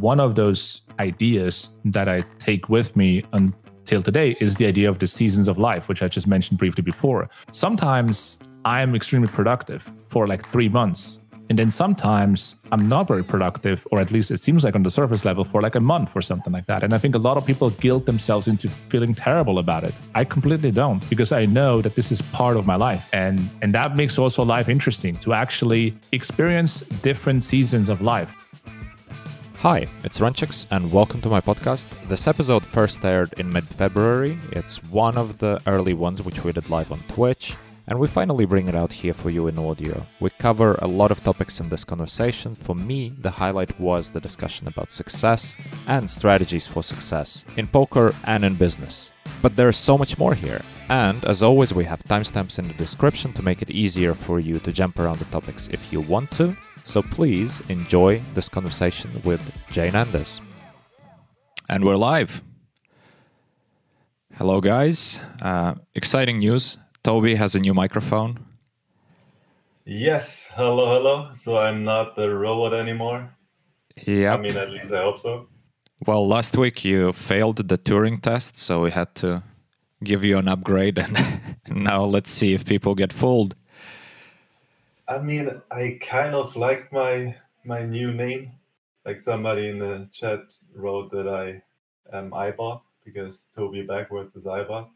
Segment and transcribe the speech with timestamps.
[0.00, 4.98] one of those ideas that I take with me until today is the idea of
[4.98, 7.28] the seasons of life, which I just mentioned briefly before.
[7.52, 11.20] Sometimes I'm extremely productive for like three months
[11.50, 14.90] and then sometimes I'm not very productive, or at least it seems like on the
[14.90, 16.82] surface level for like a month or something like that.
[16.82, 19.94] And I think a lot of people guilt themselves into feeling terrible about it.
[20.14, 23.08] I completely don't because I know that this is part of my life.
[23.12, 28.43] And and that makes also life interesting to actually experience different seasons of life.
[29.64, 31.88] Hi, it's Runchuks, and welcome to my podcast.
[32.06, 34.38] This episode first aired in mid February.
[34.52, 38.44] It's one of the early ones which we did live on Twitch and we finally
[38.44, 40.06] bring it out here for you in audio.
[40.20, 42.54] We cover a lot of topics in this conversation.
[42.54, 48.14] For me, the highlight was the discussion about success and strategies for success in poker
[48.24, 49.12] and in business.
[49.40, 50.60] But there's so much more here.
[50.90, 54.58] And as always, we have timestamps in the description to make it easier for you
[54.58, 56.54] to jump around the topics if you want to.
[56.84, 60.40] So please enjoy this conversation with JNandez.
[61.68, 62.42] And we're live.
[64.34, 65.18] Hello, guys.
[65.40, 66.76] Uh, exciting news.
[67.02, 68.38] Toby has a new microphone.
[69.86, 71.30] Yes, hello, hello.
[71.32, 73.34] So I'm not the robot anymore.
[74.06, 74.34] Yeah.
[74.34, 75.48] I mean, at least I hope so.
[76.06, 79.42] Well, last week you failed the Turing test, so we had to
[80.02, 83.54] give you an upgrade, and now let's see if people get fooled.
[85.06, 88.52] I mean, I kind of like my my new name.
[89.04, 90.40] Like somebody in the chat
[90.74, 91.62] wrote that I
[92.16, 94.88] am iBot because Toby backwards is iBot.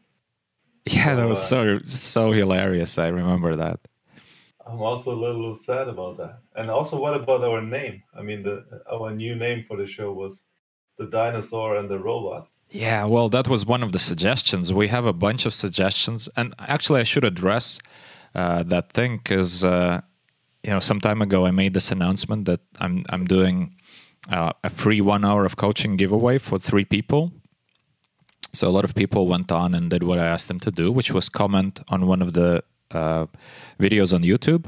[0.85, 2.97] Yeah, that was so uh, so hilarious.
[2.97, 3.79] I remember that.
[4.65, 6.39] I'm also a little sad about that.
[6.55, 8.03] And also, what about our name?
[8.17, 10.45] I mean, the our new name for the show was
[10.97, 12.47] the dinosaur and the robot.
[12.71, 14.71] Yeah, well, that was one of the suggestions.
[14.71, 17.79] We have a bunch of suggestions, and actually, I should address
[18.35, 20.01] uh, that thing because uh,
[20.63, 23.75] you know, some time ago, I made this announcement that I'm I'm doing
[24.29, 27.31] uh, a free one hour of coaching giveaway for three people
[28.53, 30.91] so a lot of people went on and did what I asked them to do,
[30.91, 33.27] which was comment on one of the uh,
[33.79, 34.65] videos on YouTube.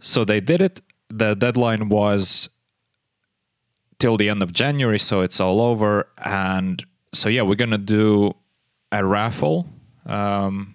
[0.00, 0.80] So they did it.
[1.08, 2.48] The deadline was
[3.98, 6.08] till the end of January, so it's all over.
[6.24, 8.34] And so yeah, we're gonna do
[8.90, 9.68] a raffle
[10.06, 10.73] um,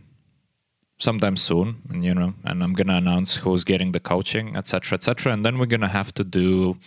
[0.99, 5.33] sometime soon, and you know, and I'm gonna announce who's getting the coaching, etc., etc.
[5.33, 6.77] And then we're gonna have to do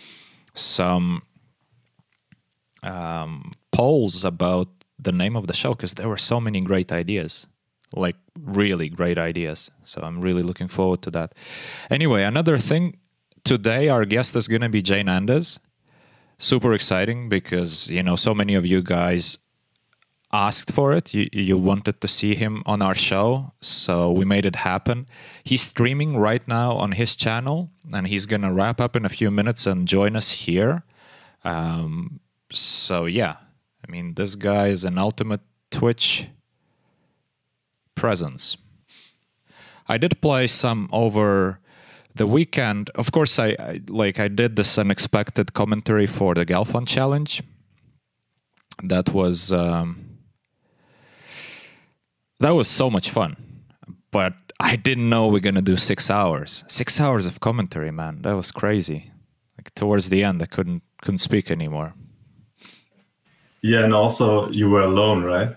[0.53, 1.23] some
[2.83, 4.67] um, polls about
[4.99, 7.47] the name of the show because there were so many great ideas
[7.95, 11.33] like really great ideas so i'm really looking forward to that
[11.89, 12.97] anyway another thing
[13.43, 15.59] today our guest is to be JNandez
[16.39, 19.37] super exciting because you know so many of you guys
[20.33, 24.45] asked for it you, you wanted to see him on our show so we made
[24.45, 25.07] it happen
[25.43, 29.09] he's streaming right now on his channel and he's going to wrap up in a
[29.09, 30.83] few minutes and join us here
[31.45, 32.19] um,
[32.51, 33.35] so yeah
[33.85, 36.27] I mean, this guy is an ultimate Twitch
[37.95, 38.57] presence.
[39.87, 41.59] I did play some over
[42.15, 42.89] the weekend.
[42.95, 47.43] Of course, I, I like I did this unexpected commentary for the Galfond challenge.
[48.81, 50.02] That was um,
[52.43, 53.37] that was so much fun,
[54.11, 56.63] but I didn't know we're gonna do six hours.
[56.67, 58.21] Six hours of commentary, man.
[58.21, 59.11] That was crazy.
[59.57, 61.93] Like towards the end, I couldn't couldn't speak anymore.
[63.61, 65.55] Yeah, and also you were alone, right?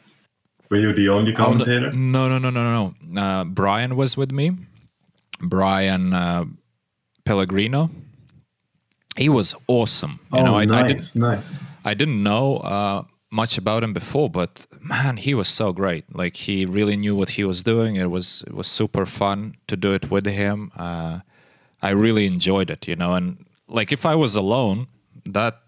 [0.71, 1.91] Were you the only commentator?
[1.93, 3.21] Oh, no, no, no, no, no.
[3.21, 4.53] Uh, Brian was with me.
[5.41, 6.45] Brian uh,
[7.25, 7.91] Pellegrino.
[9.17, 10.21] He was awesome.
[10.33, 11.55] You oh, know, I, nice, I didn't, nice.
[11.85, 16.05] I didn't know uh, much about him before, but man, he was so great.
[16.15, 17.97] Like he really knew what he was doing.
[17.97, 20.73] It was it was super fun to do it with him.
[20.77, 21.21] Uh,
[21.83, 23.15] I really enjoyed it, you know.
[23.15, 24.87] And like if I was alone,
[25.25, 25.61] that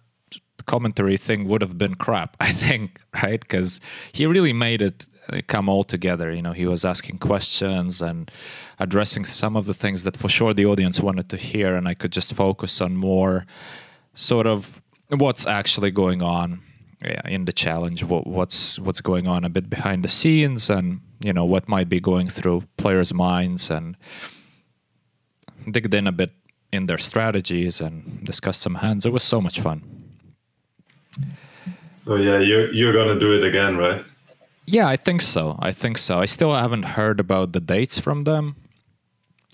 [0.67, 3.41] commentary thing would have been crap, I think, right?
[3.41, 3.81] Because
[4.13, 6.33] he really made it uh, come all together.
[6.33, 8.31] You know, he was asking questions and
[8.79, 11.95] addressing some of the things that for sure the audience wanted to hear, and I
[11.95, 13.47] could just focus on more
[14.15, 16.61] sort of what's actually going on
[17.01, 21.33] in the challenge, what, what's what's going on a bit behind the scenes, and you
[21.33, 23.97] know what might be going through players' minds, and
[25.71, 26.33] digged in a bit
[26.73, 29.07] in their strategies and discussed some hands.
[29.07, 29.83] It was so much fun.
[31.91, 34.05] So yeah, you're you're gonna do it again, right?
[34.67, 35.57] Yeah, I think so.
[35.61, 36.19] I think so.
[36.19, 38.57] I still haven't heard about the dates from them,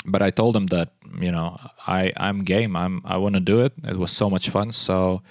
[0.05, 2.75] but I told them that you know I I'm game.
[2.75, 3.73] I'm I want to do it.
[3.85, 4.73] It was so much fun.
[4.73, 5.23] So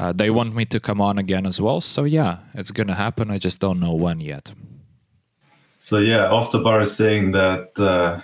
[0.00, 1.80] uh, they want me to come on again as well.
[1.80, 3.30] So yeah, it's gonna happen.
[3.30, 4.52] I just don't know when yet.
[5.78, 8.22] So yeah, off the bar is saying that uh,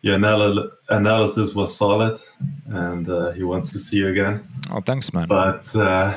[0.00, 2.18] your anal- analysis was solid,
[2.66, 4.46] and uh, he wants to see you again.
[4.70, 5.26] Oh, thanks, man.
[5.26, 6.16] But uh,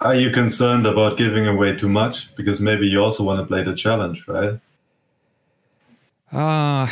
[0.00, 2.34] are you concerned about giving away too much?
[2.36, 4.58] Because maybe you also want to play the challenge, right?
[6.32, 6.88] Uh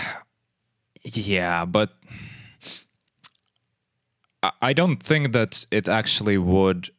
[1.04, 1.90] yeah, but
[4.60, 6.90] I- don't think that it actually would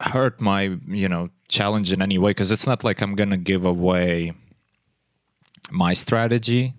[0.00, 3.64] hurt my, you know, challenge in any way because it's not like I'm gonna give
[3.64, 4.32] away
[5.70, 6.74] my strategy,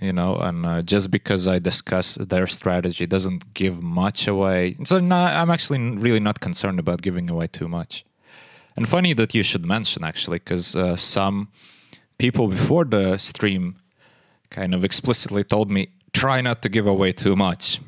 [0.00, 4.76] you know, and uh, just because I discuss their strategy doesn't give much away.
[4.84, 8.04] So no, I'm actually really not concerned about giving away too much.
[8.76, 11.48] And funny that you should mention actually, because uh, some
[12.18, 13.76] people before the stream
[14.50, 17.80] kind of explicitly told me try not to give away too much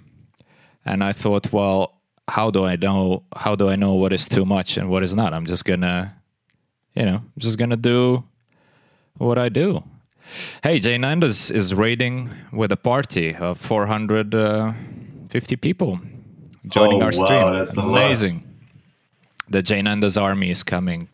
[0.85, 4.45] and i thought well how do i know how do i know what is too
[4.45, 6.15] much and what is not i'm just gonna
[6.95, 8.25] you know I'm just gonna do
[9.19, 9.83] what i do
[10.63, 15.99] hey JNandez is raiding with a party of 450 people
[16.67, 17.89] joining Oh, our wow, stream that's a lot.
[17.89, 18.45] amazing
[19.49, 21.09] the JNandez army is coming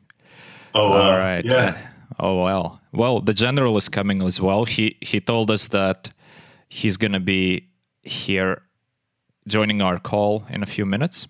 [0.75, 1.13] Oh, wow.
[1.13, 1.43] all right.
[1.43, 1.57] Yeah.
[1.57, 1.77] Uh,
[2.21, 2.83] oh well.
[2.93, 4.67] Well, the general is coming as well.
[4.67, 6.11] He he told us that
[6.69, 7.69] he's gonna be
[8.03, 8.61] here,
[9.46, 11.26] joining our call in a few minutes.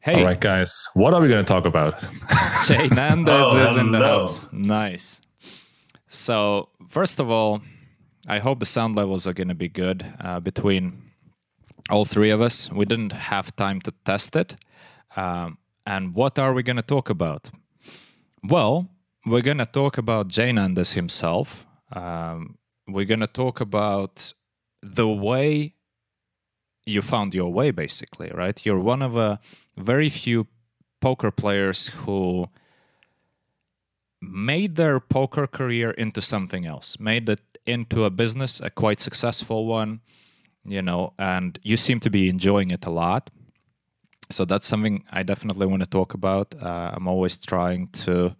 [0.00, 2.00] Hey, All right, guys, what are we going to talk about?
[2.66, 4.46] JNandez Oh, is in the house.
[4.52, 5.20] Nice.
[6.08, 7.62] So first of all,
[8.26, 11.02] I hope the sound levels are gonna be good uh, between
[11.90, 12.70] all three of us.
[12.70, 14.56] We didn't have time to test it.
[15.16, 17.50] Um, and what are we gonna talk about?
[18.42, 18.88] Well,
[19.26, 21.66] we're going to talk about JNandez himself.
[21.92, 24.32] Um, we're going to talk about
[24.82, 25.74] the way
[26.88, 28.64] you found your way, basically, right?
[28.64, 29.40] You're one of a
[29.76, 30.46] very few
[31.00, 32.48] poker players who
[34.20, 39.66] made their poker career into something else, made it into a business, a quite successful
[39.66, 40.00] one,
[40.64, 43.30] you know, and you seem to be enjoying it a lot
[44.30, 46.54] so that's something I definitely want to talk about.
[46.60, 48.36] Uh, I'm always trying to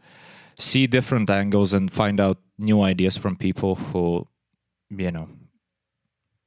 [0.59, 4.27] see different angles and find out new ideas from people who,
[4.91, 5.29] you know,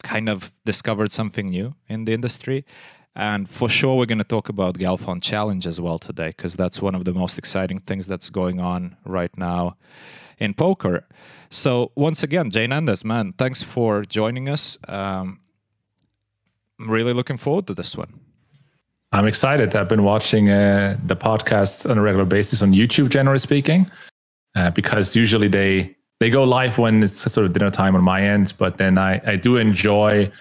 [0.03, 2.65] kind of discovered something new in the industry.
[3.15, 6.81] And for sure, we're going to talk about Galfond Challenge as well today, because that's
[6.81, 9.75] one of the most exciting things that's going on right now
[10.37, 11.05] in poker.
[11.49, 14.77] So, once again, JNandez, man, thanks for joining us.
[14.87, 15.41] Um,
[16.79, 18.19] I'm really looking forward to this one.
[19.11, 19.75] I'm excited.
[19.75, 23.91] I've been watching uh, the podcasts on a regular basis on YouTube, generally speaking,
[24.55, 28.21] uh, because usually they they go live when it's sort of dinner time on my
[28.21, 28.53] end.
[28.59, 30.31] But then I I do enjoy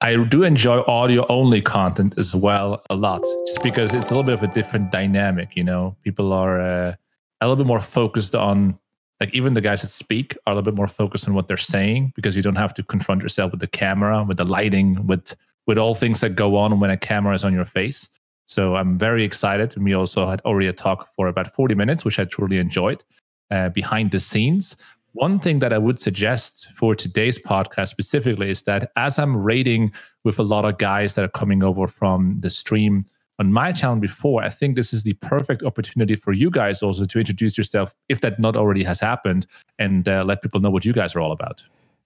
[0.00, 4.22] I do enjoy audio only content as well a lot, just because it's a little
[4.22, 5.56] bit of a different dynamic.
[5.56, 6.94] You know, people are uh,
[7.40, 8.78] a little bit more focused on
[9.20, 11.56] like even the guys that speak are a little bit more focused on what they're
[11.56, 15.34] saying because you don't have to confront yourself with the camera, with the lighting, with
[15.66, 18.08] with all things that go on when a camera is on your face.
[18.44, 19.76] So I'm very excited.
[19.76, 23.02] We also had already a talk for about 40 minutes, which I truly enjoyed
[23.50, 24.76] uh, behind the scenes.
[25.16, 29.90] One thing that I would suggest for today's podcast specifically is that as I'm rating
[30.24, 33.06] with a lot of guys that are coming over from the stream
[33.38, 37.06] on my channel before, I think this is the perfect opportunity for you guys also
[37.06, 39.46] to introduce yourself, if that not already has happened,
[39.78, 41.62] and uh, let people know what you guys are all about.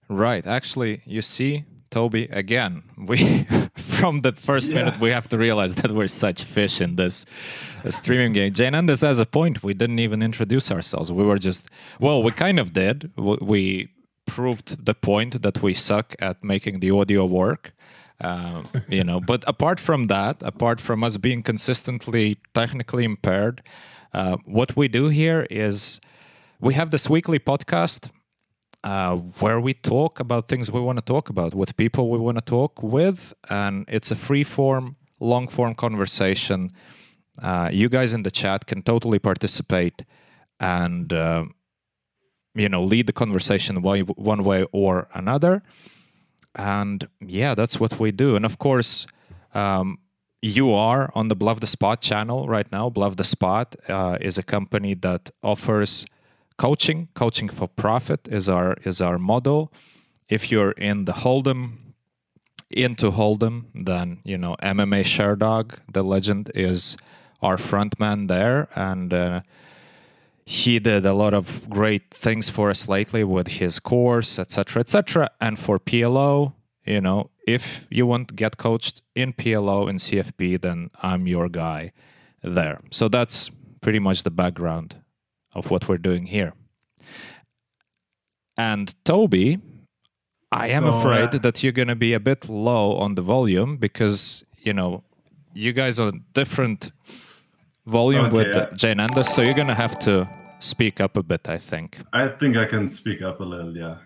[0.07, 0.47] Right.
[0.47, 3.17] Actually, you see, Toby, again, we
[3.75, 4.75] from the first Yeah.
[4.77, 7.25] minute we have to realize that we're such fish in this
[7.85, 8.53] uh, streaming game.
[8.53, 9.61] JNandez has a point.
[9.61, 11.11] We didn't even introduce ourselves.
[11.11, 11.69] We were just
[11.99, 13.11] well, we kind of did.
[13.17, 13.89] We
[14.25, 17.73] proved the point that we suck at making the audio work.
[18.21, 23.61] Uh, you know, but apart from that, apart from us being consistently technically impaired,
[24.13, 25.99] uh, what we do here is
[26.61, 28.09] we have this weekly podcast
[28.83, 32.37] uh, where we talk about things we want to talk about with people we want
[32.37, 36.71] to talk with, and it's a free form, long form conversation.
[37.41, 40.03] Uh, you guys in the chat can totally participate
[40.59, 41.45] and uh,
[42.55, 45.63] you know lead the conversation one way or another.
[46.55, 48.35] And yeah, that's what we do.
[48.35, 49.07] And of course,
[49.53, 49.99] um,
[50.41, 52.89] you are on the Bluff the Spot channel right now.
[52.89, 56.05] Bluff the Spot uh, is a company that offers
[56.61, 57.07] coaching.
[57.15, 59.71] Coaching for profit is our is our model.
[60.29, 61.61] If you're in the Hold'em,
[62.69, 66.97] into Hold'em, then you know MMA Sherdog, the legend, is
[67.41, 69.41] our frontman there, and uh,
[70.45, 75.29] he did a lot of great things for us lately with his course, etc., etc.
[75.39, 76.53] And for PLO,
[76.85, 81.49] you know, if you want to get coached in PLO and CFP, then I'm your
[81.49, 81.91] guy
[82.43, 82.79] there.
[82.91, 83.49] So that's
[83.81, 85.00] pretty much the background
[85.53, 86.53] of what we're doing here.
[88.57, 89.59] And Toby
[90.51, 93.21] I am So, afraid uh, that you're going to be a bit low on the
[93.21, 95.03] volume because you know
[95.53, 96.91] you guys are different
[97.85, 98.61] volume Okay, with yeah.
[98.63, 100.27] uh, JNandez, so you're going to have to
[100.59, 101.47] speak up a bit.
[101.47, 101.99] I think.
[102.13, 103.97] I think I can speak up a little, yeah.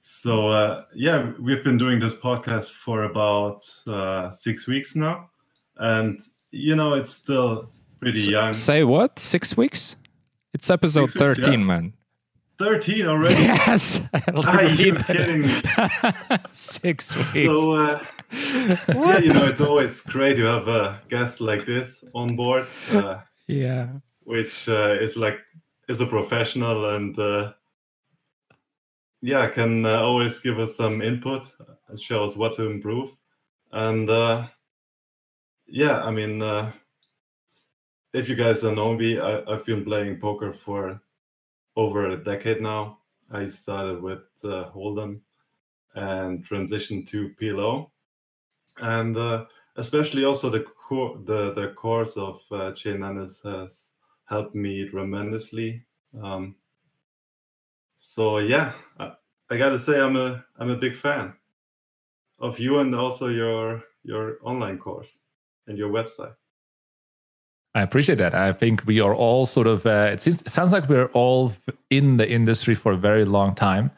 [0.00, 5.30] So, uh, yeah, we've been doing this podcast for about uh, six weeks now.
[5.78, 8.52] And, you know, it's still pretty young.
[8.52, 9.18] Say what?
[9.18, 9.96] Six weeks?
[10.54, 11.66] It's episode weeks, thirteen, yeah.
[11.66, 11.92] man.
[12.58, 13.34] 13 already?
[13.42, 14.00] Yes.
[14.46, 15.62] Are you kidding me?
[16.52, 17.32] Six weeks.
[17.32, 22.36] So, uh, yeah, you know, it's always great to have a guest like this on
[22.36, 23.18] board, uh,
[23.48, 23.88] yeah.
[24.22, 25.40] which uh, is like
[25.88, 27.52] is a professional and uh,
[29.20, 31.42] yeah, can uh, always give us some input
[31.88, 33.10] and show us what to improve.
[33.72, 34.46] And uh,
[35.66, 36.70] yeah, I mean, uh,
[38.14, 41.02] if you guys don't know me, I, I've been playing poker for
[41.76, 42.98] over a decade now.
[43.30, 45.20] I started with uh, Hold'em
[45.96, 47.90] and transitioned to PLO,
[48.78, 53.90] and uh, especially also the co- the the course of uh, JNandez has
[54.26, 55.84] helped me tremendously.
[56.22, 56.54] Um,
[57.96, 59.12] so yeah, I,
[59.50, 61.34] I gotta say I'm a I'm a big fan
[62.38, 65.18] of you and also your your online course
[65.66, 66.34] and your website.
[67.74, 68.34] I appreciate that.
[68.34, 69.84] I think we are all sort of.
[69.84, 71.52] Uh, it, seems, it sounds like we're all
[71.90, 73.90] in the industry for a very long time,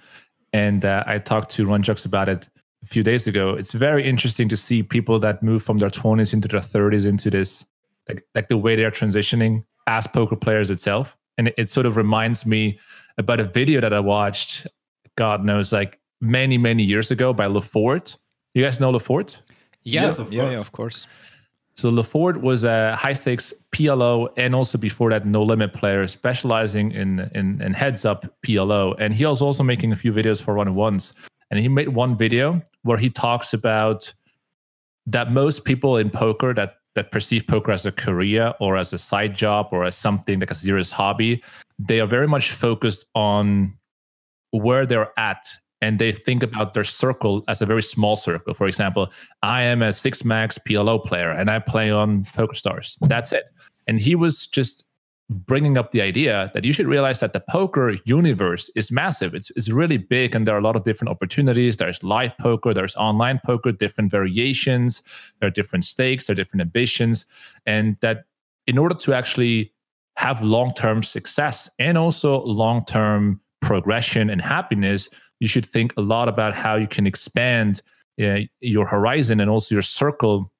[0.52, 2.49] and uh, I talked to Runchuks about it
[2.83, 3.50] a few days ago.
[3.50, 7.28] It's very interesting to see people that move from their twenties into their thirties into
[7.30, 7.66] this,
[8.09, 11.85] like like the way they are transitioning as poker players itself, and it, it sort
[11.85, 12.78] of reminds me
[13.18, 14.66] about a video that I watched.
[15.16, 18.16] God knows, like many many years ago by LaForte.
[18.54, 19.37] You guys know LaForte?
[19.83, 20.02] Yeah.
[20.02, 21.06] Yes, of yeah, yeah, of course.
[21.76, 26.90] So LaForte was a high stakes PLO and also before that no limit player specializing
[26.92, 28.95] in in, in heads up PLO.
[28.99, 31.12] And he was also making a few videos for one on ones.
[31.50, 34.12] And he made one video where he talks about
[35.06, 38.99] that most people in poker that that perceive poker as a career or as a
[38.99, 41.42] side job or as something like a serious hobby,
[41.78, 43.76] they are very much focused on
[44.50, 45.47] where they're at
[45.80, 48.54] and they think about their circle as a very small circle.
[48.54, 49.11] For example,
[49.42, 52.97] I am a six max PLO player and I play on PokerStars.
[53.02, 53.45] That's it.
[53.87, 54.85] And he was just
[55.28, 59.35] bringing up the idea that you should realize that the poker universe is massive.
[59.35, 61.76] It's it's really big, and there are a lot of different opportunities.
[61.76, 65.02] There's live poker, there's online poker, different variations.
[65.40, 67.26] There are different stakes, there are different ambitions,
[67.66, 68.25] and that
[68.66, 69.73] in order to actually
[70.16, 75.09] have long term success and also long term progression and happiness,
[75.40, 77.83] you should think a lot about how you can expand
[78.23, 80.50] uh, your horizon and also your circle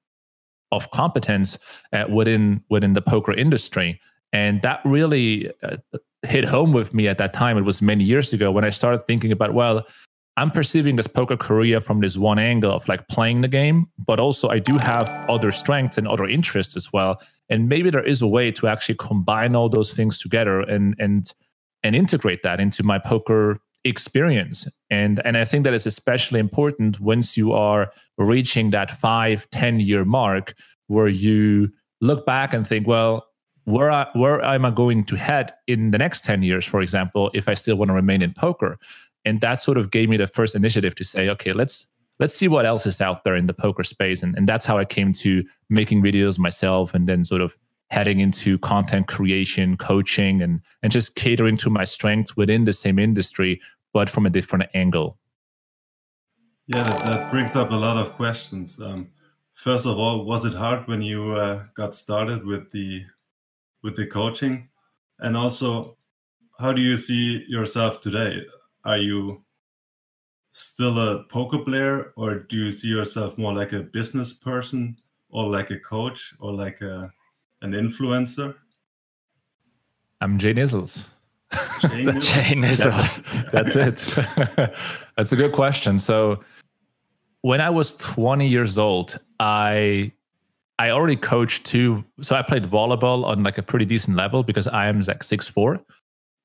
[0.71, 1.57] of competence
[1.93, 3.99] uh, within within the poker industry.
[4.33, 5.77] And that really uh,
[6.23, 7.57] hit home with me at that time.
[7.57, 9.87] It was many years ago when I started thinking about, well,
[10.35, 14.19] I'm perceiving this poker career from this one angle of like playing the game, but
[14.19, 17.19] also I do have other strengths and other interests as well.
[17.49, 21.33] And maybe there is a way to actually combine all those things together and and
[21.83, 24.67] and integrate that into my poker experience.
[24.89, 29.79] And and I think that is especially important once you are reaching that five, 10
[29.79, 30.53] year mark
[30.87, 31.69] where you
[32.01, 33.27] look back and think, well,
[33.65, 37.29] where I, where am I going to head in the next 10 years, for example,
[37.33, 38.77] if I still want to remain in poker?
[39.25, 41.85] And that sort of gave me the first initiative to say, okay, let's
[42.19, 44.23] let's see what else is out there in the poker space.
[44.23, 47.55] And, and that's how I came to making videos myself and then sort of
[47.89, 52.99] heading into content creation, coaching, and and just catering to my strengths within the same
[52.99, 53.61] industry,
[53.97, 55.17] but from a different angle.
[56.67, 58.79] Yeah, that, that brings up a lot of questions.
[58.79, 59.09] Um,
[59.53, 63.01] first of all, was it hard when you uh, got started with the
[63.81, 64.69] with the coaching,
[65.17, 65.97] and also,
[66.59, 68.45] how do you see yourself today?
[68.85, 69.43] Are you
[70.51, 74.95] still a poker player, or do you see yourself more like a business person,
[75.29, 77.11] or like a coach, or like a
[77.63, 78.53] an influencer?
[80.21, 81.16] I'm Jay Nizzles.
[81.51, 82.21] Jay Nizzles?
[82.21, 83.51] Jay Nizzles.
[83.51, 84.75] That's it.
[85.17, 85.99] That's a good question.
[85.99, 86.43] So
[87.41, 90.11] when I was 20 years old, I
[90.79, 92.03] I already coached two.
[92.21, 95.47] So I played volleyball on like a pretty decent level because I am like six
[95.47, 95.79] four,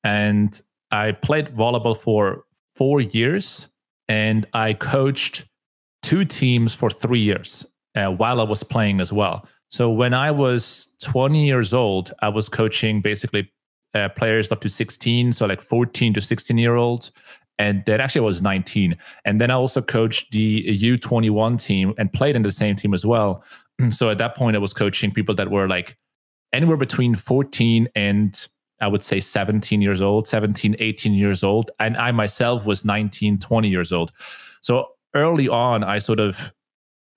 [0.03, 0.59] and
[0.91, 2.45] I played volleyball for
[2.75, 3.67] four years,
[4.07, 5.45] and I coached
[6.01, 9.47] two teams for three years uh, while I was playing as well.
[9.69, 13.51] So when I was 20 years old, I was coaching basically
[13.93, 17.11] uh, players up to 16, so like 14 to 16 year olds.
[17.59, 18.97] And then actually I was 19.
[19.25, 23.05] And then I also coached the U21 team and played in the same team as
[23.05, 23.43] well.
[23.89, 25.97] So at that point, I was coaching people that were like
[26.53, 28.47] anywhere between 14 and
[28.79, 31.71] I would say 17 years old, 17, 18 years old.
[31.79, 34.11] And I myself was 19, 20 years old.
[34.61, 36.53] So early on, I sort of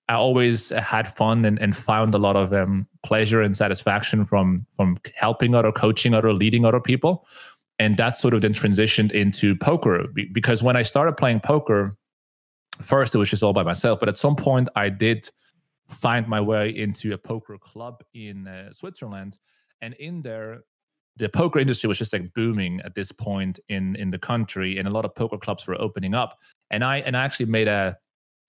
[0.09, 4.59] I always had fun and, and found a lot of um, pleasure and satisfaction from
[4.75, 7.25] from helping other, coaching other, leading other people,
[7.79, 10.05] and that sort of then transitioned into poker.
[10.33, 11.95] Because when I started playing poker,
[12.81, 15.29] first it was just all by myself, but at some point I did
[15.87, 19.37] find my way into a poker club in uh, Switzerland,
[19.81, 20.63] and in there
[21.15, 24.87] the poker industry was just like booming at this point in in the country and
[24.87, 26.37] a lot of poker clubs were opening up.
[26.69, 27.97] And i and i actually made a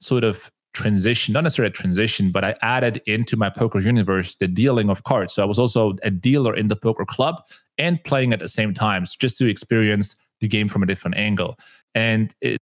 [0.01, 4.49] sort of transition not necessarily a transition but i added into my poker universe the
[4.49, 7.43] dealing of cards so i was also a dealer in the poker club
[7.79, 11.59] and playing at the same time just to experience the game from a different angle
[11.95, 12.59] and it,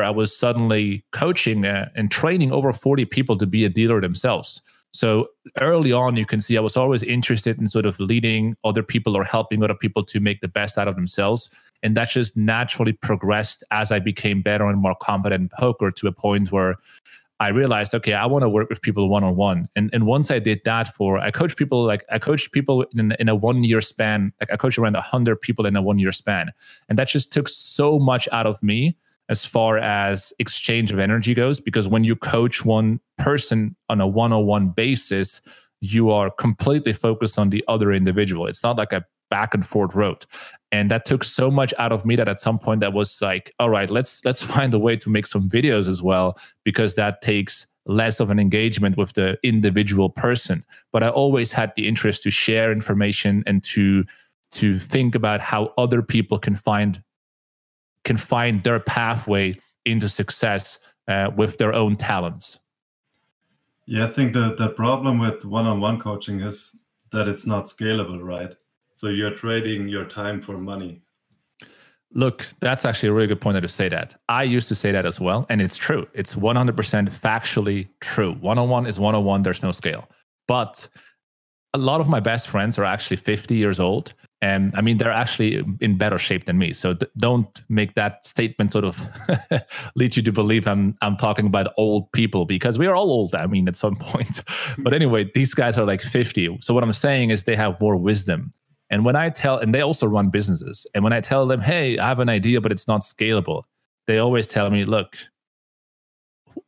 [0.00, 4.60] I was suddenly coaching uh, and training over 40 people to be a dealer themselves.
[4.94, 8.84] So early on, you can see I was always interested in sort of leading other
[8.84, 11.50] people or helping other people to make the best out of themselves.
[11.82, 16.06] And that just naturally progressed as I became better and more confident in poker to
[16.06, 16.76] a point where
[17.40, 19.68] I realized, okay, I want to work with people one on one.
[19.74, 23.10] And and once I did that for, I coached people like I coached people in,
[23.18, 24.32] in a one year span.
[24.40, 26.52] Like I coached around hundred people in a one year span,
[26.88, 28.96] and that just took so much out of me
[29.28, 34.06] as far as exchange of energy goes because when you coach one person on a
[34.06, 35.40] one-on-one basis
[35.80, 38.46] you are completely focused on the other individual.
[38.46, 40.24] It's not like a back and forth road
[40.70, 43.52] and that took so much out of me that at some point that was like
[43.58, 47.22] all right let's let's find a way to make some videos as well because that
[47.22, 50.64] takes less of an engagement with the individual person.
[50.92, 54.04] But i always had the interest to share information and to
[54.52, 57.02] to think about how other people can find
[58.04, 62.58] can find their pathway into success uh, with their own talents.
[63.86, 66.74] Yeah, I think the, the problem with one on one coaching is
[67.12, 68.54] that it's not scalable, right?
[68.94, 71.02] So you're trading your time for money.
[72.12, 74.14] Look, that's actually a really good point that you say that.
[74.28, 75.46] I used to say that as well.
[75.48, 76.06] And it's true.
[76.14, 78.34] It's 100% factually true.
[78.34, 80.08] One on one is one on one, there's no scale.
[80.46, 80.88] But
[81.74, 85.10] a lot of my best friends are actually 50 years old and I mean, they're
[85.10, 86.74] actually in better shape than me.
[86.74, 89.00] So th- don't make that statement sort of
[89.96, 93.34] lead you to believe I'm I'm talking about old people because we are all old.
[93.34, 94.42] I mean, at some point.
[94.76, 96.58] but anyway, these guys are like 50.
[96.60, 98.50] So what I'm saying is they have more wisdom.
[98.90, 101.96] And when I tell, and they also run businesses, and when I tell them, hey,
[101.96, 103.62] I have an idea, but it's not scalable,
[104.06, 105.16] they always tell me, look,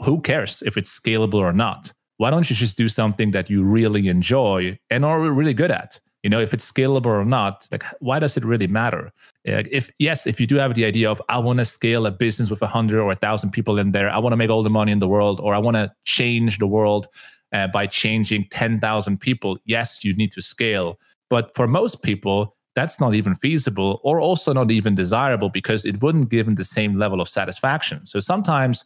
[0.03, 1.93] who cares if it's scalable or not?
[2.17, 6.01] Why don't you just do something that you really enjoy and are really good at?
[6.27, 9.13] You know if it's scalable or not like why does it really matter?
[9.45, 12.51] If yes if you do have the idea of i want to scale a business
[12.51, 14.77] with a hundred or a thousand people in there i want to make all the
[14.81, 17.07] money in the world or i want to change the world
[17.53, 20.99] uh, by changing 10,000 people yes you need to scale.
[21.31, 26.03] But for most people that's not even feasible or also not even desirable because it
[26.03, 28.05] wouldn't give them the same level of satisfaction.
[28.05, 28.85] So sometimes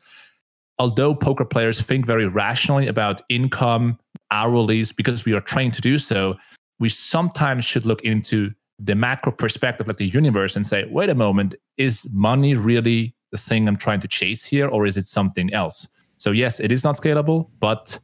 [0.78, 3.98] although poker players think very rationally about income
[4.30, 6.36] hourlies because we are trained to do so
[6.80, 11.14] we sometimes should look into the macro perspective, like the universe, and say, wait a
[11.14, 15.52] moment, is money really the thing I'm trying to chase here, or is it something
[15.52, 15.86] else?
[16.16, 17.98] So, yes, it is not scalable, but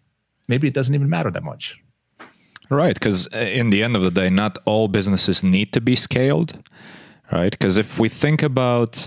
[0.46, 1.80] maybe it doesn't even matter that much.
[2.68, 2.94] Right.
[2.94, 6.58] Because uh, in the end of the day, not all businesses need to be scaled.
[7.32, 7.50] Right.
[7.50, 9.06] Because if we think about,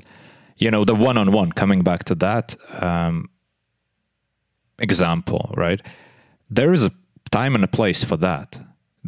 [0.57, 3.29] you know, the one on one, coming back to that um,
[4.79, 5.81] example, right?
[6.49, 6.91] There is a
[7.31, 8.59] time and a place for that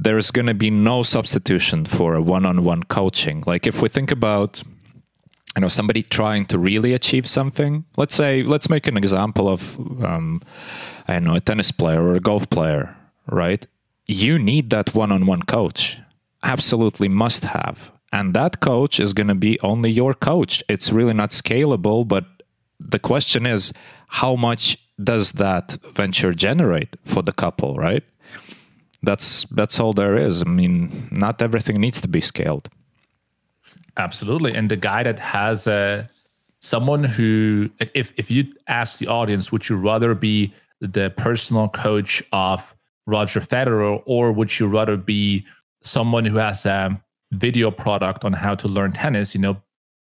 [0.03, 3.43] there's going to be no substitution for a one-on-one coaching.
[3.45, 4.63] Like if we think about
[5.55, 9.77] you know somebody trying to really achieve something let's say let's make an example of
[10.01, 10.41] um,
[11.09, 12.95] i don't know a tennis player or a golf player
[13.31, 13.65] right?
[14.05, 15.97] You need that one-on-one coach.
[16.43, 17.91] Absolutely must have.
[18.11, 20.63] And that coach is going to be only your coach.
[20.67, 22.25] It's really not scalable but
[22.79, 23.73] the question is
[24.07, 28.03] how much does that venture generate for the couple right
[29.03, 30.41] that's that's all there is.
[30.41, 32.69] I mean, not everything needs to be scaled.
[33.97, 36.03] Absolutely, and the guy that has a uh,
[36.61, 42.23] someone who, if if you ask the audience, would you rather be the personal coach
[42.31, 45.45] of Roger Federer, or would you rather be
[45.81, 49.33] someone who has a video product on how to learn tennis?
[49.35, 49.61] You know,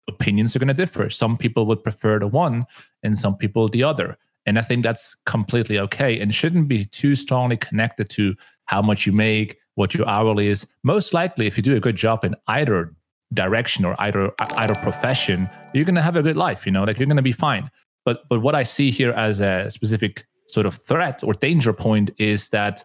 [0.08, 1.08] opinions are going to differ.
[1.10, 2.66] Some people would prefer the one,
[3.02, 4.18] and some people the other.
[4.48, 8.34] And I think that's completely okay and shouldn't be too strongly connected to
[8.64, 10.66] how much you make, what your hourly is.
[10.82, 12.94] Most likely, if you do a good job in either
[13.34, 16.64] direction or either either profession, you're gonna have a good life.
[16.64, 17.70] You know, like you're gonna be fine.
[18.06, 22.10] But but what I see here as a specific sort of threat or danger point
[22.16, 22.84] is that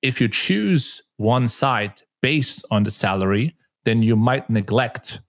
[0.00, 5.20] if you choose one side based on the salary, then you might neglect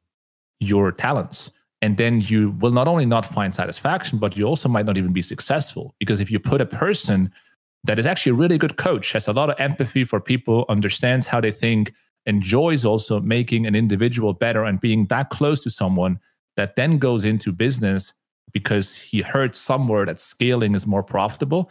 [0.62, 1.52] your talents.
[1.84, 5.12] And then you will not only not find satisfaction but you also might not even
[5.12, 5.94] be successful.
[6.00, 7.30] Because if you put a person
[7.84, 11.28] that is actually a really good coach has a lot of empathy for people understands
[11.28, 11.92] how they think
[12.26, 16.18] enjoys also making an individual better and being that close to someone
[16.56, 18.14] that then goes into business
[18.54, 21.70] because he heard somewhere that scaling is more profitable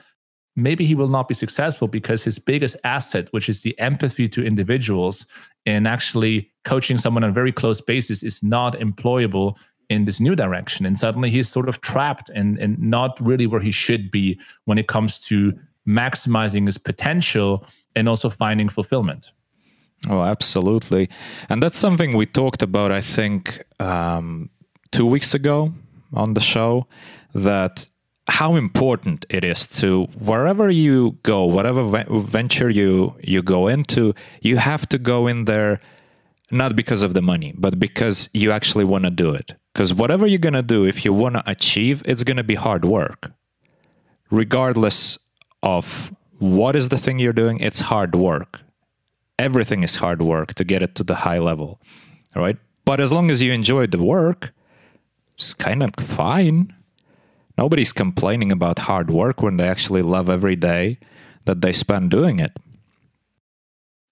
[0.55, 4.45] maybe he will not be successful because his biggest asset which is the empathy to
[4.45, 5.25] individuals
[5.65, 9.57] and actually coaching someone on a very close basis is not employable
[9.93, 10.87] in this new direction.
[10.87, 14.79] And suddenly he's sort of trapped and, and not really where he should be when
[14.79, 15.53] it comes to
[15.87, 19.33] maximizing his potential and also finding fulfillment.
[20.09, 21.09] Oh absolutely.
[21.49, 24.51] And that's something we talked about i think um,
[24.91, 25.73] two weeks ago
[26.13, 26.87] on the show
[27.35, 27.87] that
[28.29, 31.83] how important it is to wherever you go whatever
[32.21, 35.81] venture you you go into you have to go in there
[36.51, 39.55] not because of the money but because you actually want to do it.
[39.73, 42.55] Because whatever you're going to do if you want to achieve it's going to be
[42.55, 43.33] hard work.
[44.31, 45.19] Regardless
[45.63, 48.61] of what is the thing you're doing it's hard work.
[49.39, 51.81] Everything is hard work to get it to the high level
[52.35, 52.57] right?
[52.85, 54.53] But as long as you enjoy the work
[55.35, 56.75] it's kind of fine.
[57.59, 60.99] Nobody's complaining about hard work when they actually love every day
[61.45, 62.53] that they spend doing it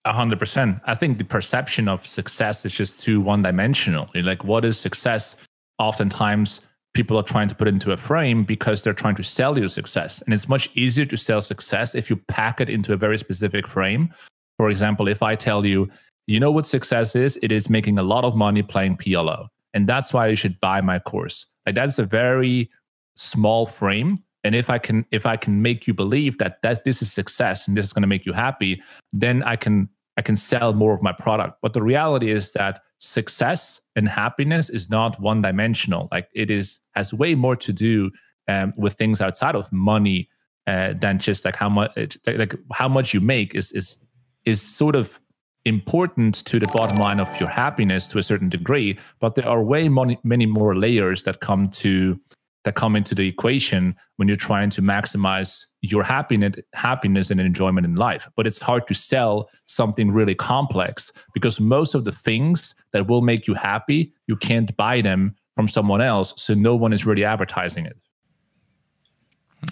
[0.07, 0.79] hundred percent.
[0.87, 4.09] I think the perception of success is just too one dimensional.
[4.15, 5.37] Like, what is success?
[5.79, 6.61] Oftentimes,
[6.95, 10.23] people are trying to put into a frame because they're trying to sell you success.
[10.23, 13.67] And it's much easier to sell success if you pack it into a very specific
[13.67, 14.13] frame.
[14.57, 15.89] For example, if I tell you,
[16.27, 17.39] you know what success is?
[17.43, 19.49] It is making a lot of money playing PLO.
[19.75, 21.47] And that's why you should buy my course.
[21.67, 22.71] Like that's a very
[23.17, 24.17] small frame.
[24.45, 27.69] And if I can if I can make you believe that that this is success
[27.69, 30.93] and this is going to make you happy, then I can I can sell more
[30.93, 31.59] of my product.
[31.63, 36.09] But the reality is that success and happiness is not one dimensional.
[36.11, 38.11] Like it is has way more to do
[38.49, 40.29] um, with things outside of money
[40.67, 43.99] uh, than just like how much like how much you make is is
[44.45, 45.21] is sort of
[45.67, 48.99] important to the bottom line of your happiness to a certain degree.
[49.21, 52.19] But there are way many many more layers that come to
[52.65, 57.87] that come into the equation when you're trying to maximize your happiness happiness and enjoyment
[57.87, 58.29] in life.
[58.37, 63.23] But it's hard to sell something really complex because most of the things that will
[63.23, 67.25] make you happy you can't buy them from someone else so no one is really
[67.25, 67.97] advertising it.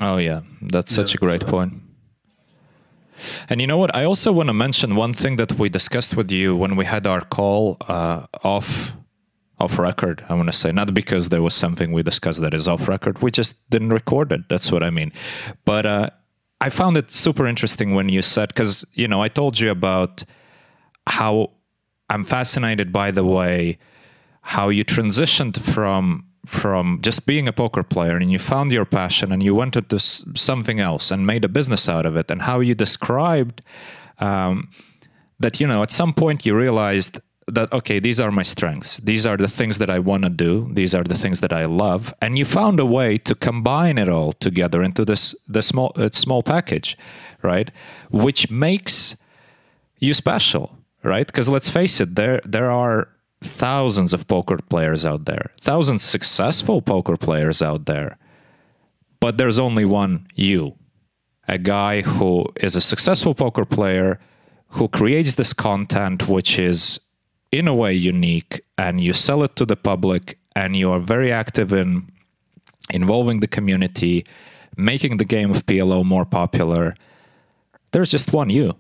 [0.01, 0.41] Oh yeah.
[0.63, 1.75] That's such a great point.
[3.49, 3.95] And you know what?
[3.95, 7.07] I also want to mention one thing that we discussed with you when we had
[7.07, 8.93] our call uh, off
[9.61, 10.73] off record i want to say.
[10.73, 14.33] Not because there was something we discussed that is off record we just didn't record
[14.33, 15.13] it that's what i mean.
[15.65, 16.11] But uh,
[16.61, 20.25] i found it super interesting when you said because you know i told you about
[21.07, 21.51] how
[22.11, 23.79] i'm fascinated by the way
[24.43, 29.31] how you transitioned from from just being a poker player and you found your passion
[29.33, 32.59] and you went into something else and made a business out of it and how
[32.61, 33.61] you described
[34.19, 34.71] um,
[35.39, 38.99] that you know at some point you realized that okay these are my strengths.
[38.99, 40.69] These are the things that i want to do.
[40.73, 42.15] These are the things that i love.
[42.21, 46.11] And you found a way to combine it all together into this the small uh,
[46.13, 46.97] small package
[47.43, 47.71] right?
[48.11, 49.17] Which makes
[49.99, 51.27] you special right?
[51.27, 53.09] Because let's face it there there are
[53.41, 58.19] thousands of poker players out there thousands successful poker players out there
[59.21, 60.75] but there's only one you
[61.47, 64.19] a guy who is a successful poker player
[64.71, 66.99] who creates this content which is
[67.53, 71.33] in a way unique and you sell it to the public and you are very
[71.33, 72.11] active in
[72.91, 74.25] involving the community,
[74.77, 76.95] making the game of PLO more popular,
[77.93, 78.75] there's just one you.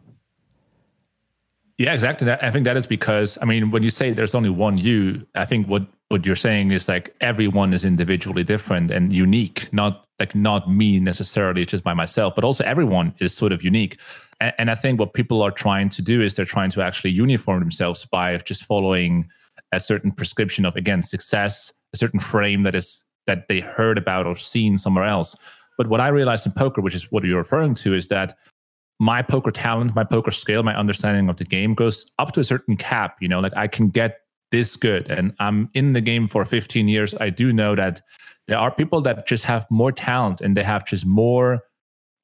[1.79, 2.31] Yeah, exactly.
[2.31, 5.45] I think that is because I mean, when you say there's only one you, I
[5.45, 10.35] think what what you're saying is like everyone is individually different and unique, not like
[10.35, 13.99] not me necessarily just by myself, but also everyone is sort of unique.
[14.41, 17.11] And, and I think what people are trying to do is they're trying to actually
[17.11, 19.29] uniform themselves by just following
[19.73, 24.27] a certain prescription of again success, a certain frame that is that they heard about
[24.27, 25.37] or seen somewhere else.
[25.77, 28.37] But what I realized in poker, which is what you're referring to, is that
[28.99, 32.45] my poker talent, my poker skill, my understanding of the game goes up to a
[32.45, 33.19] certain cap.
[33.21, 36.89] You know, like I can get this good and I'm in the game for 15
[36.89, 37.15] years.
[37.21, 38.01] I do know that
[38.47, 41.61] there are people that just have more talent and they have just more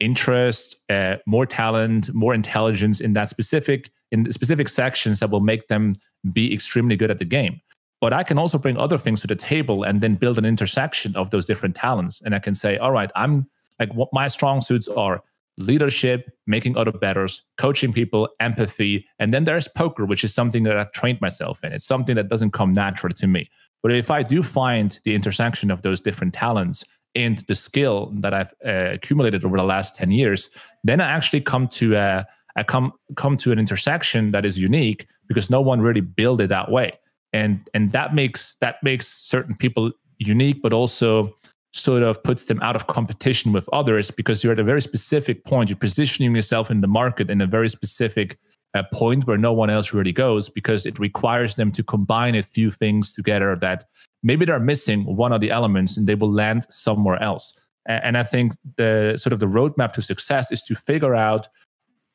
[0.00, 5.68] interest, uh, more talent, more intelligence in that specific in specific sections that will make
[5.68, 5.94] them
[6.32, 7.60] be extremely good at the game.
[8.00, 11.16] But I can also bring other things to the table and then build an intersection
[11.16, 12.20] of those different talents.
[12.24, 13.46] And I can say, all right, I'm
[13.80, 15.22] like what my strong suits are
[15.58, 19.06] leadership, making other betters, coaching people, empathy.
[19.18, 21.72] And then there's poker, which is something that I've trained myself in.
[21.72, 23.48] It's something that doesn't come natural to me.
[23.82, 28.34] But if I do find the intersection of those different talents and the skill that
[28.34, 30.50] I've uh, accumulated over the last 10 years,
[30.82, 35.06] then I actually come to a, I come come to an intersection that is unique
[35.28, 36.92] because no one really built it that way.
[37.32, 41.34] And and that makes that makes certain people unique, but also
[41.74, 45.44] sort of puts them out of competition with others because you're at a very specific
[45.44, 45.68] point.
[45.68, 48.38] You're positioning yourself in the market in a very specific
[48.74, 52.42] uh, point where no one else really goes because it requires them to combine a
[52.42, 53.84] few things together that
[54.22, 57.52] maybe they're missing one of the elements and they will land somewhere else.
[57.86, 61.48] And I think the sort of the roadmap to success is to figure out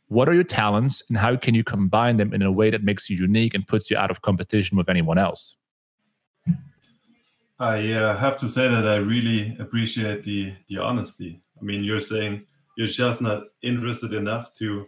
[0.07, 3.09] what are your talents and how can you combine them in a way that makes
[3.09, 5.57] you unique and puts you out of competition with anyone else.
[7.59, 11.41] I uh, have to say that I really appreciate the the honesty.
[11.59, 12.45] I mean, you're saying
[12.77, 14.87] you're just not interested enough to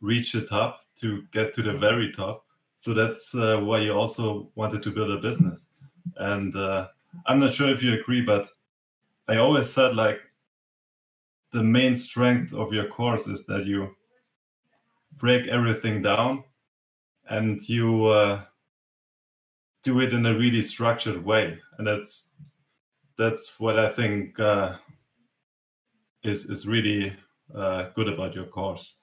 [0.00, 2.44] reach the top, to get to the very top.
[2.76, 5.66] So that's uh, why you also wanted to build a business.
[6.16, 6.88] And uh,
[7.26, 8.50] I'm not sure if you agree, but
[9.28, 10.18] I always felt like
[11.52, 13.94] the main strength of your course is that you
[15.16, 16.42] break everything down
[17.30, 18.42] and you uh,
[19.84, 22.32] do it in a really structured way, and that's
[23.16, 24.76] that's what I think uh,
[26.22, 27.14] is is really
[27.54, 28.94] uh, good about your course.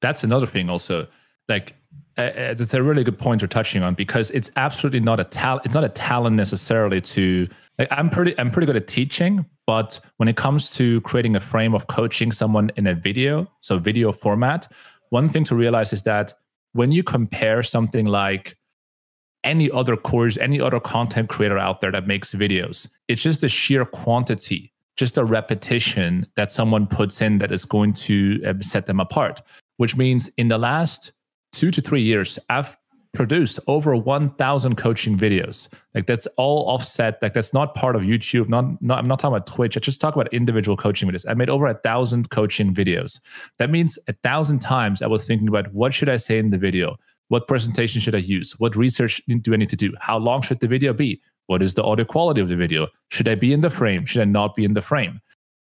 [0.00, 1.08] That's another thing, also.
[1.48, 1.74] Like,
[2.16, 5.24] uh, uh, that's a really good point you're touching on because it's absolutely not a
[5.24, 5.66] talent.
[5.66, 7.48] It's not a talent necessarily to.
[7.78, 8.38] Like, I'm pretty.
[8.38, 12.32] I'm pretty good at teaching, but when it comes to creating a frame of coaching
[12.32, 14.70] someone in a video, so video format,
[15.08, 16.34] one thing to realize is that
[16.72, 18.56] when you compare something like
[19.44, 22.88] any other course, any other content creator out there that makes videos.
[23.08, 27.92] It's just the sheer quantity, just the repetition that someone puts in that is going
[27.94, 29.42] to uh, set them apart.
[29.76, 31.12] Which means in the last
[31.52, 32.76] two to three years, I've
[33.14, 38.48] produced over 1000 coaching videos like that's all offset like that's not part of youtube
[38.48, 41.32] not, not i'm not talking about twitch i just talk about individual coaching videos i
[41.32, 43.20] made over a thousand coaching videos
[43.58, 46.58] that means a thousand times i was thinking about what should i say in the
[46.58, 46.96] video
[47.28, 48.58] what presentation should I use?
[48.58, 49.92] What research do I need to do?
[50.00, 51.20] How long should the video be?
[51.46, 52.88] What is the audio quality of the video?
[53.10, 54.06] Should I be in the frame?
[54.06, 55.20] Should I not be in the frame?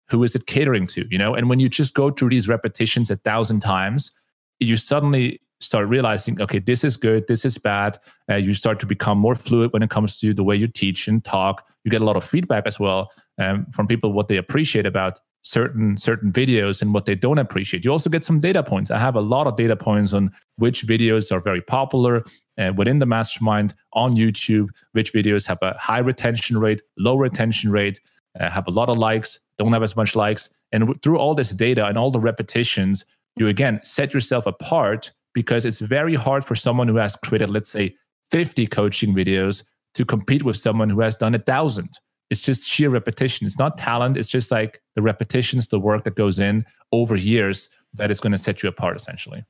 [0.09, 1.05] Who is it catering to?
[1.09, 4.11] You know, and when you just go through these repetitions a thousand times,
[4.59, 7.97] you suddenly start realizing, okay, this is good, this is bad.
[8.29, 11.07] Uh, you start to become more fluid when it comes to the way you teach
[11.07, 11.65] and talk.
[11.83, 15.19] You get a lot of feedback as well um, from people what they appreciate about
[15.43, 17.85] certain certain videos and what they don't appreciate.
[17.85, 18.89] You also get some data points.
[18.89, 22.23] I have a lot of data points on which videos are very popular
[22.57, 27.71] uh, within the mastermind on YouTube, which videos have a high retention rate, low retention
[27.71, 27.99] rate,
[28.39, 30.49] uh, have a lot of likes, don't have as much likes.
[30.71, 35.65] And through all this data and all the repetitions, you again set yourself apart because
[35.65, 37.95] it's very hard for someone who has created, let's say,
[38.31, 39.63] 50 coaching videos
[39.95, 41.99] to compete with someone who has done a thousand
[42.33, 43.45] it's just sheer repetition.
[43.45, 44.17] It's not talent.
[44.17, 48.31] It's just like the repetitions, the work that goes in over years that is going
[48.31, 49.45] to set you apart, essentially.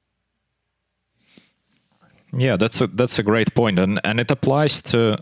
[2.38, 5.18] Yeah, that's a that's a great point, and and it applies to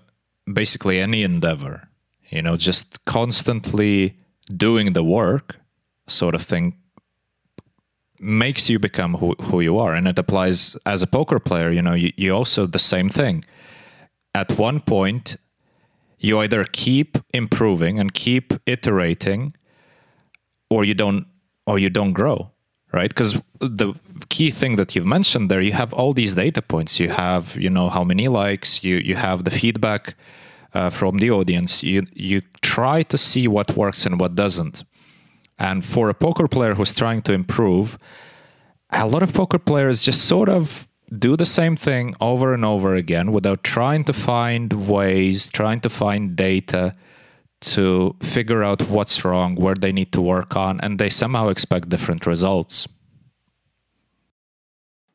[0.52, 1.88] basically any endeavor.
[2.30, 4.16] You know, just constantly
[4.48, 5.58] doing the work,
[6.08, 6.74] sort of thing,
[8.18, 11.70] makes you become who who you are, and it applies as a poker player.
[11.70, 13.46] You know, you, you also the same thing.
[14.34, 15.36] At one point,
[16.22, 19.54] you either keep improving and keep iterating
[20.70, 21.26] or you don't
[21.66, 22.52] or you don't grow
[22.92, 23.10] right?
[23.10, 23.94] Because the
[24.30, 27.00] key thing that you've mentioned there you have all these data points.
[27.00, 30.16] You have you know how many likes you you have the feedback
[30.74, 31.84] uh, from the audience.
[31.84, 34.84] You you try to see what works and what doesn't.
[35.58, 37.98] And for a poker player who's trying to improve
[38.90, 42.96] a lot of poker players just sort of do the same thing over and over
[42.96, 46.96] again without trying to find ways, trying to find data
[47.62, 51.90] to figure out what's wrong, where they need to work on, and they somehow expect
[51.90, 52.88] different results.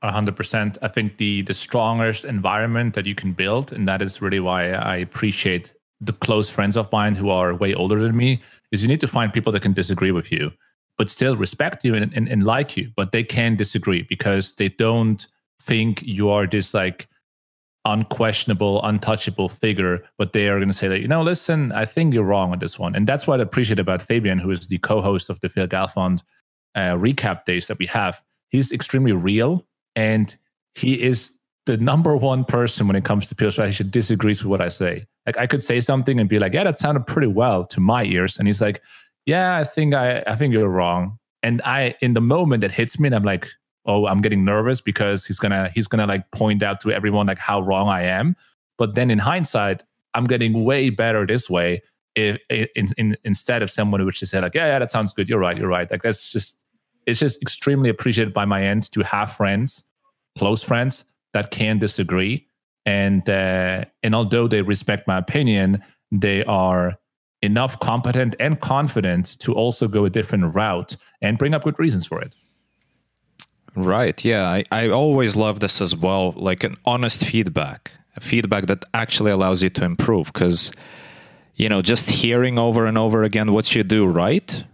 [0.03, 0.79] A hundred percent.
[0.83, 4.71] I think the the strongest environment that you can build, and that is really why
[4.71, 8.89] I appreciate the close friends of mine who are way older than me, is you
[8.89, 10.53] need to find people that can disagree with you,
[10.99, 14.69] but still respect you and, and, and like you, but they can disagree because they
[14.69, 15.27] don't
[15.61, 17.09] think you are this like
[17.85, 22.13] unquestionable, untouchable figure, but they are going to say that, you know, listen, I think
[22.13, 22.95] you're wrong on this one.
[22.95, 25.69] And that's what I appreciate about Fabian, who is the co host of the Phil
[25.69, 26.23] Galfond
[26.75, 28.21] uh, recap days that we have.
[28.51, 29.65] He's extremely real
[29.95, 30.35] and
[30.75, 31.33] he is
[31.65, 35.07] the number one person when it comes to PL strategy disagrees with what I say.
[35.25, 38.05] Like I could say something and be like, yeah, that sounded pretty well to my
[38.05, 38.39] ears.
[38.39, 38.83] And he's like,
[39.27, 41.19] yeah, I think I, I think you're wrong.
[41.43, 43.49] And I, in the moment that hits me, and I'm like,
[43.87, 47.39] oh i'm getting nervous because he's gonna he's gonna like point out to everyone like
[47.39, 48.37] how wrong i am
[48.79, 49.83] but then in hindsight
[50.17, 51.83] I'm getting way better this way.
[52.17, 55.29] If, in, in, instead of someone would just say like, yeah, yeah, that sounds good.
[55.29, 55.57] You're right.
[55.57, 55.89] You're right.
[55.91, 56.57] Like that's just,
[57.07, 59.85] it's just extremely appreciated by my end to have friends,
[60.39, 62.47] close friends that can disagree.
[62.87, 66.95] And, uh, and although they respect my opinion, they are
[67.43, 72.07] enough competent and confident to also go a different route and bring up good reasons
[72.07, 72.35] for it.
[73.77, 74.25] Right.
[74.25, 74.49] Yeah.
[74.49, 79.31] I, I always love this as well, like an honest feedback, a feedback that actually
[79.31, 80.33] allows you to improve.
[80.33, 80.73] Because,
[81.55, 84.65] you know, just hearing over and over again what you do right,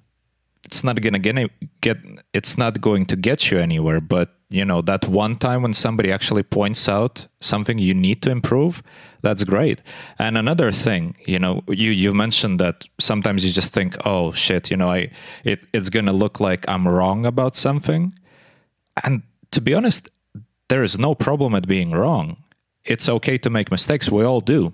[0.64, 1.98] it's not gonna get, get
[2.32, 4.00] it's not going to get you anywhere.
[4.00, 8.30] But you know, that one time when somebody actually points out something you need to
[8.30, 8.82] improve,
[9.22, 9.80] that's great.
[10.18, 14.70] And another thing, you know, you you mentioned that sometimes you just think, oh shit,
[14.70, 15.10] you know, I
[15.42, 18.14] it, it's gonna look like I'm wrong about something
[19.04, 20.10] and to be honest,
[20.68, 22.36] there is no problem at being wrong.
[22.84, 24.10] It's okay to make mistakes.
[24.10, 24.72] We all do,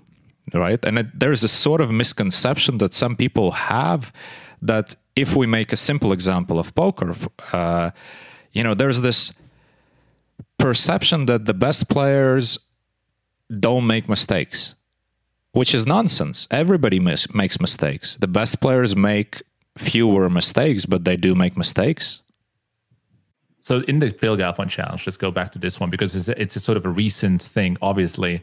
[0.53, 0.83] right?
[0.83, 4.11] And it, there's a sort of misconception that some people have
[4.61, 7.15] that if we make a simple example of poker,
[7.53, 7.91] uh,
[8.51, 9.33] you know, there's this
[10.57, 12.57] perception that the best players
[13.59, 14.75] don't make mistakes,
[15.51, 16.47] which is nonsense.
[16.51, 18.17] Everybody mis- makes mistakes.
[18.17, 19.41] The best players make
[19.75, 22.21] fewer mistakes, but they do make mistakes.
[23.61, 26.41] So in the Phil Galfond challenge, let's go back to this one because it's a,
[26.41, 27.77] it's a sort of a recent thing.
[27.81, 28.41] Obviously,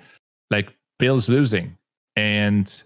[0.50, 1.76] like Phil's losing,
[2.16, 2.82] and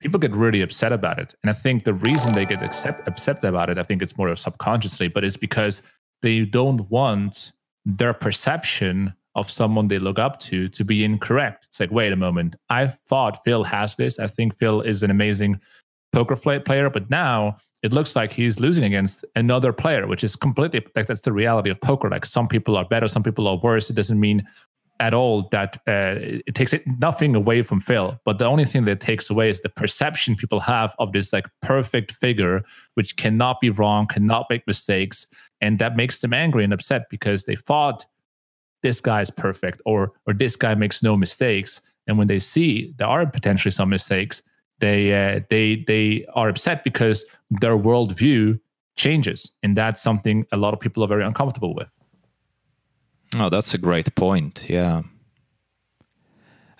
[0.00, 1.34] people get really upset about it.
[1.42, 4.34] And I think the reason they get accept, upset about it, I think it's more
[4.34, 5.82] subconsciously, but it's because
[6.22, 7.52] they don't want
[7.84, 11.66] their perception of someone they look up to to be incorrect.
[11.68, 14.18] It's like, wait a moment, I thought Phil has this.
[14.18, 15.60] I think Phil is an amazing
[16.12, 20.86] poker player, but now it looks like he's losing against another player, which is completely
[20.94, 22.08] like that's the reality of poker.
[22.08, 23.90] Like some people are better, some people are worse.
[23.90, 24.46] It doesn't mean
[25.00, 26.14] at all that uh,
[26.46, 28.20] it takes it, nothing away from Phil.
[28.24, 31.46] But the only thing that takes away is the perception people have of this like
[31.60, 32.62] perfect figure,
[32.94, 35.26] which cannot be wrong, cannot make mistakes,
[35.60, 38.06] and that makes them angry and upset because they thought
[38.84, 41.80] this guy is perfect or or this guy makes no mistakes.
[42.06, 44.40] And when they see there are potentially some mistakes,
[44.82, 48.58] they uh, they they are upset because their worldview
[48.96, 51.90] changes, and that's something a lot of people are very uncomfortable with.
[53.36, 54.66] Oh, that's a great point.
[54.68, 55.02] Yeah.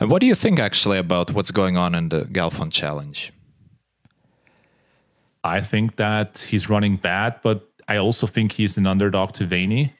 [0.01, 3.33] And what do you think actually about what's going on in the Galfond Challenge?
[5.45, 9.91] I think that he's running bad, but I also think he's an underdog to Vayne.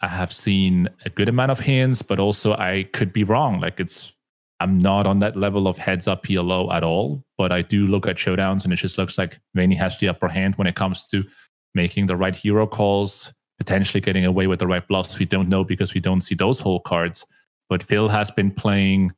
[0.00, 3.60] I have seen a good amount of hands, but also I could be wrong.
[3.60, 4.16] Like it's
[4.60, 8.06] I'm not on that level of heads up PLO at all, but I do look
[8.06, 11.06] at showdowns and it just looks like Vayne has the upper hand when it comes
[11.06, 11.24] to
[11.74, 15.18] making the right hero calls, potentially getting away with the right bluffs.
[15.18, 17.26] We don't know because we don't see those hole cards.
[17.70, 19.12] But Phil has been playing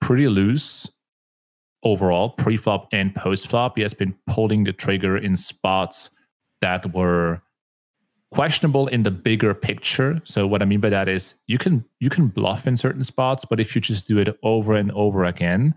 [0.00, 0.88] pretty loose
[1.82, 3.76] overall, pre-flop and post-flop.
[3.76, 6.10] He has been pulling the trigger in spots
[6.60, 7.42] that were
[8.34, 10.20] questionable in the bigger picture.
[10.24, 13.44] So what I mean by that is you can you can bluff in certain spots,
[13.44, 15.72] but if you just do it over and over again,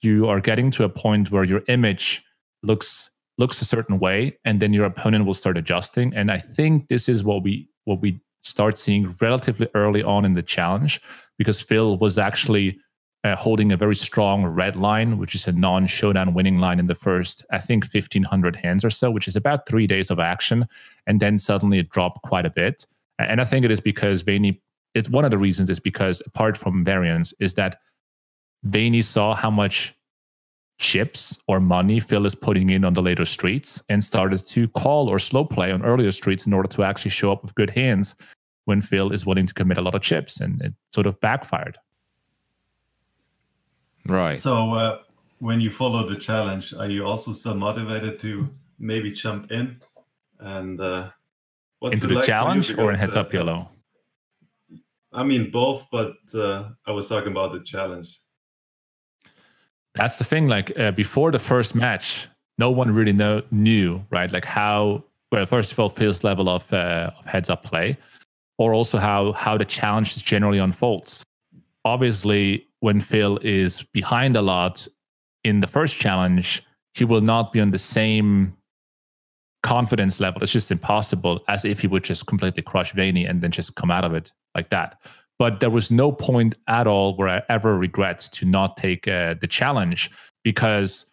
[0.00, 2.22] you are getting to a point where your image
[2.62, 6.88] looks looks a certain way and then your opponent will start adjusting and i think
[6.88, 11.00] this is what we what we start seeing relatively early on in the challenge
[11.38, 12.76] because phil was actually
[13.24, 16.86] uh, holding a very strong red line, which is a non showdown winning line in
[16.86, 20.66] the first, I think, 1500 hands or so, which is about three days of action.
[21.06, 22.86] And then suddenly it dropped quite a bit.
[23.18, 24.58] And I think it is because Vayne,
[24.94, 27.80] it's one of the reasons is because apart from variance, is that
[28.62, 29.94] Vayne saw how much
[30.78, 35.08] chips or money Phil is putting in on the later streets and started to call
[35.08, 38.14] or slow play on earlier streets in order to actually show up with good hands
[38.66, 40.40] when Phil is willing to commit a lot of chips.
[40.40, 41.78] And it sort of backfired.
[44.08, 44.38] Right.
[44.38, 44.98] So uh,
[45.38, 49.78] when you follow the challenge, are you also still motivated to maybe jump in
[50.40, 51.10] and uh,
[51.78, 53.68] what's into the like challenge or in heads up uh, yellow?
[55.12, 58.20] I mean both, but uh, I was talking about the challenge.
[59.94, 60.48] That's the thing.
[60.48, 65.44] Like uh, before the first match, no one really know knew right, like how well
[65.44, 67.98] first of all Phil's level of, uh, of heads up play,
[68.58, 71.22] or also how how the challenge is generally unfolds.
[71.84, 74.86] Obviously, when Phil is behind a lot
[75.44, 76.62] in the first challenge,
[76.94, 78.56] he will not be on the same
[79.62, 80.42] confidence level.
[80.42, 83.90] It's just impossible as if he would just completely crush Vayne and then just come
[83.90, 85.00] out of it like that.
[85.38, 89.34] But there was no point at all where I ever regret to not take uh,
[89.40, 90.10] the challenge
[90.42, 91.06] because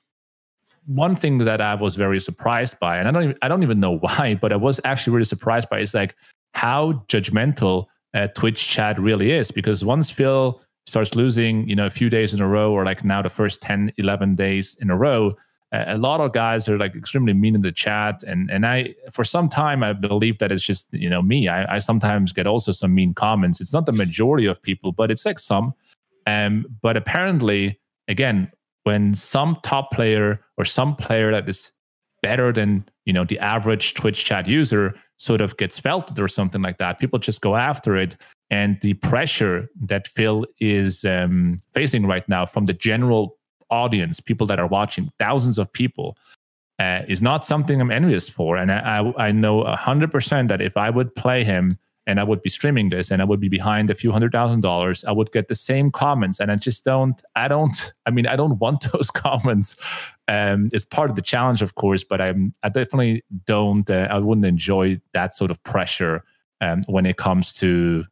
[0.88, 3.80] one thing that I was very surprised by, and I don't even, I don't even
[3.80, 6.16] know why, but I was actually really surprised by is like
[6.54, 9.52] how judgmental uh, Twitch chat really is.
[9.52, 13.04] Because once Phil starts losing, you know, a few days in a row, or like
[13.04, 15.36] now the first 10, 11 days in a row,
[15.72, 18.24] a lot of guys are like extremely mean in the chat.
[18.24, 21.48] And and i for some time i believe that it's just you know me.
[21.48, 23.60] I, I sometimes get also some mean comments.
[23.62, 25.74] It's not the majority of people but it's like some.
[26.28, 28.52] Um but apparently again
[28.84, 31.72] when some top player or some player that is
[32.22, 36.62] better than you know the average twitch chat user sort of gets felted or something
[36.62, 38.18] like that people just go after it
[38.50, 43.38] and the pressure that phil is um, facing right now from the general
[43.70, 46.18] audience, people that are watching, thousands of people,
[46.80, 48.58] uh, is not something I'm envious for.
[48.58, 51.72] And I, I, I know 100% that if I would play him
[52.08, 54.62] and I would be streaming this and I would be behind a few hundred thousand
[54.62, 56.40] dollars, I would get the same comments.
[56.40, 59.76] And I just don't, I don't, I mean, I don't want those comments.
[60.28, 64.20] Um, it's part of the challenge, of course, but I'm, I definitely don't, uh, I
[64.20, 66.24] wouldn't enjoy that sort of pressure
[66.62, 68.06] um, when it comes to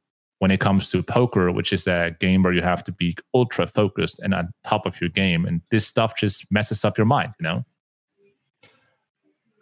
[0.43, 3.65] when it comes to poker, which is a game where you have to be ultra
[3.65, 5.45] focused and on top of your game.
[5.45, 7.63] And this stuff just messes up your mind, you know?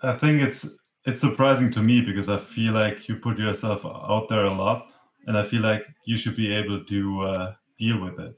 [0.02, 0.66] I think it's
[1.06, 4.92] it's surprising to me because I feel like you put yourself out there a lot,
[5.28, 8.34] and I feel like you should be able to uh, deal with it.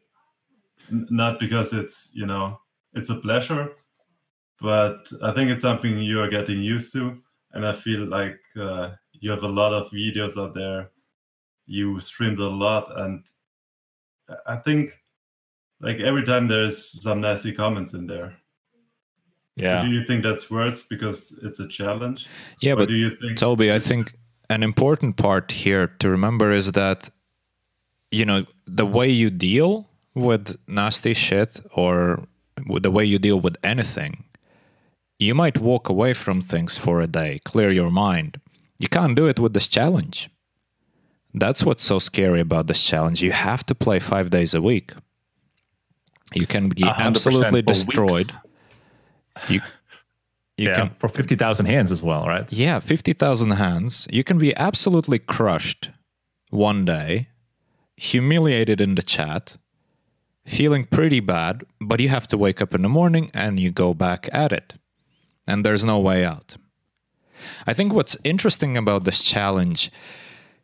[0.92, 2.60] N- not because it's you know
[2.92, 3.72] it's a pleasure,
[4.60, 7.22] but I think it's something you are getting used to,
[7.54, 10.90] and I feel like uh, you have a lot of videos out there
[11.66, 13.24] you streamed a lot and
[14.46, 14.92] i think
[15.80, 18.38] like every time there's some nasty comments in there.
[19.56, 19.82] Yeah.
[19.82, 22.28] so do you think that's worse because it's a challenge?
[22.62, 24.12] Yeah or but do you think toby i think
[24.50, 27.10] an important part here to remember is that
[28.12, 32.26] you know the way you deal with nasty shit or
[32.82, 34.24] the way you deal with anything
[35.20, 38.40] you might walk away from things for a day clear your mind.
[38.80, 40.30] You can't do it with this challenge
[41.34, 43.22] that's what's so scary about this challenge.
[43.22, 44.94] You have to play five days a week.
[46.34, 48.32] You can be absolutely destroyed.
[49.50, 49.62] You,
[50.58, 52.52] you yeah, can, for 50,000 hands as well, right?
[52.52, 54.08] Yeah, 50,000 hands.
[54.12, 55.90] You can be absolutely crushed
[56.50, 57.30] one day,
[57.98, 59.58] humiliated in the chat,
[60.46, 63.94] feeling pretty bad, but you have to wake up in the morning and you go
[63.94, 64.74] back at it.
[65.48, 66.58] And there's no way out.
[67.68, 69.92] I think what's interesting about this challenge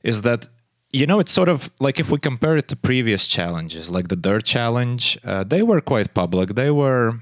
[0.03, 0.47] is that
[0.91, 4.17] you know, it's sort of like if we compare it to previous challenges, like the
[4.17, 6.55] Durrrr Challenge, uh, they were quite public.
[6.55, 7.21] They were,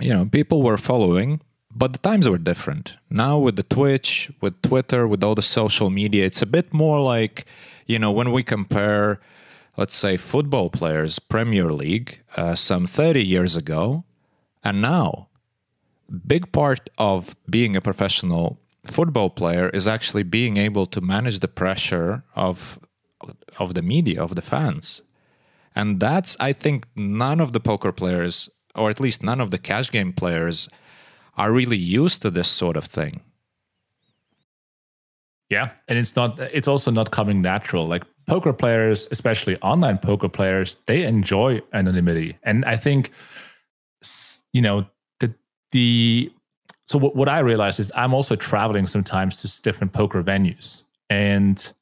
[0.00, 1.40] you know, people were following,
[1.72, 2.94] but the times were different.
[3.08, 7.00] Now, with the Twitch, with Twitter, with all the social media, it's a bit more
[7.00, 7.44] like,
[7.86, 9.20] you know, when we compare,
[9.76, 14.04] let's say, football players, Premier League, uh, some 30 years ago,
[14.64, 15.28] and now,
[16.26, 21.48] big part of being a professional football player is actually being able to manage the
[21.48, 22.78] pressure of
[23.58, 25.02] of the media of the fans.
[25.74, 29.58] And that's i think none of the poker players or at least none of the
[29.58, 30.68] cash game players
[31.36, 33.20] are really used to this sort of thing.
[35.50, 37.86] Yeah and it's not it's also not coming natural.
[37.86, 42.36] Like poker players especially online poker players they enjoy anonymity.
[42.42, 43.10] And i think
[44.52, 44.86] you know
[45.20, 45.34] the
[45.72, 46.30] the
[46.86, 51.72] so what, what I realized is I'm also traveling sometimes to different poker venues, and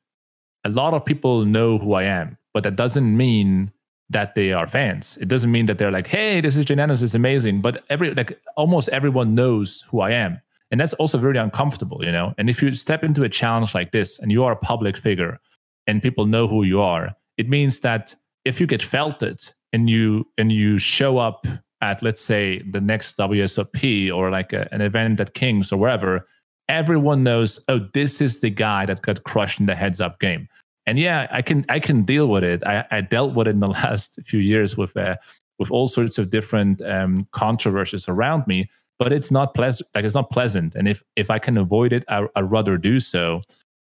[0.64, 3.72] a lot of people know who I am, but that doesn't mean
[4.10, 5.18] that they are fans.
[5.20, 8.38] It doesn't mean that they're like, "Hey, this is JNandez, is amazing." But every like
[8.56, 10.40] almost everyone knows who I am,
[10.70, 12.34] and that's also very uncomfortable, you know.
[12.38, 15.40] And if you step into a challenge like this, and you are a public figure,
[15.86, 19.40] and people know who you are, it means that if you get felted
[19.72, 21.46] and you and you show up
[21.82, 26.26] at let's say the next WSOP or like a, an event at Kings or wherever,
[26.68, 30.48] everyone knows, oh, this is the guy that got crushed in the heads up game.
[30.86, 32.64] And yeah, I can I can deal with it.
[32.64, 35.16] I, I dealt with it in the last few years with uh,
[35.58, 38.70] with all sorts of different um, controversies around me.
[38.98, 39.88] But it's not pleasant.
[39.94, 40.74] Like it's not pleasant.
[40.74, 43.40] And if if I can avoid it, I, I'd rather do so.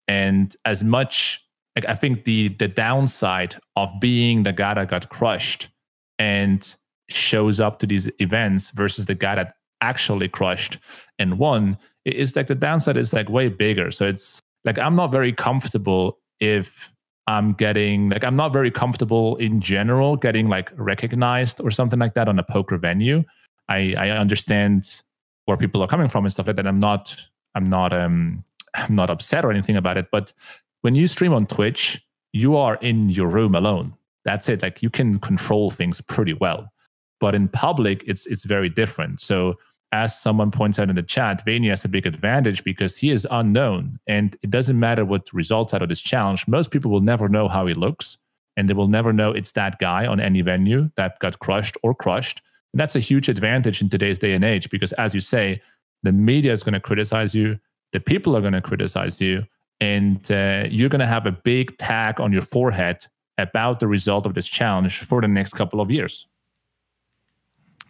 [0.07, 1.43] And as much
[1.75, 5.69] like I think the the downside of being the guy that got crushed
[6.17, 6.75] and
[7.11, 10.77] shows up to these events versus the guy that actually crushed
[11.19, 13.91] and won is like the downside is like way bigger.
[13.91, 16.91] So it's like i'm not very comfortable if
[17.27, 22.13] i'm getting like i'm not very comfortable in general getting like recognized or something like
[22.13, 23.23] that on a poker venue.
[23.67, 25.01] I i understand
[25.45, 26.67] where people are coming from and stuff like that.
[26.67, 27.15] I'm not
[27.55, 28.43] i'm not um
[28.75, 30.33] i'm not upset or anything about it but
[30.81, 32.01] when you stream on twitch
[32.31, 33.95] you are in your room alone.
[34.23, 34.61] That's it.
[34.61, 36.71] Like you can control things pretty well
[37.19, 39.21] but in public, it's it's very different.
[39.21, 39.55] So
[39.91, 43.27] as someone points out in the chat, Vania has a big advantage because he is
[43.31, 43.99] unknown.
[44.05, 46.47] And it doesn't matter what results out of this challenge.
[46.47, 48.17] Most people will never know how he looks.
[48.59, 51.95] and they will never know it's that guy on any venue that got crushed or
[51.95, 52.41] crushed.
[52.73, 55.61] And that's a huge advantage in today's day and age because, as you say,
[56.03, 57.57] the media is going to criticize you,
[57.93, 59.45] the people are going to criticize you,
[59.79, 63.07] and uh, you're going to have a big tag on your forehead
[63.37, 66.27] about the result of this challenge for the next couple of years.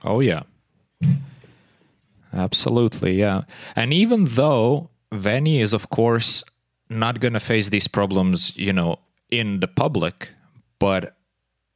[0.04, 0.44] Oh, yeah.
[2.32, 3.42] Absolutely, yeah.
[3.76, 6.44] And even though Venny is, of course,
[6.90, 9.00] not going to face these problems, you know,
[9.32, 10.30] in the public,
[10.80, 11.16] but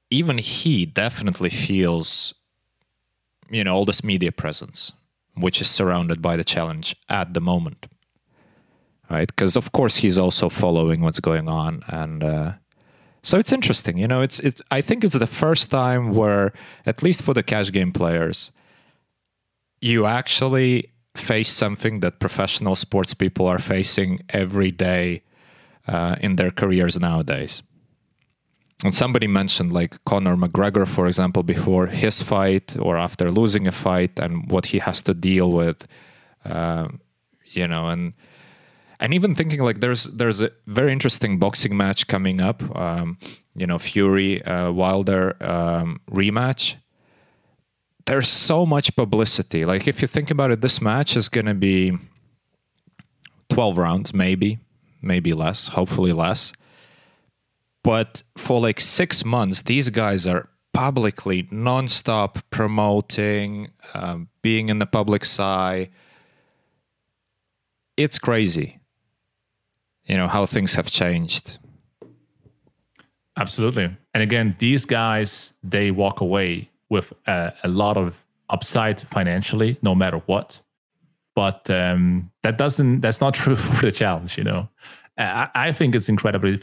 [0.10, 2.34] even he definitely feels,
[3.50, 4.92] you know, all this media presence,
[5.36, 7.88] which is surrounded by the challenge at the moment,
[9.10, 9.28] right?
[9.28, 12.54] Because of course he's also following what's going on, and uh,
[13.24, 13.98] so it's interesting.
[13.98, 14.62] You know, it's it.
[14.70, 16.52] I think it's the first time where,
[16.86, 18.52] at least for the cash game players,
[19.80, 25.24] you actually face something that professional sports people are facing every day
[25.88, 27.64] uh, in their careers nowadays.
[28.84, 33.72] And somebody mentioned like Conor McGregor, for example, before his fight or after losing a
[33.72, 35.88] fight, and what he has to deal with,
[36.44, 36.90] uh,
[37.46, 38.14] you know, and
[39.00, 43.18] and even thinking like there's there's a very interesting boxing match coming up, um,
[43.56, 46.76] you know, Fury uh, Wilder um, rematch.
[48.06, 49.66] There's so much publicity.
[49.66, 51.98] Like if you think about it, this match is going to be
[53.50, 54.60] twelve rounds, maybe,
[55.02, 56.54] maybe less, hopefully less
[57.84, 64.86] but for like six months, these guys are publicly nonstop promoting, um, being in the
[64.86, 65.90] public eye.
[67.96, 68.80] It's crazy,
[70.06, 71.60] you know, how things have changed.
[73.38, 73.96] Absolutely.
[74.14, 79.96] And again, these guys, they walk away with a, a lot of upside financially, no
[79.96, 80.60] matter what.
[81.36, 84.70] But um, that doesn't, that's not true for the challenge, you know.
[85.16, 86.60] I, think it's incredibly.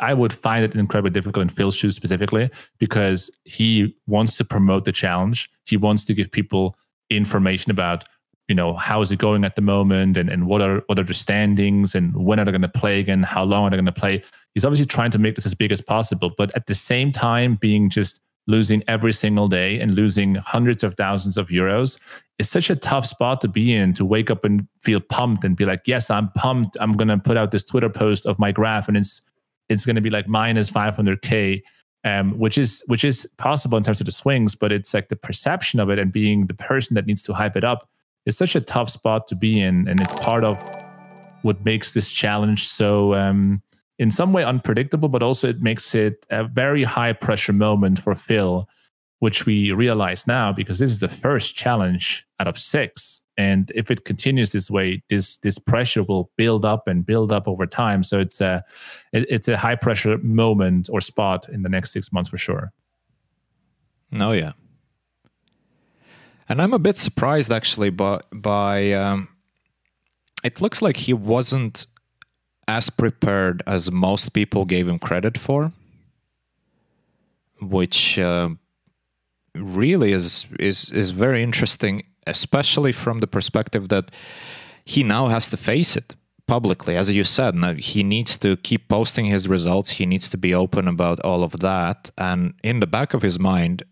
[0.00, 4.86] I would find it incredibly difficult in Phil's shoes specifically because he wants to promote
[4.86, 5.50] the challenge.
[5.66, 6.78] He wants to give people
[7.10, 8.04] information about
[8.48, 11.04] you know how is it going at the moment and, and what are what are
[11.04, 13.86] the standings and when are they going to play again how long are they going
[13.86, 14.22] to play?
[14.54, 17.56] He's obviously trying to make this as big as possible but at the same time
[17.56, 21.98] being just losing every single day and losing hundreds of thousands of euros
[22.38, 25.56] is such a tough spot to be in to wake up and feel pumped and
[25.56, 26.76] be like yes i'm pumped.
[26.80, 29.22] I'm going to put out this twitter post of my graph and it's
[29.70, 31.62] it's going to be like minus 500k
[32.06, 35.16] um, which is which is possible in terms of the swings but it's like the
[35.16, 37.88] perception of it and being the person that needs to hype it up
[38.26, 40.58] is such a tough spot to be in and it's part of
[41.42, 43.62] what makes this challenge so um,
[43.98, 48.14] in some way unpredictable, but also it makes it a very high pressure moment for
[48.14, 48.68] Phil,
[49.20, 53.22] which we realize now because this is the first challenge out of six.
[53.36, 57.48] And if it continues this way, this this pressure will build up and build up
[57.48, 58.04] over time.
[58.04, 58.62] So it's a
[59.12, 62.72] it, it's a high pressure moment or spot in the next six months for sure.
[64.20, 64.52] Oh yeah,
[66.48, 69.28] and I'm a bit surprised actually by by um,
[70.42, 71.86] it looks like he wasn't
[72.68, 75.72] as prepared as most people gave him credit for,
[77.60, 78.50] which uh,
[79.54, 84.10] really is is is very interesting, especially from the perspective that
[84.84, 86.14] he now has to face it
[86.46, 86.94] publicly.
[86.94, 89.92] As you said, now he needs to keep posting his results.
[89.92, 93.38] He needs to be open about all of that, and in the back of his
[93.38, 93.82] mind.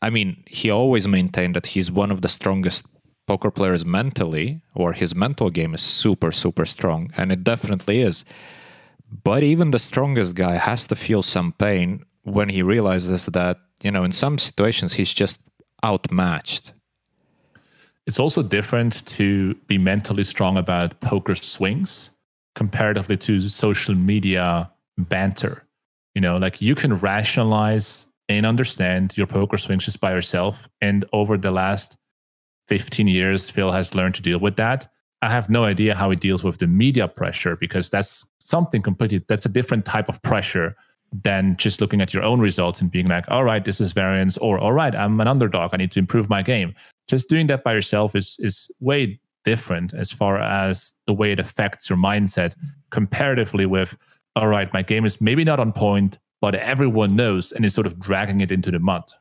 [0.00, 2.86] I mean, he always maintained that he's one of the strongest
[3.28, 8.24] poker players mentally or his mental game is super super strong and it definitely is.
[9.22, 13.90] But even the strongest guy has to feel some pain when he realizes that you
[13.90, 15.40] know in some situations he's just
[15.84, 16.72] outmatched.
[18.06, 22.10] It's also different to be mentally strong about poker swings
[22.54, 25.64] comparatively to social media banter.
[26.14, 31.04] You know like you can rationalize and understand your poker swings just by yourself and
[31.12, 31.96] over the last
[32.68, 34.86] 15 years, Phil has learned to deal with that.
[35.22, 39.24] I have no idea how he deals with the media pressure because that's something completely,
[39.26, 40.76] that's a different type of pressure
[41.10, 44.36] than just looking at your own results and being like, all right, this is variance,
[44.38, 45.70] or all right, I'm an underdog.
[45.72, 46.74] I need to improve my game.
[47.08, 51.40] Just doing that by yourself is is way different as far as the way it
[51.40, 52.54] affects your mindset
[52.90, 53.96] comparatively with,
[54.36, 57.86] all right, my game is maybe not on point, but everyone knows and is sort
[57.86, 59.12] of dragging it into the mud.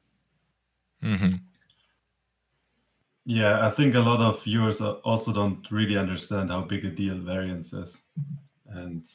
[1.04, 1.36] Mm-hmm.
[3.26, 7.18] Yeah, I think a lot of viewers also don't really understand how big a deal
[7.18, 8.00] variance is,
[8.68, 9.06] and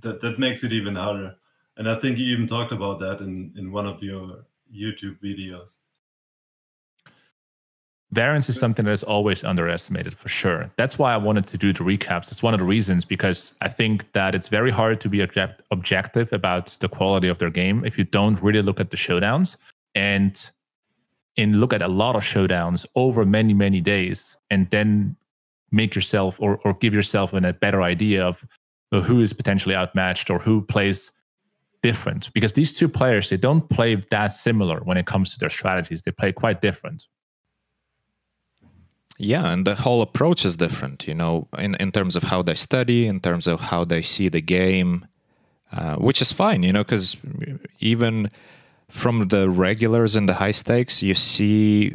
[0.00, 1.34] that that makes it even harder.
[1.78, 5.78] And I think you even talked about that in in one of your YouTube videos.
[8.12, 10.70] Variance is something that is always underestimated for sure.
[10.76, 12.30] That's why I wanted to do the recaps.
[12.30, 15.62] It's one of the reasons because I think that it's very hard to be object-
[15.70, 19.56] objective about the quality of their game if you don't really look at the showdowns
[19.94, 20.50] and
[21.38, 25.16] and look at a lot of showdowns over many many days and then
[25.72, 28.46] make yourself or, or give yourself an, a better idea of
[28.92, 31.10] uh, who is potentially outmatched or who plays
[31.82, 35.50] different because these two players they don't play that similar when it comes to their
[35.50, 37.06] strategies they play quite different
[39.18, 42.54] yeah and the whole approach is different you know in, in terms of how they
[42.54, 45.06] study in terms of how they see the game
[45.72, 47.16] uh, which is fine you know because
[47.80, 48.30] even
[48.88, 51.94] from the regulars in the high stakes you see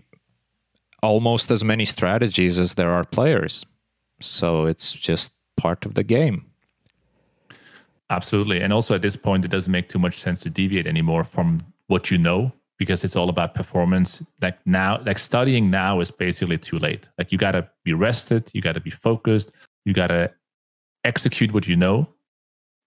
[1.01, 3.65] almost as many strategies as there are players
[4.19, 6.45] so it's just part of the game
[8.11, 8.59] Absolutely.
[8.61, 11.63] And also at this point, it doesn't make too much sense to deviate anymore from
[11.87, 12.51] what you know
[12.81, 14.23] because it's all about performance.
[14.41, 17.07] Like now, like studying now is basically too late.
[17.19, 19.51] Like you got to be rested, you got to be focused,
[19.85, 20.31] you got to
[21.03, 22.07] execute what you know.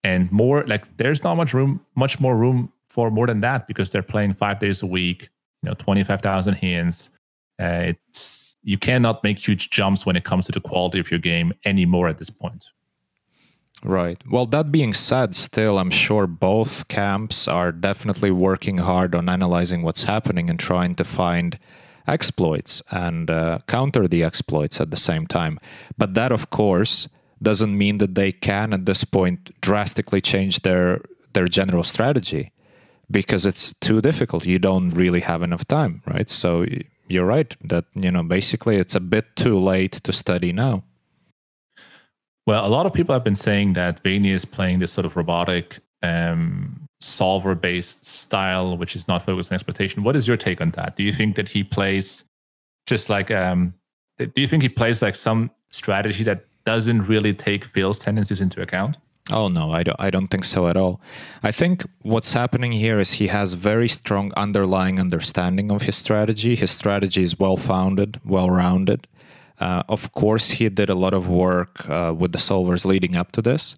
[0.02, 3.88] And more like there's not much room, much more room for more than that because
[3.88, 5.28] they're playing five days a week,
[5.62, 7.10] you know, 25,000 hands.
[7.62, 11.20] Uh, it's, you cannot make huge jumps when it comes to the quality of your
[11.20, 12.66] game anymore at this point.
[13.84, 14.20] Right.
[14.30, 19.82] Well, that being said, still, I'm sure both camps are definitely working hard on analyzing
[19.82, 21.58] what's happening and trying to find
[22.06, 25.60] exploits and uh, counter the exploits at the same time.
[25.98, 27.08] But that, of course,
[27.42, 31.02] doesn't mean that they can at this point drastically change their
[31.34, 32.52] their general strategy
[33.10, 34.46] because it's too difficult.
[34.46, 36.30] You don't really have enough time, right?
[36.30, 36.64] So
[37.08, 40.84] you're right that you know basically it's a bit too late to study now.
[42.46, 45.16] Well, a lot of people have been saying that Vayne is playing this sort of
[45.16, 50.02] robotic um, solver based style, which is not focused on exploitation.
[50.02, 50.96] What is your take on that?
[50.96, 52.24] Do you think that he plays
[52.86, 53.72] just like, um,
[54.18, 58.60] do you think he plays like some strategy that doesn't really take Phil's tendencies into
[58.60, 58.96] account?
[59.30, 59.98] Oh no, I don't.
[59.98, 61.00] I don't think so at all.
[61.42, 66.54] I think what's happening here is he has very strong underlying understanding of his strategy.
[66.56, 69.06] His strategy is well founded, well rounded,
[69.60, 73.32] uh, of course, he did a lot of work uh, with the solvers leading up
[73.32, 73.76] to this,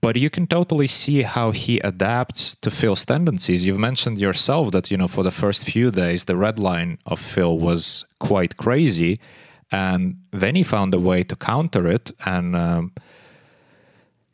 [0.00, 3.64] but you can totally see how he adapts to Phil's tendencies.
[3.64, 7.20] You've mentioned yourself that you know for the first few days the red line of
[7.20, 9.20] Phil was quite crazy,
[9.72, 12.12] and then he found a way to counter it.
[12.24, 12.92] And um,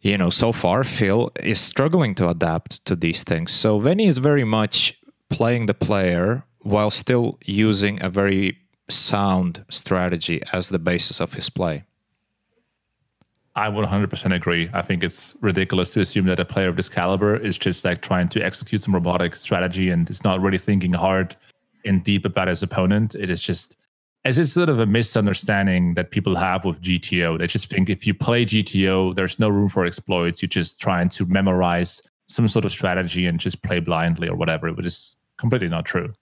[0.03, 3.53] you know, so far Phil is struggling to adapt to these things.
[3.53, 4.99] So Venny is very much
[5.31, 8.59] playing the player while still using a very
[8.93, 11.85] sound strategy as the basis of his play.
[13.55, 14.71] I would 100% agree.
[14.73, 18.01] I think it's ridiculous to assume that a player of this caliber is just like
[18.01, 21.37] trying to execute some robotic strategy and is not really thinking hard
[21.85, 23.15] and deep about his opponent.
[23.15, 23.77] It is just,
[24.25, 27.39] as it's sort of a misunderstanding that people have with GTO.
[27.39, 30.41] They just think if you play GTO, there's no room for exploits.
[30.41, 34.73] You're just trying to memorize some sort of strategy and just play blindly or whatever,
[34.73, 36.15] which is completely not true.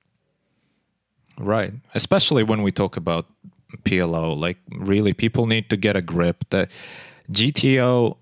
[1.40, 1.72] Right.
[1.94, 3.26] Especially when we talk about
[3.84, 6.70] PLO, like really people need to get a grip that
[7.32, 8.16] GTO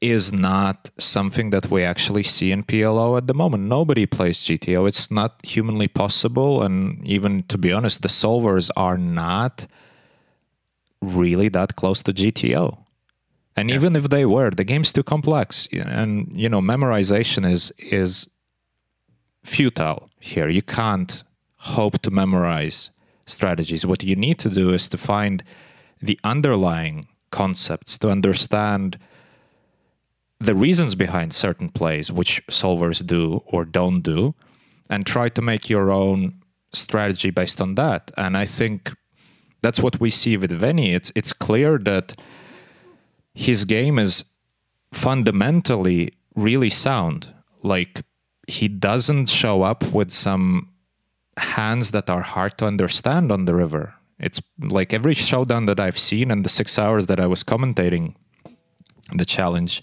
[0.00, 3.64] is not something that we actually see in PLO at the moment.
[3.64, 4.88] Nobody plays GTO.
[4.88, 6.62] It's not humanly possible.
[6.62, 9.66] And even to be honest, the solvers are not
[11.02, 12.78] really that close to GTO.
[13.56, 13.76] And yeah.
[13.76, 15.68] even if they were, the game's too complex.
[15.72, 18.28] And you know, memorization is is
[19.44, 20.48] futile here.
[20.48, 21.24] You can't
[21.60, 22.90] hope to memorize
[23.26, 23.86] strategies.
[23.86, 25.44] What you need to do is to find
[26.00, 28.98] the underlying concepts to understand
[30.38, 34.34] the reasons behind certain plays, which solvers do or don't do,
[34.88, 36.40] and try to make your own
[36.72, 38.10] strategy based on that.
[38.16, 38.92] And I think
[39.60, 40.94] that's what we see with Venny.
[40.94, 42.18] It's it's clear that
[43.34, 44.24] his game is
[44.92, 47.28] fundamentally really sound.
[47.62, 48.02] Like
[48.48, 50.69] he doesn't show up with some
[51.36, 53.94] hands that are hard to understand on the river.
[54.18, 58.14] It's like every showdown that I've seen in the six hours that I was commentating
[59.14, 59.80] the challenge,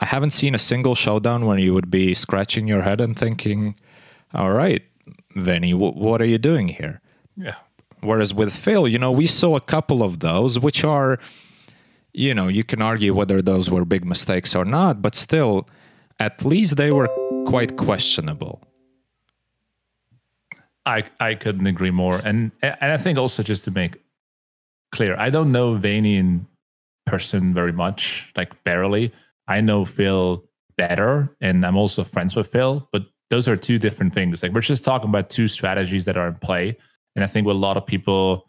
[0.00, 3.76] I haven't seen a single showdown where you would be scratching your head and thinking,
[4.34, 4.82] all right,
[5.36, 7.00] Venny, w- what are you doing here?
[7.36, 7.56] Yeah.
[8.00, 11.18] Whereas with Phil, you know, we saw a couple of those, which are,
[12.12, 15.68] you know, you can argue whether those were big mistakes or not, but still,
[16.18, 17.08] at least they were
[17.46, 18.60] quite questionable.
[20.84, 23.98] I I couldn't agree more, and and I think also just to make
[24.92, 26.46] clear, I don't know Vayne in
[27.06, 29.12] person very much, like barely.
[29.48, 30.44] I know Phil
[30.76, 34.42] better, and I'm also friends with Phil, but those are two different things.
[34.42, 36.76] Like we're just talking about two strategies that are in play,
[37.16, 38.46] and I think what a lot of people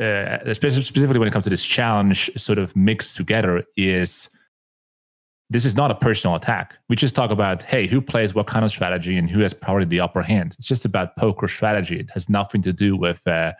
[0.00, 4.28] uh, specifically when it comes to this challenge, sort of mixed together is
[5.50, 6.76] this is not a personal attack.
[6.88, 9.86] We just talk about, hey, who plays what kind of strategy and who has probably
[9.86, 10.54] the upper hand.
[10.58, 11.98] It's just about poker strategy.
[11.98, 13.52] It has nothing to do with uh,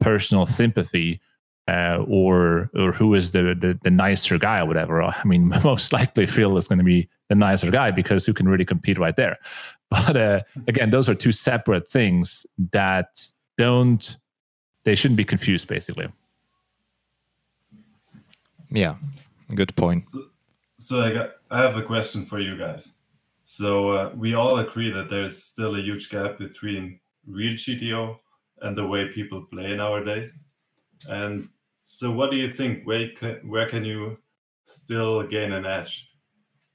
[0.00, 1.20] personal sympathy
[1.68, 5.02] uh, or or who is the, the, the nicer guy or whatever.
[5.02, 8.48] I mean, most likely Phil is going to be the nicer guy because who can
[8.48, 9.38] really compete right there.
[9.90, 13.28] But uh, again, those are two separate things that
[13.58, 14.16] don't
[14.84, 16.08] they shouldn't be confused, basically.
[18.70, 18.96] Yeah,
[19.54, 20.00] good point.
[20.00, 20.24] So,
[20.82, 22.92] so I got I have a question for you guys.
[23.44, 28.18] So uh, we all agree that there's still a huge gap between real GTO
[28.62, 30.38] and the way people play nowadays.
[31.08, 31.44] And
[31.82, 32.86] so, what do you think?
[32.86, 34.18] Where can, where can you
[34.66, 36.08] still gain an edge?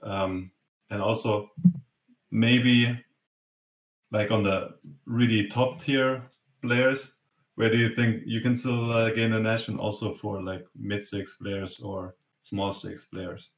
[0.01, 0.51] Um,
[0.89, 1.51] and also,
[2.31, 2.97] maybe
[4.11, 6.23] like on the really top tier
[6.61, 7.13] players,
[7.55, 9.67] where do you think you can still uh, gain an edge?
[9.69, 13.49] And also for like mid six players or small six players.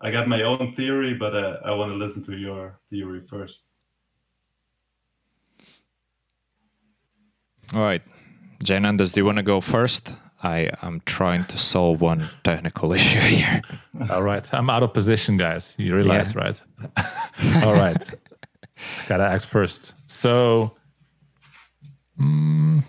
[0.00, 3.62] I got my own theory, but uh, I want to listen to your theory first.
[7.72, 8.02] All right.
[8.62, 10.14] JNandez, do you want to go first?
[10.42, 13.62] I am trying to solve one technical issue here.
[14.10, 14.44] All right.
[14.52, 15.74] I'm out of position, guys.
[15.78, 16.40] You realize, yeah.
[16.40, 17.64] right?
[17.64, 17.96] All right.
[19.08, 19.94] Gotta ask first.
[20.04, 20.76] So,
[22.20, 22.84] um,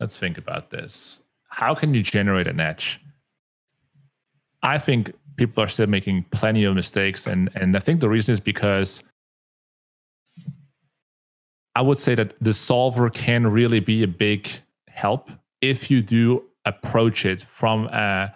[0.00, 1.20] let's think about this.
[1.48, 3.00] How can you generate an edge?
[4.62, 8.32] I think people are still making plenty of mistakes, and and I think the reason
[8.32, 9.02] is because
[11.74, 14.48] I would say that the solver can really be a big
[14.88, 15.30] help
[15.60, 18.34] if you do approach it from a,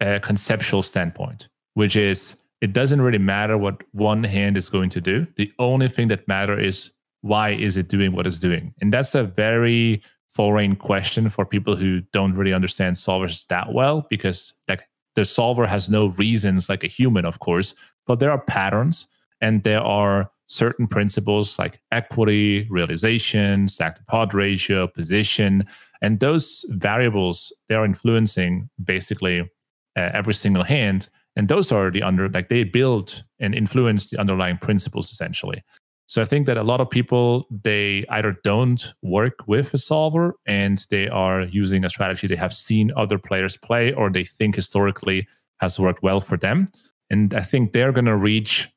[0.00, 5.00] a conceptual standpoint, which is it doesn't really matter what one hand is going to
[5.00, 5.26] do.
[5.36, 6.90] The only thing that matters is
[7.22, 11.74] why is it doing what it's doing, and that's a very foreign question for people
[11.74, 14.84] who don't really understand solvers that well because like
[15.20, 17.74] the solver has no reasons like a human, of course,
[18.06, 19.06] but there are patterns
[19.42, 25.62] and there are certain principles like equity, realization, stack pot ratio, position,
[26.00, 31.10] and those variables they are influencing basically uh, every single hand.
[31.36, 35.62] And those are the under like they build and influence the underlying principles essentially.
[36.10, 40.34] So I think that a lot of people they either don't work with a solver
[40.44, 44.56] and they are using a strategy they have seen other players play or they think
[44.56, 45.28] historically
[45.60, 46.66] has worked well for them.
[47.10, 48.68] And I think they're going to reach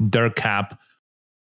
[0.00, 0.80] their cap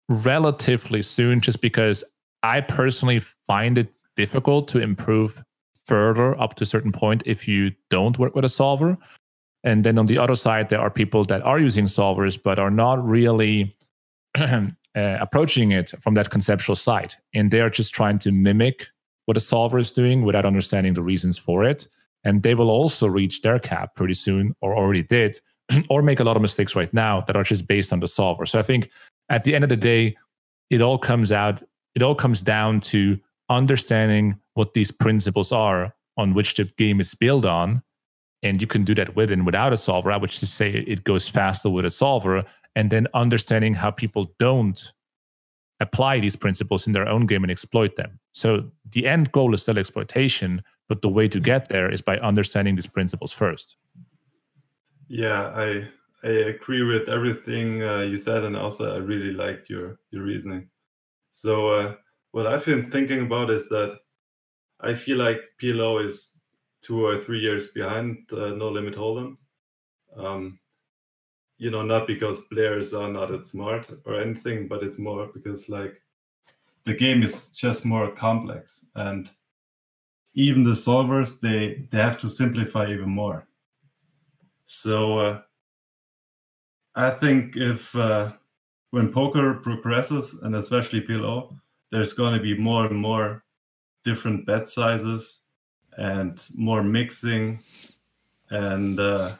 [0.07, 2.05] relatively soon just because
[2.41, 5.43] I personally find it difficult to improve
[5.83, 8.97] further up to a certain point if you don't work with a solver.
[9.65, 12.71] And then on the other side, there are people that are using solvers but are
[12.71, 13.73] not really
[14.95, 17.15] uh, approaching it from that conceptual side.
[17.33, 18.87] And they're just trying to mimic
[19.25, 21.87] what a solver is doing without understanding the reasons for it.
[22.23, 25.39] And they will also reach their cap pretty soon, or already did,
[25.89, 28.45] or make a lot of mistakes right now that are just based on the solver.
[28.45, 28.89] So I think
[29.29, 30.17] at the end of the day,
[30.69, 31.61] it all comes out,
[31.95, 33.19] it all comes down to
[33.49, 37.81] understanding what these principles are on which the game is built on.
[38.43, 40.11] And you can do that with and without a solver.
[40.11, 42.43] I would just say it goes faster with a solver
[42.77, 44.93] and then understanding how people don't
[45.79, 48.19] apply these principles in their own game and exploit them.
[48.33, 52.19] So the end goal is still exploitation, but the way to get there is by
[52.19, 53.77] understanding these principles first.
[55.07, 55.87] Yeah, I
[56.23, 60.69] I agree with everything uh, you said, and also I really liked your your reasoning.
[61.31, 61.95] So uh,
[62.31, 63.97] what I've been thinking about is that
[64.81, 66.29] I feel like PLO is
[66.81, 69.37] two or three years behind uh, No Limit Hold'em.
[70.15, 70.59] Um,
[71.57, 75.69] you know, not because players are not as smart or anything, but it's more because
[75.69, 76.01] like
[76.83, 79.29] the game is just more complex, and
[80.33, 83.47] even the solvers they they have to simplify even more.
[84.65, 85.41] So uh,
[86.95, 88.33] I think if uh,
[88.91, 91.57] when poker progresses, and especially PLO,
[91.91, 93.43] there's going to be more and more
[94.03, 95.39] different bet sizes
[95.97, 97.59] and more mixing
[98.49, 99.31] and uh,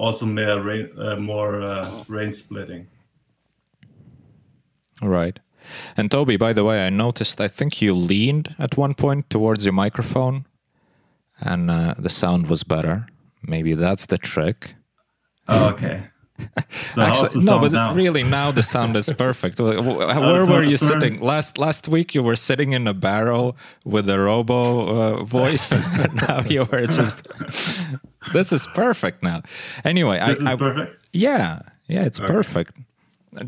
[0.00, 2.88] also more rain, uh, more uh, range splitting.
[5.02, 5.38] Right.
[5.96, 9.64] And Toby, by the way, I noticed I think you leaned at one point towards
[9.64, 10.46] your microphone
[11.38, 13.06] and uh, the sound was better.
[13.42, 14.74] Maybe that's the trick.
[15.48, 16.08] Oh, okay.
[16.94, 17.94] So Actually, no, but now?
[17.94, 19.60] really now the sound is perfect.
[19.60, 22.14] Where were you sitting last last week?
[22.14, 25.72] You were sitting in a barrel with a robo uh, voice.
[26.28, 27.28] now you were just.
[28.32, 29.42] This is perfect now.
[29.84, 31.06] Anyway, this I, is I, perfect.
[31.12, 32.32] Yeah, yeah, it's okay.
[32.32, 32.74] perfect.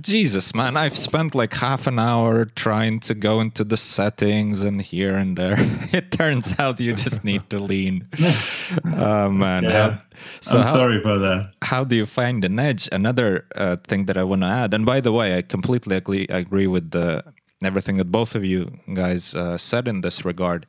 [0.01, 4.81] Jesus, man, I've spent like half an hour trying to go into the settings and
[4.81, 5.57] here and there.
[5.93, 8.09] It turns out you just need to lean.
[8.85, 9.65] oh man.
[9.65, 9.91] Yeah.
[9.91, 9.99] How-
[10.41, 11.53] so I'm how, sorry for that.
[11.63, 12.89] how do you find an edge?
[12.93, 16.27] Another uh, thing that I want to add, and by the way, I completely agree,
[16.29, 17.25] agree with the,
[17.65, 20.67] everything that both of you guys uh, said in this regard.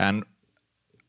[0.00, 0.24] And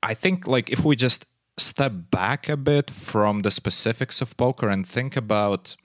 [0.04, 1.26] I think like if we just
[1.60, 5.76] step back a bit from the specifics of poker and think about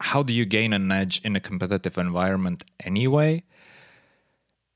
[0.00, 3.42] how do you gain an edge in a competitive environment anyway,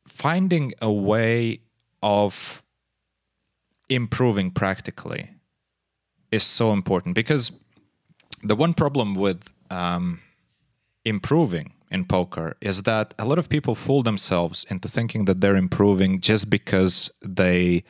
[0.06, 1.60] finding a way
[2.02, 2.62] of
[3.88, 5.30] improving practically
[6.30, 7.52] is so important because
[8.42, 10.20] the one problem with um,
[11.04, 15.56] improving in poker is that a lot of people fool themselves into thinking that they're
[15.56, 17.82] improving just because they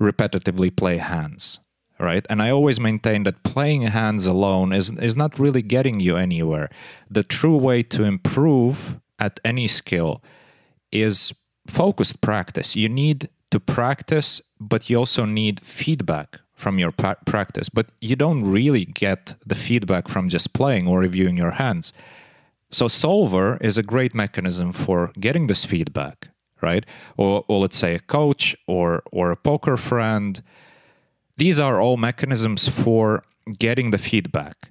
[0.00, 1.60] repetitively play hands
[1.98, 2.26] right?
[2.28, 6.68] And i always maintain that playing hands alone is is not really getting you anywhere.
[7.10, 10.22] The true way to improve at any skill
[10.92, 11.32] is
[11.66, 12.76] focused practice.
[12.76, 17.68] You need to practice but you also need feedback from your pa- practice.
[17.68, 21.92] But you don't really get the feedback from just playing or reviewing your hands.
[22.70, 26.28] So Solver is a great mechanism for getting this feedback,
[26.60, 26.84] right?
[27.16, 30.42] Or, or let's say a coach or or a poker friend.
[31.36, 33.22] These are all mechanisms for
[33.58, 34.70] getting the feedback.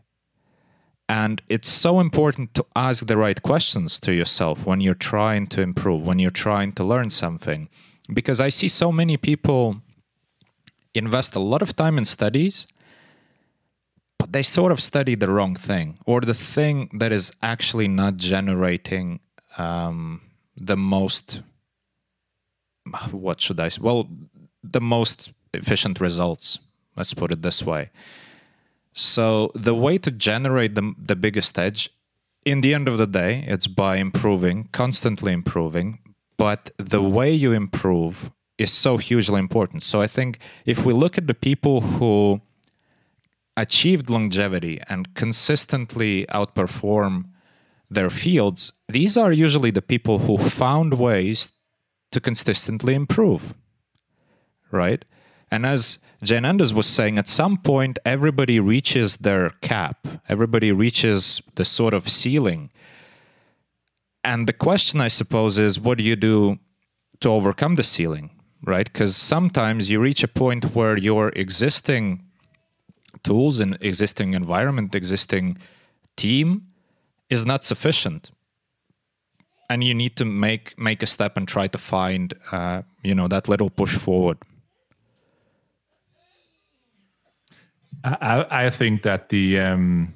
[1.07, 5.61] And it's so important to ask the right questions to yourself when you're trying to
[5.61, 7.69] improve, when you're trying to learn something.
[8.11, 9.81] Because I see so many people
[10.95, 12.65] invest a lot of time in studies
[14.25, 18.17] but they sort of study the wrong thing or the thing that is actually not
[18.17, 19.19] generating
[19.59, 20.19] um,
[20.57, 21.41] the most
[23.11, 24.07] what should i say well
[24.63, 26.59] the most efficient results
[26.95, 27.91] let's put it this way.
[28.93, 31.89] So the way to generate the, the biggest edge
[32.45, 35.99] in the end of the day it's by improving constantly improving
[36.37, 39.83] but the way you improve is so hugely important.
[39.83, 42.41] So i think if we look at the people who
[43.57, 47.25] achieved longevity and consistently outperform
[47.89, 51.53] their fields, these are usually the people who found ways
[52.15, 53.53] to consistently improve.
[54.71, 55.05] Right?
[55.51, 61.65] And as JNandez was saying, at some point, everybody reaches their cap, everybody reaches the
[61.65, 62.71] sort of ceiling.
[64.23, 66.57] And the question, I suppose, is what do you do
[67.19, 68.31] to overcome the ceiling?
[68.63, 68.91] Right?
[68.91, 72.23] Because sometimes you reach a point where your existing
[73.23, 75.57] tools and existing environment, existing
[76.15, 76.67] team
[77.29, 78.31] is not sufficient,
[79.69, 83.27] and you need to make make a step and try to find uh, you know
[83.27, 84.37] that little push forward.
[88.03, 90.13] I, I think that the um,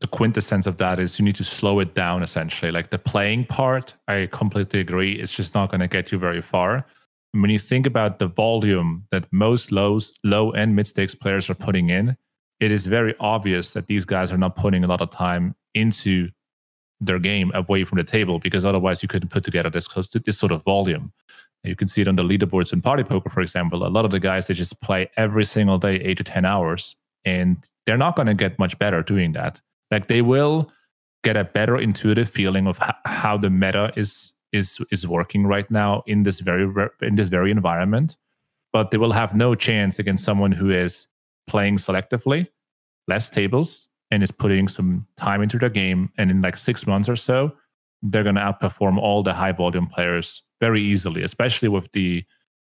[0.00, 2.70] the quintessence of that is you need to slow it down essentially.
[2.70, 5.14] Like the playing part, I completely agree.
[5.14, 6.86] It's just not going to get you very far.
[7.32, 11.54] When you think about the volume that most lows, low and mid stakes players are
[11.54, 12.16] putting in,
[12.60, 16.30] it is very obvious that these guys are not putting a lot of time into
[17.00, 19.88] their game away from the table because otherwise you couldn't put together this
[20.24, 21.12] this sort of volume.
[21.64, 23.86] You can see it on the leaderboards in party poker, for example.
[23.86, 26.96] A lot of the guys they just play every single day, eight to ten hours,
[27.24, 29.60] and they're not going to get much better doing that.
[29.90, 30.70] Like they will
[31.24, 35.70] get a better intuitive feeling of h- how the meta is is is working right
[35.70, 36.72] now in this very
[37.02, 38.16] in this very environment,
[38.72, 41.06] but they will have no chance against someone who is
[41.46, 42.46] playing selectively,
[43.08, 46.10] less tables, and is putting some time into their game.
[46.18, 47.52] And in like six months or so,
[48.02, 52.24] they're going to outperform all the high volume players very easily, especially with the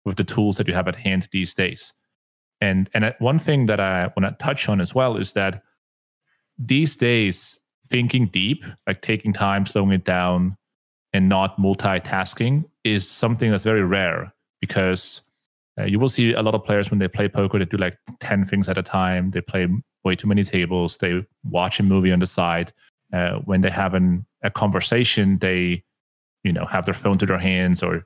[0.05, 1.93] with the tools that you have at hand these days.
[2.61, 5.63] And and one thing that I want to touch on as well is that
[6.57, 7.59] these days,
[7.89, 10.57] thinking deep, like taking time, slowing it down,
[11.13, 15.21] and not multitasking, is something that's very rare because
[15.79, 17.97] uh, you will see a lot of players when they play poker, they do like
[18.19, 19.31] 10 things at a time.
[19.31, 19.67] They play
[20.09, 20.97] way too many tables.
[20.97, 22.73] They watch a movie on the side.
[23.13, 25.83] Uh, when they have an, a conversation, they,
[26.43, 28.05] you know, have their phone to their hands or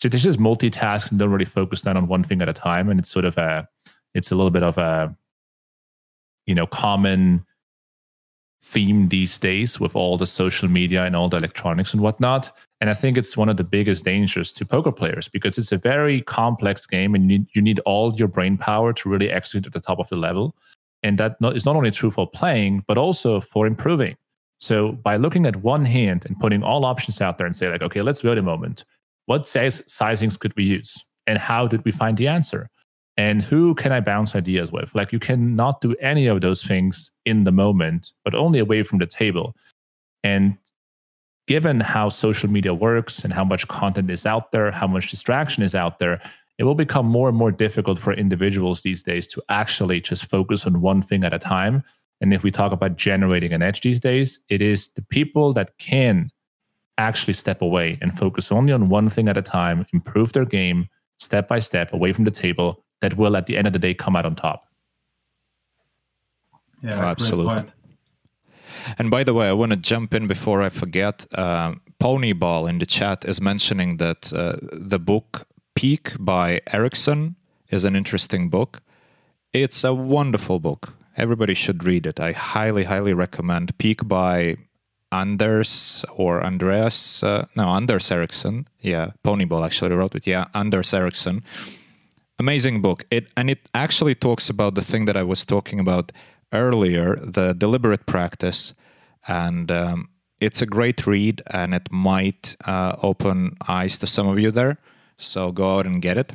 [0.00, 2.88] so they just multitask and don't really focus down on one thing at a time.
[2.88, 3.68] And it's sort of a,
[4.14, 5.14] it's a little bit of a,
[6.46, 7.46] you know, common
[8.62, 12.50] theme these days with all the social media and all the electronics and whatnot.
[12.80, 15.78] And I think it's one of the biggest dangers to poker players because it's a
[15.78, 19.72] very complex game and you you need all your brain power to really execute at
[19.72, 20.56] the top of the level.
[21.02, 24.16] And that not, is not only true for playing, but also for improving.
[24.60, 27.82] So by looking at one hand and putting all options out there and say like,
[27.82, 28.84] okay, let's wait a moment.
[29.26, 31.04] What size sizings could we use?
[31.26, 32.68] And how did we find the answer?
[33.16, 34.94] and who can I bounce ideas with?
[34.94, 38.98] Like you cannot do any of those things in the moment, but only away from
[38.98, 39.54] the table.
[40.24, 40.56] And
[41.46, 45.62] given how social media works and how much content is out there, how much distraction
[45.62, 46.22] is out there,
[46.62, 50.64] it will become more and more difficult for individuals these days to actually just focus
[50.64, 51.82] on one thing at a time.
[52.20, 55.76] And if we talk about generating an edge these days, it is the people that
[55.78, 56.30] can
[56.98, 60.88] actually step away and focus only on one thing at a time, improve their game
[61.18, 63.92] step by step away from the table that will at the end of the day
[63.92, 64.62] come out on top.
[66.80, 67.72] Yeah, oh, absolutely.
[68.98, 71.26] And by the way, I want to jump in before I forget.
[71.34, 75.48] Uh, Ponyball in the chat is mentioning that uh, the book
[75.82, 77.34] Peak by Ericsson
[77.68, 78.82] is an interesting book.
[79.52, 80.94] It's a wonderful book.
[81.16, 82.20] Everybody should read it.
[82.20, 84.58] I highly, highly recommend Peak by
[85.10, 87.24] Anders or Andreas.
[87.24, 88.68] Uh, no, Anders Ericsson.
[88.78, 90.24] Yeah, Ponyball actually wrote it.
[90.24, 91.42] Yeah, Anders Ericsson.
[92.38, 93.04] Amazing book.
[93.10, 96.12] It and it actually talks about the thing that I was talking about
[96.52, 98.72] earlier, the deliberate practice,
[99.26, 100.10] and um,
[100.40, 104.78] it's a great read, and it might uh, open eyes to some of you there.
[105.24, 106.32] So go out and get it.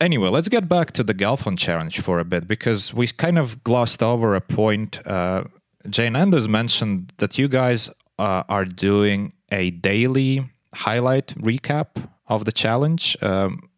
[0.00, 3.64] Anyway, let's get back to the Galfond challenge for a bit because we kind of
[3.64, 5.04] glossed over a point.
[5.06, 5.44] Uh,
[5.86, 13.16] JNandez mentioned that you guys uh, are doing a daily highlight recap of the challenge.
[13.22, 13.68] Um,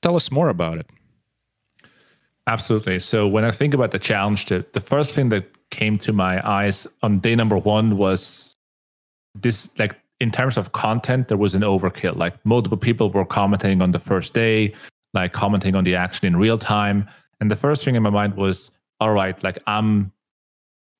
[0.00, 0.86] tell us more about it.
[2.46, 2.98] Absolutely.
[2.98, 6.46] So when I think about the challenge, the, the first thing that came to my
[6.48, 8.56] eyes on day number one was
[9.34, 12.16] this like in terms of content, there was an overkill.
[12.16, 14.74] Like multiple people were commenting on the first day,
[15.14, 17.08] like commenting on the action in real time.
[17.40, 20.12] And the first thing in my mind was, all right, like I'm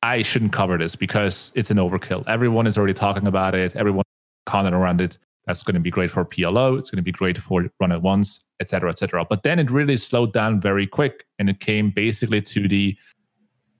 [0.02, 2.22] I shouldn't cover this because it's an overkill.
[2.28, 4.04] Everyone is already talking about it, everyone
[4.46, 5.18] content around it.
[5.46, 6.78] That's going to be great for PLO.
[6.78, 9.24] It's going to be great for Run It Once, etc., etc.
[9.24, 12.96] But then it really slowed down very quick, and it came basically to the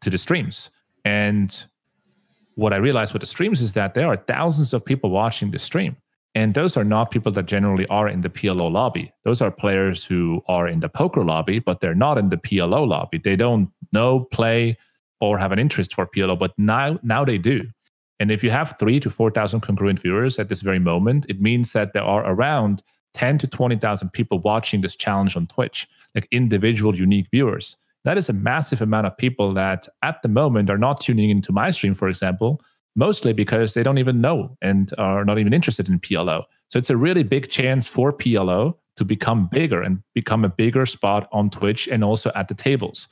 [0.01, 0.71] to the streams.
[1.05, 1.65] And
[2.59, 5.61] what I realized with the streams is that there are thousands of people watching the
[5.61, 5.97] stream.
[6.35, 9.13] And those are not people that generally are in the PLO lobby.
[9.25, 12.85] Those are players who are in the poker lobby, but they're not in the PLO
[12.85, 13.19] lobby.
[13.19, 14.77] They don't know, play,
[15.21, 17.63] or have an interest for PLO, but now now they do.
[18.19, 21.73] And if you have three to 4,000 congruent viewers at this very moment, it means
[21.75, 22.83] that there are around
[23.15, 25.87] 10 to 20,000 people watching this challenge on Twitch,
[26.17, 30.71] like individual unique viewers that is a massive amount of people that at the moment
[30.71, 32.61] are not tuning into my stream, for example,
[32.97, 36.45] mostly because they don't even know and are not even interested in PLO.
[36.71, 40.85] So it's a really big chance for PLO to become bigger and become a bigger
[40.85, 43.07] spot on Twitch and also at the tables.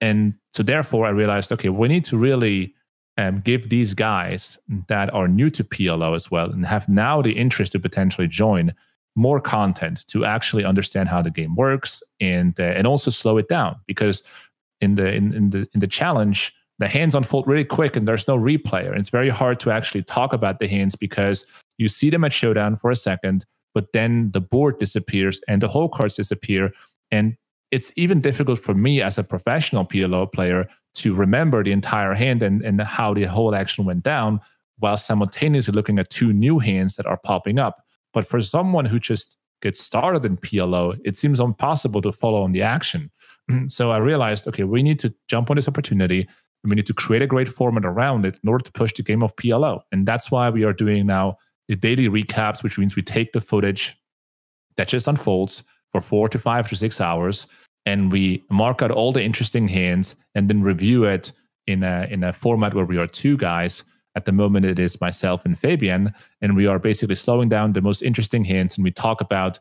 [0.00, 2.74] And so therefore I realized, okay, we need to really
[3.18, 4.58] um, give these guys
[4.88, 8.74] that are new to PLO as well and have now the interest to potentially join
[9.16, 13.48] more content to actually understand how the game works and uh, and also slow it
[13.48, 14.22] down because
[14.80, 18.28] in the in, in the in the challenge the hands unfold really quick and there's
[18.28, 21.46] no replay and it's very hard to actually talk about the hands because
[21.78, 23.44] you see them at showdown for a second
[23.76, 26.72] but then the board disappears and the hole cards disappear.
[27.10, 27.36] And
[27.70, 32.42] it's even difficult for me as a professional PLO player to remember the entire hand
[32.42, 34.40] and, and how the whole action went down
[34.78, 37.84] while simultaneously looking at two new hands that are popping up
[38.16, 42.52] but for someone who just gets started in PLO, it seems impossible to follow on
[42.52, 43.10] the action.
[43.68, 46.94] so I realized, okay, we need to jump on this opportunity and we need to
[46.94, 49.82] create a great format around it in order to push the game of PLO.
[49.92, 51.36] And that's why we are doing now
[51.68, 53.94] the daily recaps, which means we take the footage
[54.78, 55.62] that just unfolds
[55.92, 57.46] for four to five to six hours
[57.84, 61.32] and we mark out all the interesting hands and then review it
[61.66, 63.84] in a in a format where we are two guys
[64.16, 67.82] at the moment, it is myself and Fabian, and we are basically slowing down the
[67.82, 69.60] most interesting hints, and we talk about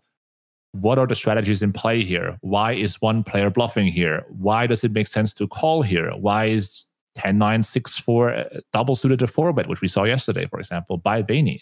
[0.72, 2.38] what are the strategies in play here?
[2.42, 4.26] Why is one player bluffing here?
[4.30, 6.12] Why does it make sense to call here?
[6.12, 6.86] Why is
[7.16, 8.44] 10 9 6 4 uh,
[8.74, 11.60] double suited to 4 bet, which we saw yesterday, for example, by Vayne?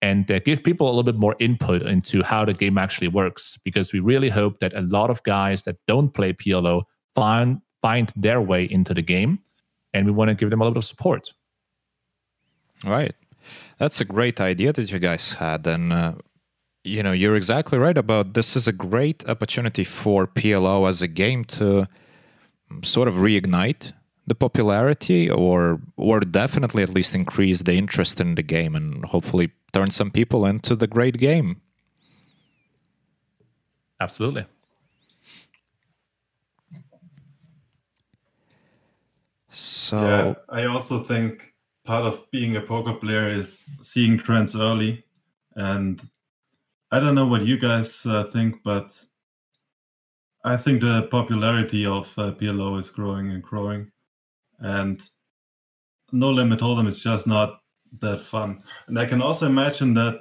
[0.00, 3.58] And uh, give people a little bit more input into how the game actually works,
[3.62, 6.82] because we really hope that a lot of guys that don't play PLO
[7.14, 9.38] find, find their way into the game.
[9.94, 11.32] And we want to give them a little bit of support.
[12.84, 13.14] Right.
[13.78, 15.66] That's a great idea that you guys had.
[15.66, 16.14] And, uh,
[16.84, 21.08] you know, you're exactly right about this is a great opportunity for PLO as a
[21.08, 21.88] game to
[22.82, 23.92] sort of reignite
[24.26, 29.50] the popularity or or definitely at least increase the interest in the game and hopefully
[29.72, 31.60] turn some people into the great game.
[34.00, 34.46] Absolutely.
[39.50, 41.51] So yeah, I also think
[41.84, 45.04] part of being a poker player is seeing trends early.
[45.54, 46.00] And
[46.90, 48.90] I don't know what you guys uh, think, but
[50.44, 52.32] I think the popularity of uh,
[52.78, 53.90] is growing and growing.
[54.58, 55.02] And
[56.12, 57.60] No Limit Hold'em is just not
[58.00, 58.62] that fun.
[58.86, 60.20] And I can also imagine that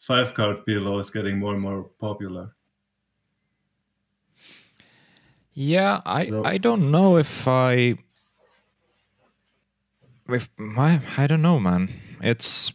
[0.00, 2.54] five card PLO is getting more and more popular.
[5.52, 6.44] Yeah, I so.
[6.44, 7.96] I don't know if I
[10.56, 11.90] my I don't know, man.
[12.20, 12.72] It's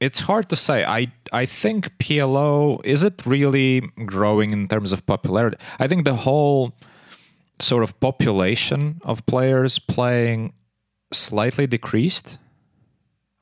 [0.00, 0.84] it's hard to say.
[0.84, 5.56] I I think PLO is it really growing in terms of popularity?
[5.78, 6.72] I think the whole
[7.60, 10.52] sort of population of players playing
[11.12, 12.38] slightly decreased.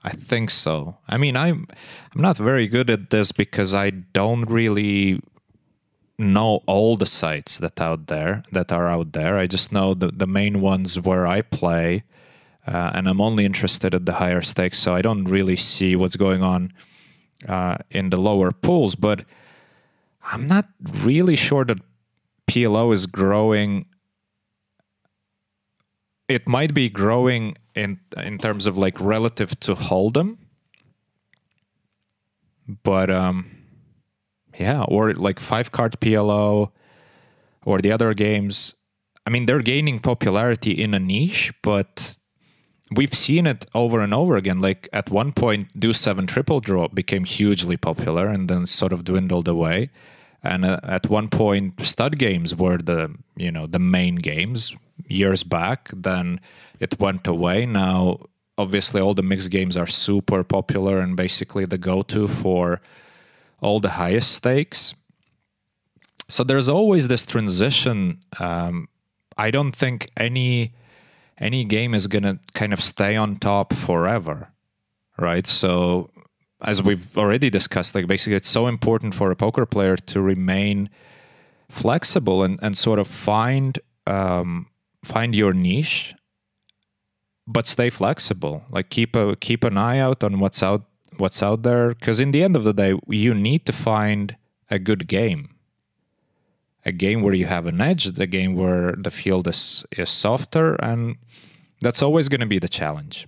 [0.03, 0.97] I think so.
[1.09, 1.67] I mean, I'm
[2.15, 5.21] I'm not very good at this because I don't really
[6.19, 9.39] know all the sites that out there that are out there.
[9.39, 12.05] I just know the the main ones where I play
[12.67, 16.17] uh, and I'm only interested at the higher stakes, so I don't really see what's
[16.17, 16.73] going on
[17.49, 18.95] uh, in the lower pools.
[18.95, 19.25] But
[20.23, 20.69] I'm not
[21.03, 21.79] really sure that
[22.47, 23.87] PLO is growing.
[26.29, 30.37] It might be growing in in terms of like relative to Hold'em,
[32.85, 33.51] but um,
[34.59, 36.73] yeah, or like five card PLO,
[37.65, 38.75] or the other games.
[39.27, 42.17] I mean, they're gaining popularity in a niche, but
[42.91, 44.61] we've seen it over and over again.
[44.61, 49.05] Like at one point, Deuce Seven Triple Draw became hugely popular and then sort of
[49.05, 49.91] dwindled away.
[50.43, 54.75] And uh, at one point, stud games were the you know the main games
[55.07, 55.91] years back.
[55.95, 56.41] Then
[56.79, 57.67] it went away.
[57.67, 58.21] Now,
[58.57, 62.81] obviously, all the mixed games are super popular and basically the go-to for
[63.61, 64.95] all the highest stakes.
[66.29, 68.23] So there's always this transition.
[68.39, 68.89] Um,
[69.37, 70.73] I don't think any
[71.41, 74.49] any game is going to kind of stay on top forever,
[75.19, 75.47] right?
[75.47, 76.11] So,
[76.63, 80.91] as we've already discussed, like basically, it's so important for a poker player to remain
[81.71, 84.67] flexible and, and sort of find um,
[85.03, 86.15] find your niche,
[87.47, 88.65] but stay flexible.
[88.71, 90.85] Like keep a keep an eye out on what's out
[91.17, 94.37] what's out there, because in the end of the day, you need to find
[94.71, 95.55] a good game
[96.85, 100.75] a game where you have an edge, the game where the field is is softer,
[100.77, 101.17] and
[101.81, 103.27] that's always going to be the challenge.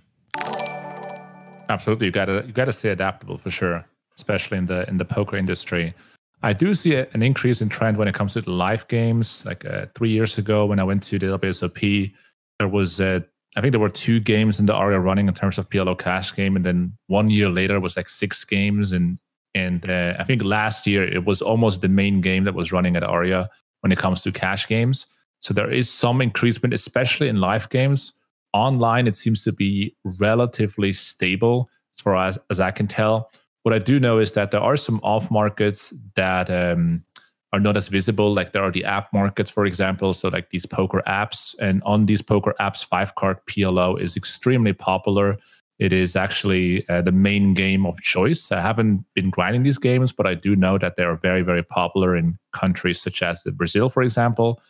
[1.69, 3.85] Absolutely, you gotta you gotta stay adaptable for sure,
[4.17, 5.93] especially in the in the poker industry.
[6.41, 9.45] I do see a, an increase in trend when it comes to live games.
[9.45, 12.11] Like uh, three years ago, when I went to the WSOP,
[12.59, 13.21] there was uh,
[13.55, 16.35] I think there were two games in the area running in terms of PLO cash
[16.35, 19.19] game, and then one year later it was like six games, and
[19.55, 22.95] and uh, I think last year it was almost the main game that was running
[22.95, 23.49] at Aria
[23.81, 25.05] when it comes to cash games.
[25.39, 28.13] So there is some increasement, especially in live games.
[28.53, 33.29] Online, it seems to be relatively stable as far as, as I can tell.
[33.63, 37.03] What I do know is that there are some off markets that um,
[37.51, 38.33] are not as visible.
[38.33, 40.13] Like there are the app markets, for example.
[40.13, 44.73] So like these poker apps, and on these poker apps, five card PLO is extremely
[44.73, 45.37] popular.
[45.79, 48.51] It is actually uh, the main game of choice.
[48.51, 51.63] I haven't been grinding these games, but I do know that they are very, very
[51.63, 54.61] popular in countries such as Brazil, for example.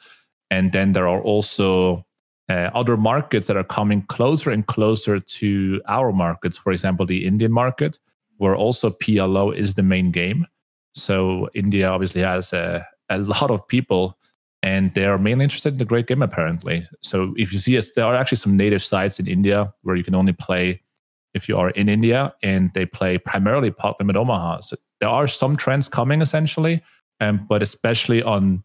[0.49, 2.05] And then there are also
[2.49, 6.57] uh, other markets that are coming closer and closer to our markets.
[6.57, 7.99] For example, the Indian market,
[8.37, 10.47] where also PLO is the main game.
[10.95, 14.17] So India obviously has a, a lot of people
[14.61, 16.87] and they are mainly interested in the great game apparently.
[17.01, 20.03] So if you see us, there are actually some native sites in India where you
[20.03, 20.81] can only play
[21.33, 24.61] if you are in India and they play primarily Pot Limit Omaha.
[24.61, 26.81] So there are some trends coming essentially,
[27.19, 28.63] um, but especially on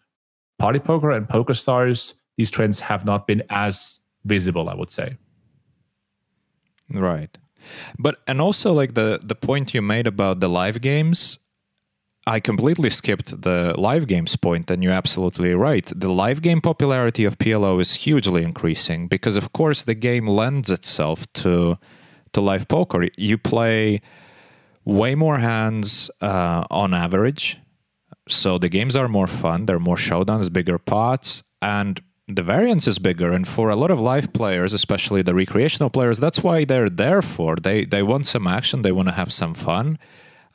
[0.59, 5.17] Party Poker and Poker Stars, these trends have not been as visible, I would say.
[6.91, 7.37] Right.
[7.99, 11.39] But and also like the the point you made about the live games,
[12.27, 15.91] I completely skipped the live games point, and you're absolutely right.
[15.95, 20.71] The live game popularity of PLO is hugely increasing because, of course, the game lends
[20.71, 21.79] itself to
[22.39, 23.09] to live poker.
[23.17, 24.01] You play
[24.85, 27.59] way more hands uh, on average.
[28.29, 29.67] So the games are more fun.
[29.67, 33.33] There are more showdowns, bigger pots, and the variance is bigger.
[33.33, 37.23] And for a lot of live players, especially the recreational players, that's why they're there
[37.23, 37.57] for.
[37.57, 38.83] They they want some action.
[38.83, 39.99] They want to have some fun.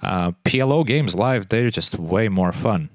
[0.01, 2.89] Uh, PLO games live, they're just way more fun.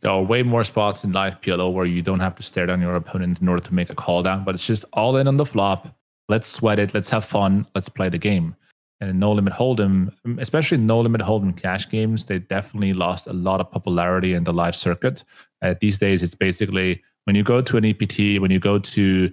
[0.00, 2.80] There are way more spots in live PLO where you don't have to stare down
[2.80, 5.36] your opponent in order to make a call down, but it's just all in on
[5.36, 5.94] the flop
[6.28, 8.56] let's sweat it, let's have fun, let's play the game.
[9.00, 13.60] And No Limit Hold'em, especially No Limit Hold'em cash games, they definitely lost a lot
[13.60, 15.24] of popularity in the live circuit.
[15.62, 19.30] Uh, these days, it's basically when you go to an EPT, when you go to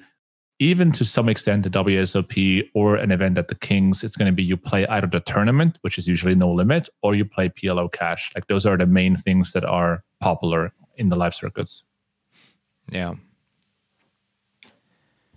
[0.59, 4.35] even to some extent the WSOP or an event at the Kings, it's going to
[4.35, 7.91] be you play either the tournament, which is usually no limit, or you play PLO
[7.91, 8.31] cash.
[8.35, 11.83] Like those are the main things that are popular in the live circuits.
[12.91, 13.15] Yeah,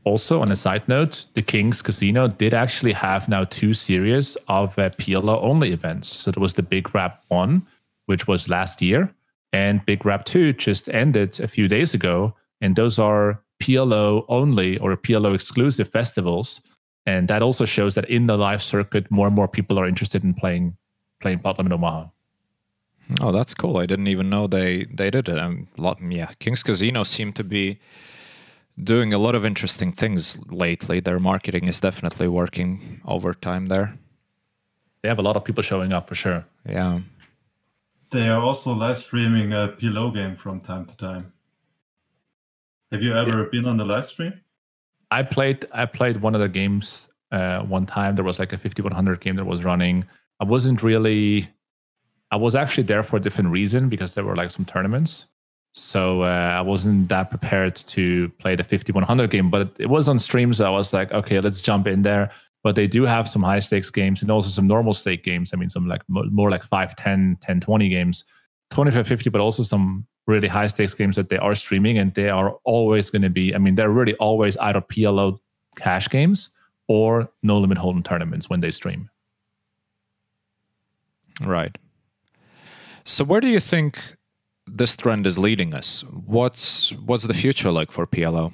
[0.05, 4.79] Also, on a side note, the King's Casino did actually have now two series of
[4.79, 6.09] uh, PLO only events.
[6.09, 7.67] So there was the Big Wrap 1,
[8.07, 9.11] which was last year,
[9.55, 12.35] and Big Wrap 2 just ended a few days ago.
[12.61, 16.61] And those are PLO only or PLO exclusive festivals.
[17.07, 20.25] And that also shows that in the live circuit, more and more people are interested
[20.25, 20.77] in playing
[21.21, 22.07] playing Pot Limit Omaha.
[23.21, 23.77] Oh, that's cool.
[23.77, 25.39] I didn't even know they they did it.
[25.39, 25.69] Um,
[26.11, 27.79] yeah, King's Casino seemed to be
[28.83, 31.01] doing a lot of interesting things lately.
[31.01, 33.97] Their marketing is definitely working overtime there.
[35.03, 36.45] They have a lot of people showing up for sure.
[36.69, 37.01] Yeah.
[38.11, 41.33] They are also live streaming a PLO game from time to time.
[42.91, 43.49] Have you ever yeah.
[43.51, 44.41] been on the live stream?
[45.11, 48.15] I played I played one of the games uh, one time.
[48.15, 50.05] There was like a 5100 game that was running.
[50.41, 51.49] I wasn't really
[52.31, 55.27] I was actually there for a different reason because there were like some tournaments.
[55.75, 60.21] So uh, I wasn't that prepared to play the 5100 game, but it was on
[60.21, 60.55] stream.
[60.55, 62.31] So I was like, okay, let's jump in there.
[62.63, 65.51] But they do have some high stakes games and also some normal stake games.
[65.53, 68.25] I mean, some like more like 5, 10, 10, 20 games,
[68.71, 71.99] 25, 50, but also some really high stakes games that they are streaming.
[71.99, 75.39] And they are always going to be, I mean, they're really always either PLO
[75.77, 76.51] cash games
[76.87, 79.11] or no limit hold'em tournaments when they stream.
[81.41, 81.77] Right.
[83.05, 84.14] So where do you think
[84.67, 86.03] this trend is leading us?
[86.27, 88.53] What's what's the future like for PLO?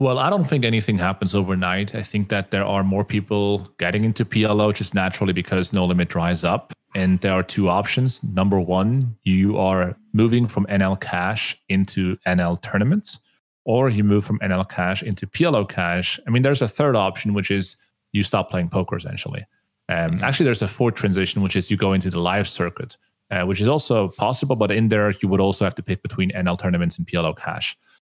[0.00, 1.94] Well, I don't think anything happens overnight.
[1.94, 6.08] I think that there are more people getting into PLO just naturally because No Limit
[6.08, 6.72] dries up.
[6.96, 8.22] And there are two options.
[8.22, 13.18] Number one, you are moving from NL Cash into NL tournaments,
[13.64, 16.20] or you move from NL Cash into PLO Cash.
[16.26, 17.76] I mean, there's a third option, which is
[18.12, 19.44] you stop playing poker essentially.
[19.88, 20.24] Um, mm-hmm.
[20.24, 22.96] Actually, there's a fourth transition, which is you go into the live circuit,
[23.30, 24.56] uh, which is also possible.
[24.56, 27.76] But in there, you would also have to pick between NL tournaments and PLO cash.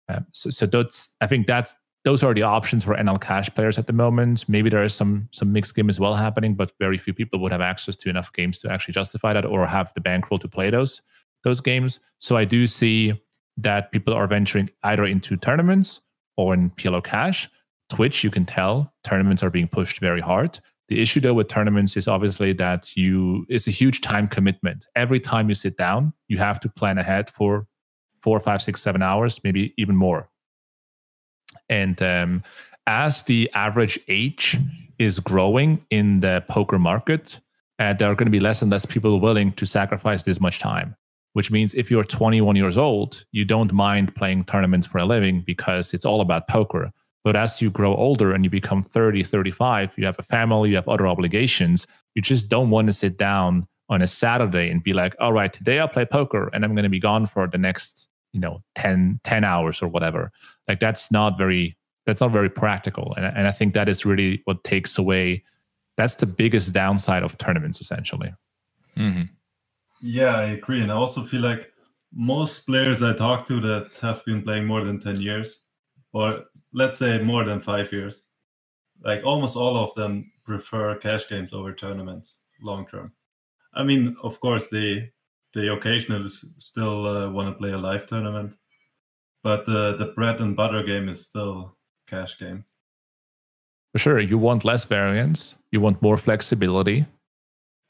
[0.09, 1.75] Um, so, so that's I think that's
[2.05, 4.47] those are the options for NL cash players at the moment.
[4.49, 7.53] Maybe there is some some mixed game as well happening, but very few people would
[7.53, 10.71] have access to enough games to actually justify that or have the bankroll to play
[10.71, 11.03] those
[11.43, 12.01] those games.
[12.19, 13.15] So I do see
[13.57, 16.01] that people are venturing either into tournaments
[16.37, 17.49] or in PLO cash.
[17.91, 20.59] Twitch, you can tell tournaments are being pushed very hard.
[20.89, 24.87] The issue though with tournaments is obviously that you it's a huge time commitment.
[24.95, 27.67] Every time you sit down, you have to plan ahead for
[28.23, 30.29] four, five, six, seven hours, maybe even more.
[31.69, 32.43] And um,
[32.87, 34.59] as the average age
[34.99, 37.41] is growing in the poker market,
[37.79, 40.59] uh, there are going to be less and less people willing to sacrifice this much
[40.59, 40.97] time.
[41.33, 45.43] Which means if you're 21 years old, you don't mind playing tournaments for a living
[45.45, 46.93] because it's all about poker.
[47.25, 50.77] But as you grow older and you become 30, 35, you have a family, you
[50.77, 54.93] have other obligations, you just don't want to sit down on a Saturday and be
[54.93, 57.59] like, all right, today I'll play poker and I'm going to be gone for the
[57.59, 60.31] next, you know, 10, 10 hours or whatever.
[60.69, 63.15] Like that's not very, that's not very practical.
[63.17, 65.43] And, and I think that is really what takes away,
[65.97, 68.35] that's the biggest downside of tournaments essentially.
[68.97, 69.23] Mm-hmm.
[70.03, 70.83] Yeah, I agree.
[70.83, 71.73] And I also feel like
[72.15, 75.65] most players I talk to that have been playing more than 10 years,
[76.13, 76.45] or
[76.75, 78.27] let's say more than five years,
[79.03, 83.13] like almost all of them prefer cash games over tournaments long term.
[83.73, 85.11] I mean, of course, they
[85.55, 86.29] they occasionally
[86.59, 88.55] still uh, want to play a live tournament,
[89.43, 91.77] but uh, the bread and butter game is still
[92.09, 92.65] cash game.
[93.93, 97.07] For sure, you want less variance, you want more flexibility.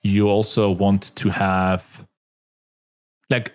[0.03, 1.83] You also want to have
[3.31, 3.53] like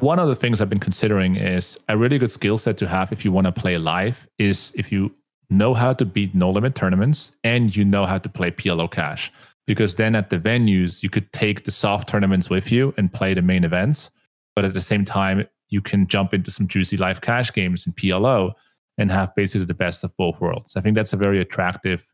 [0.00, 3.12] one of the things I've been considering is a really good skill set to have
[3.12, 5.14] if you want to play live is if you
[5.50, 9.30] know how to beat no limit tournaments and you know how to play PLO cash.
[9.66, 13.34] Because then at the venues, you could take the soft tournaments with you and play
[13.34, 14.10] the main events.
[14.56, 17.92] But at the same time, you can jump into some juicy live cash games in
[17.92, 18.52] PLO
[18.98, 20.76] and have basically the best of both worlds.
[20.76, 22.06] I think that's a very attractive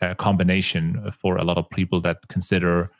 [0.00, 2.90] uh, combination for a lot of people that consider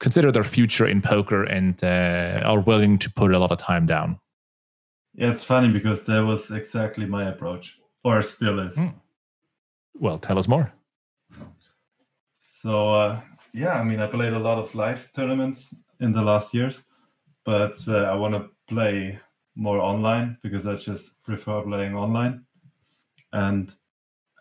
[0.00, 3.86] consider their future in poker and uh, are willing to put a lot of time
[3.86, 4.18] down.
[5.14, 8.76] Yeah, it's funny because that was exactly my approach, or still is.
[8.76, 8.94] Mm.
[9.94, 10.72] Well, tell us more.
[12.32, 13.20] So, uh,
[13.52, 16.82] yeah, I mean, I played a lot of live tournaments in the last years,
[17.44, 19.18] but uh, I want to play
[19.56, 22.44] more online because I just prefer playing online.
[23.32, 23.72] And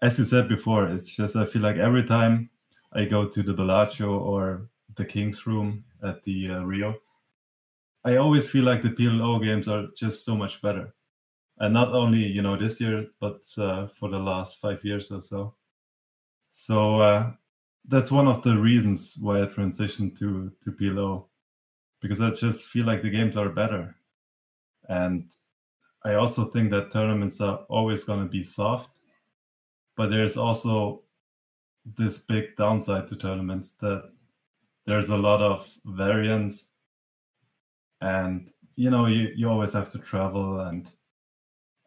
[0.01, 2.51] as you said before, it's just I feel like every time
[2.93, 6.95] I go to the Bellagio or the King's Room at the uh, Rio.
[8.03, 10.93] I always feel like the PLO games are just so much better,
[11.59, 15.21] and not only you know this year, but uh, for the last five years or
[15.21, 15.55] so.
[16.51, 17.31] So uh,
[17.85, 21.25] that's one of the reasons why I transitioned to to PLO,
[22.01, 23.95] because I just feel like the games are better,
[24.89, 25.35] and
[26.03, 28.99] I also think that tournaments are always going to be soft,
[29.95, 31.03] but there's also
[31.95, 34.11] this big downside to tournaments that
[34.87, 36.69] there's a lot of variance
[38.01, 40.89] and you know you, you always have to travel and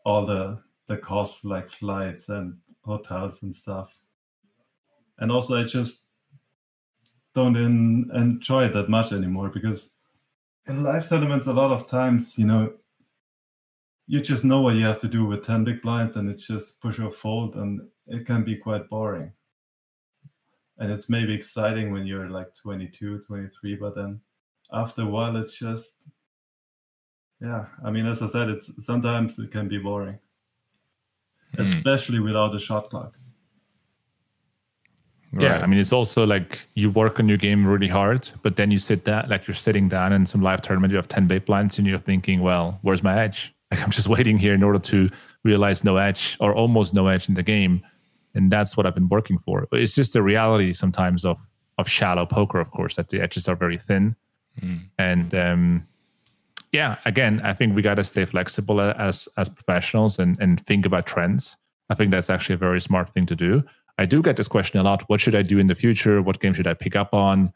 [0.04, 3.96] all the the costs like flights and hotels and stuff.
[5.18, 6.06] And also i just
[7.34, 9.90] don't in, enjoy it that much anymore because
[10.66, 12.72] in live tournaments a lot of times you know
[14.06, 16.80] you just know what you have to do with 10 big blinds and it's just
[16.80, 19.32] push or fold and it can be quite boring
[20.80, 24.20] and it's maybe exciting when you're like 22 23 but then
[24.72, 26.08] after a while it's just
[27.40, 30.18] yeah i mean as i said it's sometimes it can be boring
[31.56, 31.60] mm.
[31.60, 33.14] especially without a shot clock
[35.32, 35.44] Right.
[35.44, 38.72] Yeah, I mean, it's also like you work on your game really hard, but then
[38.72, 41.44] you sit down, like you're sitting down in some live tournament, you have 10 big
[41.44, 43.54] blinds, and you're thinking, well, where's my edge?
[43.70, 45.08] Like, I'm just waiting here in order to
[45.44, 47.86] realize no edge or almost no edge in the game.
[48.34, 49.66] And that's what I've been working for.
[49.72, 51.38] It's just the reality sometimes of
[51.78, 54.14] of shallow poker, of course, that the edges are very thin.
[54.60, 54.82] Mm.
[54.98, 55.86] And um,
[56.72, 60.86] yeah, again, I think we got to stay flexible as as professionals and and think
[60.86, 61.56] about trends.
[61.88, 63.64] I think that's actually a very smart thing to do.
[63.98, 65.02] I do get this question a lot.
[65.08, 66.22] What should I do in the future?
[66.22, 67.52] What game should I pick up on?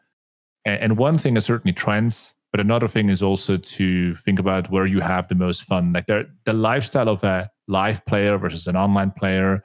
[0.65, 4.71] And, and one thing is certainly trends, but another thing is also to think about
[4.71, 5.93] where you have the most fun.
[5.93, 9.63] Like the the lifestyle of a live player versus an online player,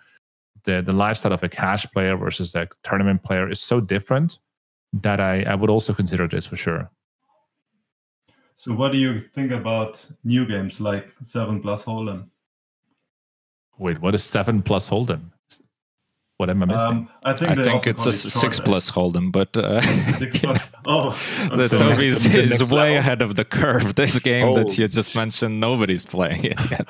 [0.69, 4.39] the the lifestyle of a cash player versus a tournament player is so different
[4.93, 6.89] that I, I would also consider this for sure.
[8.55, 12.29] So, what do you think about new games like Seven Plus Hold'em?
[13.77, 15.31] Wait, what is Seven Plus Hold'em?
[16.37, 16.79] What am I missing?
[16.79, 19.81] Um, I think, I think it's a six plus Hold'em, but uh,
[20.13, 20.71] six plus.
[20.85, 21.11] Oh,
[21.53, 22.97] the Toby's is way level.
[22.97, 23.95] ahead of the curve.
[23.95, 24.53] This game oh.
[24.53, 26.87] that you just mentioned, nobody's playing it yet.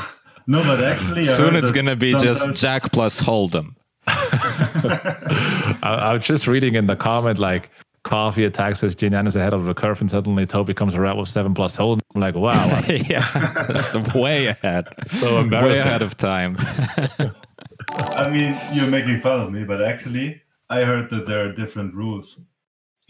[0.50, 3.74] no, but actually, soon it's gonna be just Jack plus Hold'em.
[4.06, 7.70] I, I was just reading in the comment like
[8.02, 11.28] Coffee attacks as Jin is ahead of the curve, and suddenly Toby comes around with
[11.28, 12.02] seven plus hold.
[12.14, 12.80] I'm like, wow.
[12.88, 13.30] yeah,
[13.68, 14.88] that's way ahead.
[15.10, 15.84] So embarrassing.
[15.84, 16.56] Way ahead of time.
[17.90, 21.94] I mean, you're making fun of me, but actually, I heard that there are different
[21.94, 22.40] rules.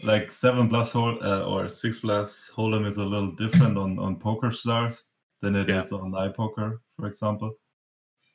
[0.03, 4.17] Like seven plus hold uh, or six plus hold'em is a little different on on
[4.17, 5.05] Poker Stars
[5.39, 5.79] than it yeah.
[5.79, 7.51] is on iPoker, for example.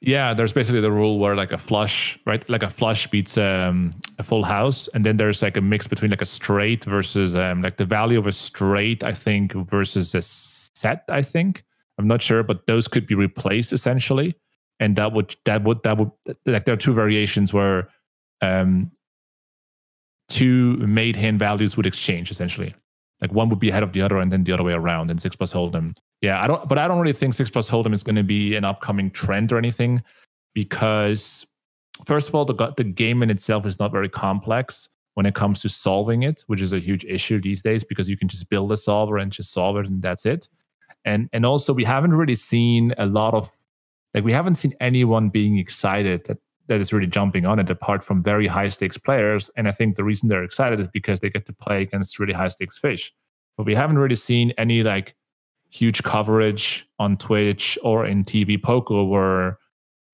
[0.03, 2.47] Yeah, there's basically the rule where like a flush, right?
[2.51, 6.11] Like a flush beats um, a full house, and then there's like a mix between
[6.11, 10.21] like a straight versus um, like the value of a straight, I think, versus a
[10.21, 11.05] set.
[11.09, 11.65] I think
[11.97, 14.35] I'm not sure, but those could be replaced essentially,
[14.81, 16.11] and that would that would that would
[16.45, 17.89] like there are two variations where
[18.43, 18.93] um,
[20.29, 22.75] two made hand values would exchange essentially.
[23.23, 25.11] Like one would be ahead of the other, and then the other way around.
[25.11, 27.95] And six plus hold'em yeah, I don't, but I don't really think six plus hold'em
[27.95, 30.03] is going to be an upcoming trend or anything,
[30.55, 31.47] because
[32.05, 35.63] first of all, the the game in itself is not very complex when it comes
[35.63, 38.73] to solving it, which is a huge issue these days because you can just build
[38.73, 40.49] a solver and just solve it and that's it.
[41.05, 43.49] And and also we haven't really seen a lot of
[44.13, 48.03] like we haven't seen anyone being excited that that is really jumping on it apart
[48.03, 49.49] from very high stakes players.
[49.57, 52.33] And I think the reason they're excited is because they get to play against really
[52.33, 53.15] high stakes fish.
[53.57, 55.15] But we haven't really seen any like
[55.77, 59.59] huge coverage on Twitch or in TV poker where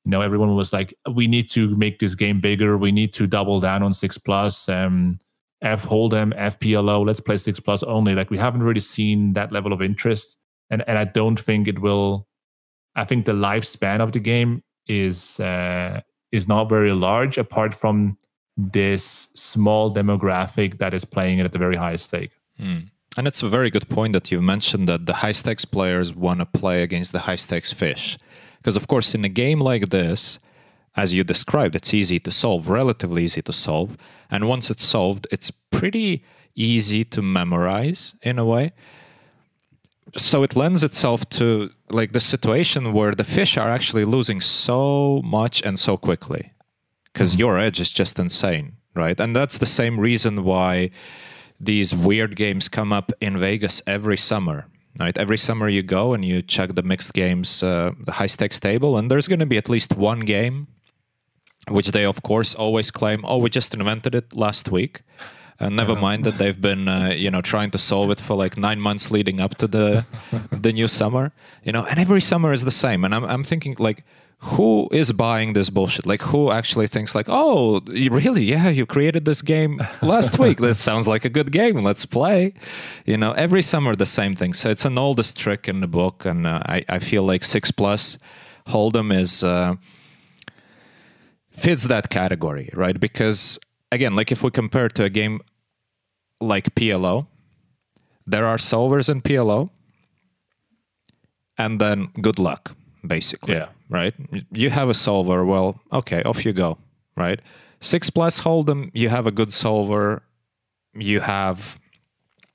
[0.04, 2.76] you know everyone was like, we need to make this game bigger.
[2.76, 4.68] We need to double down on six plus.
[4.68, 5.20] Um,
[5.62, 7.06] F Hold'em, FPLO.
[7.06, 8.14] Let's play six plus only.
[8.14, 10.36] Like we haven't really seen that level of interest,
[10.70, 12.26] and and I don't think it will.
[12.96, 16.00] I think the lifespan of the game is uh,
[16.32, 18.18] is not very large, apart from
[18.56, 22.32] this small demographic that is playing it at the very highest stake.
[22.60, 22.90] Mm.
[23.16, 26.40] And it's a very good point that you mentioned that the high stakes players want
[26.40, 28.18] to play against the high stakes fish.
[28.58, 30.38] Because, of course, in a game like this,
[30.96, 33.96] as you described, it's easy to solve, relatively easy to solve.
[34.30, 36.24] And once it's solved, it's pretty
[36.54, 38.72] easy to memorize in a way.
[40.16, 45.22] So it lends itself to like the situation where the fish are actually losing so
[45.24, 46.52] much and so quickly
[47.12, 47.40] because mm-hmm.
[47.40, 49.18] your edge is just insane, right?
[49.18, 50.90] And that's the same reason why
[51.62, 54.66] these weird games come up in Vegas every summer.
[55.00, 58.60] Right, every summer you go and you check the mixed games, uh, the high stakes
[58.60, 60.66] table, and there's going to be at least one game,
[61.66, 65.00] which they of course always claim, "Oh, we just invented it last week."
[65.58, 68.58] And never mind that they've been, uh, you know, trying to solve it for like
[68.58, 70.04] nine months leading up to the
[70.50, 71.32] the new summer.
[71.64, 73.02] You know, and every summer is the same.
[73.02, 74.04] And I'm I'm thinking like,
[74.44, 76.04] who is buying this bullshit?
[76.04, 78.42] Like, who actually thinks like, oh, really?
[78.42, 80.58] Yeah, you created this game last week.
[80.58, 81.76] This sounds like a good game.
[81.78, 82.54] Let's play.
[83.06, 84.52] You know, every summer the same thing.
[84.52, 87.70] So it's an oldest trick in the book, and uh, I I feel like six
[87.70, 88.18] plus
[88.66, 89.76] Hold'em is uh,
[91.52, 92.98] fits that category, right?
[92.98, 93.60] Because
[93.92, 95.40] again, like if we compare to a game
[96.40, 97.26] like PLO,
[98.26, 99.70] there are solvers in PLO,
[101.56, 102.72] and then good luck,
[103.06, 103.54] basically.
[103.54, 103.68] Yeah.
[103.92, 104.14] Right?
[104.50, 106.78] You have a solver, well, okay, off you go,
[107.14, 107.40] right?
[107.80, 110.22] Six plus Hold'em, you have a good solver,
[110.94, 111.78] you have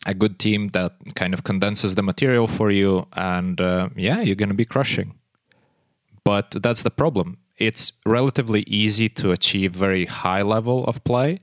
[0.08, 4.36] a good team that kind of condenses the material for you, and uh, yeah, you're
[4.36, 5.14] going to be crushing.
[6.24, 7.38] But that's the problem.
[7.58, 11.42] It's relatively easy to achieve very high level of play.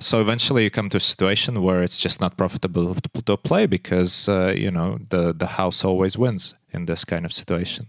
[0.00, 4.28] So eventually, you come to a situation where it's just not profitable to, play because
[4.28, 7.86] uh, you know the the house always wins in this kind of situation.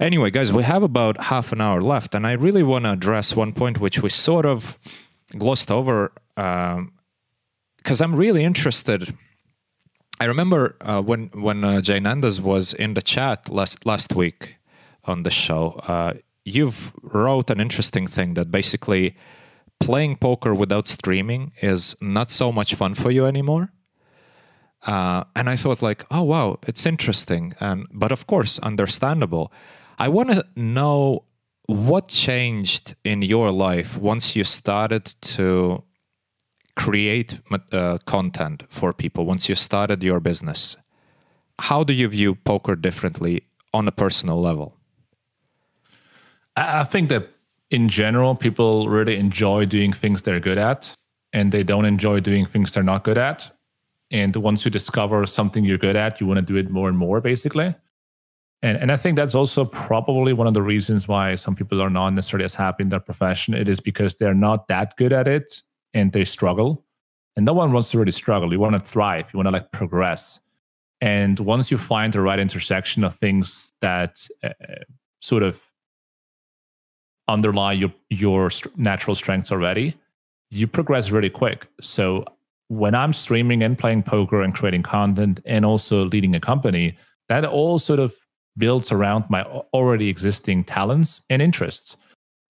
[0.00, 3.36] Anyway, guys, we have about half an hour left, and I really want to address
[3.36, 4.76] one point which we sort of
[5.38, 9.16] glossed over because um, I'm really interested.
[10.20, 14.56] I remember uh, when when uh, JNandez was in the chat last last week
[15.04, 15.80] on the show.
[15.86, 16.14] Uh,
[16.44, 19.16] you've wrote an interesting thing that basically
[19.80, 23.72] playing poker without streaming is not so much fun for you anymore.
[24.86, 29.52] Uh, and I thought, like, oh wow, it's interesting, and but of course, understandable.
[29.98, 31.24] I want to know
[31.66, 35.82] what changed in your life once you started to
[36.76, 37.40] create
[37.72, 39.24] uh, content for people.
[39.24, 40.76] Once you started your business,
[41.60, 44.76] how do you view poker differently on a personal level?
[46.56, 47.28] I think that
[47.70, 50.94] in general, people really enjoy doing things they're good at,
[51.32, 53.50] and they don't enjoy doing things they're not good at.
[54.10, 56.96] And once you discover something you're good at, you want to do it more and
[56.96, 57.74] more, basically.
[58.64, 61.90] And, and I think that's also probably one of the reasons why some people are
[61.90, 63.52] not necessarily as happy in their profession.
[63.52, 65.62] It is because they're not that good at it
[65.92, 66.82] and they struggle.
[67.36, 68.50] And no one wants to really struggle.
[68.54, 70.40] You want to thrive, you want to like progress.
[71.02, 74.54] And once you find the right intersection of things that uh,
[75.20, 75.60] sort of
[77.28, 79.94] underlie your your natural strengths already,
[80.50, 81.66] you progress really quick.
[81.82, 82.24] So
[82.68, 86.96] when I'm streaming and playing poker and creating content and also leading a company,
[87.28, 88.14] that all sort of
[88.56, 91.96] builds around my already existing talents and interests.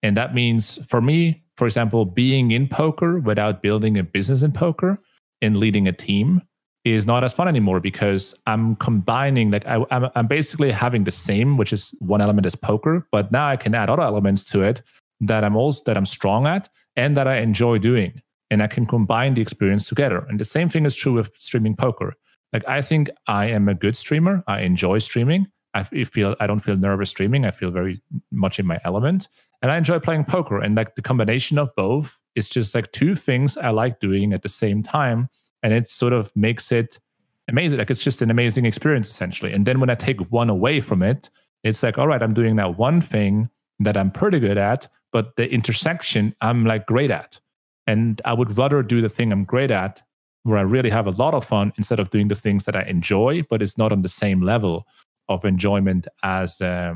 [0.03, 4.53] And that means for me, for example, being in poker without building a business in
[4.53, 4.99] poker
[5.41, 6.43] and leading a team
[6.85, 11.11] is not as fun anymore because I'm combining like I, am I'm basically having the
[11.11, 14.63] same, which is one element is poker, but now I can add other elements to
[14.63, 14.83] it
[15.21, 18.21] that I'm also that I'm strong at and that I enjoy doing,
[18.51, 20.27] and I can combine the experience together.
[20.29, 22.15] And the same thing is true with streaming poker.
[22.53, 24.45] Like I think I am a good streamer.
[24.47, 25.47] I enjoy streaming.
[25.75, 27.45] I feel I don't feel nervous streaming.
[27.45, 29.29] I feel very much in my element,
[29.61, 30.61] and I enjoy playing poker.
[30.61, 34.43] And like the combination of both is just like two things I like doing at
[34.43, 35.29] the same time
[35.65, 37.01] and it sort of makes it
[37.49, 37.79] amazing.
[37.79, 39.53] Like it's just an amazing experience essentially.
[39.53, 41.31] And then when I take one away from it,
[41.65, 43.49] it's like, all right, I'm doing that one thing
[43.81, 47.41] that I'm pretty good at, but the intersection I'm like great at.
[47.87, 50.03] And I would rather do the thing I'm great at
[50.43, 52.83] where I really have a lot of fun instead of doing the things that I
[52.83, 54.87] enjoy, but it's not on the same level
[55.29, 56.95] of enjoyment as uh,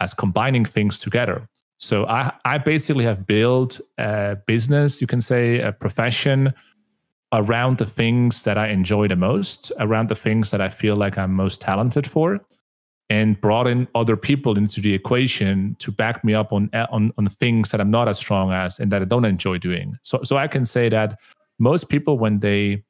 [0.00, 1.48] as combining things together.
[1.78, 6.52] So I I basically have built a business, you can say, a profession
[7.32, 11.16] around the things that I enjoy the most, around the things that I feel like
[11.16, 12.38] I'm most talented for,
[13.08, 17.28] and brought in other people into the equation to back me up on on on
[17.28, 19.96] things that I'm not as strong as and that I don't enjoy doing.
[20.02, 21.18] So so I can say that
[21.58, 22.84] most people when they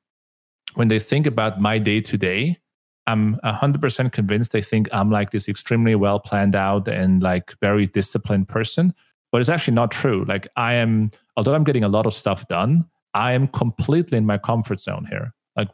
[0.74, 2.58] when they think about my day to day,
[3.06, 7.86] I'm 100% convinced they think I'm like this extremely well planned out and like very
[7.86, 8.94] disciplined person,
[9.32, 10.24] but it's actually not true.
[10.26, 12.84] Like I am although I'm getting a lot of stuff done,
[13.14, 15.34] I am completely in my comfort zone here.
[15.56, 15.68] Like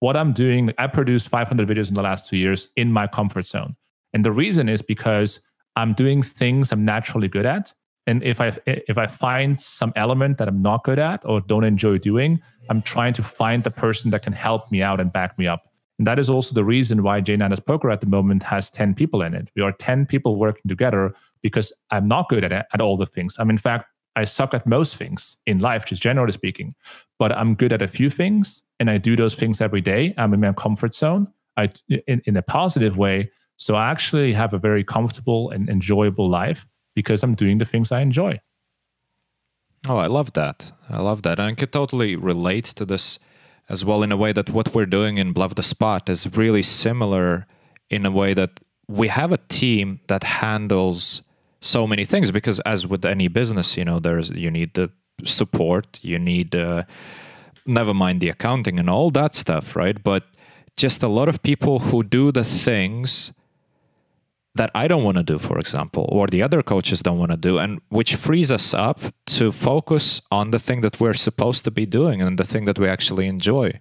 [0.00, 3.46] what I'm doing, I produced 500 videos in the last two years in my comfort
[3.46, 3.76] zone.
[4.12, 5.40] And the reason is because
[5.76, 7.72] I'm doing things I'm naturally good at.
[8.06, 11.64] And if I if I find some element that I'm not good at or don't
[11.64, 15.38] enjoy doing, I'm trying to find the person that can help me out and back
[15.38, 15.62] me up.
[15.98, 19.22] And that is also the reason why JNandez Poker at the moment has 10 people
[19.22, 19.50] in it.
[19.54, 23.36] We are 10 people working together because I'm not good at, at all the things.
[23.38, 26.74] I'm in fact I suck at most things in life, just generally speaking,
[27.18, 30.14] but I'm good at a few things and I do those things every day.
[30.16, 31.70] I'm in my comfort zone I,
[32.06, 33.30] in, in a positive way.
[33.56, 37.92] So I actually have a very comfortable and enjoyable life because I'm doing the things
[37.92, 38.40] I enjoy.
[39.88, 40.72] Oh, I love that.
[40.88, 41.38] I love that.
[41.38, 43.18] And I can totally relate to this
[43.68, 46.62] as well in a way that what we're doing in Bluff the Spot is really
[46.62, 47.46] similar
[47.90, 51.22] in a way that we have a team that handles
[51.60, 54.90] so many things because as with any business you know there's you need the
[55.24, 56.84] support you need uh,
[57.64, 60.02] never mind the accounting and all that stuff right?
[60.02, 60.24] But
[60.76, 63.32] just a lot of people who do the things
[64.54, 67.36] that I don't want to do, for example, or the other coaches don't want to
[67.36, 71.70] do, and which frees us up to focus on the thing that we're supposed to
[71.70, 73.80] be doing and the thing that we actually enjoy.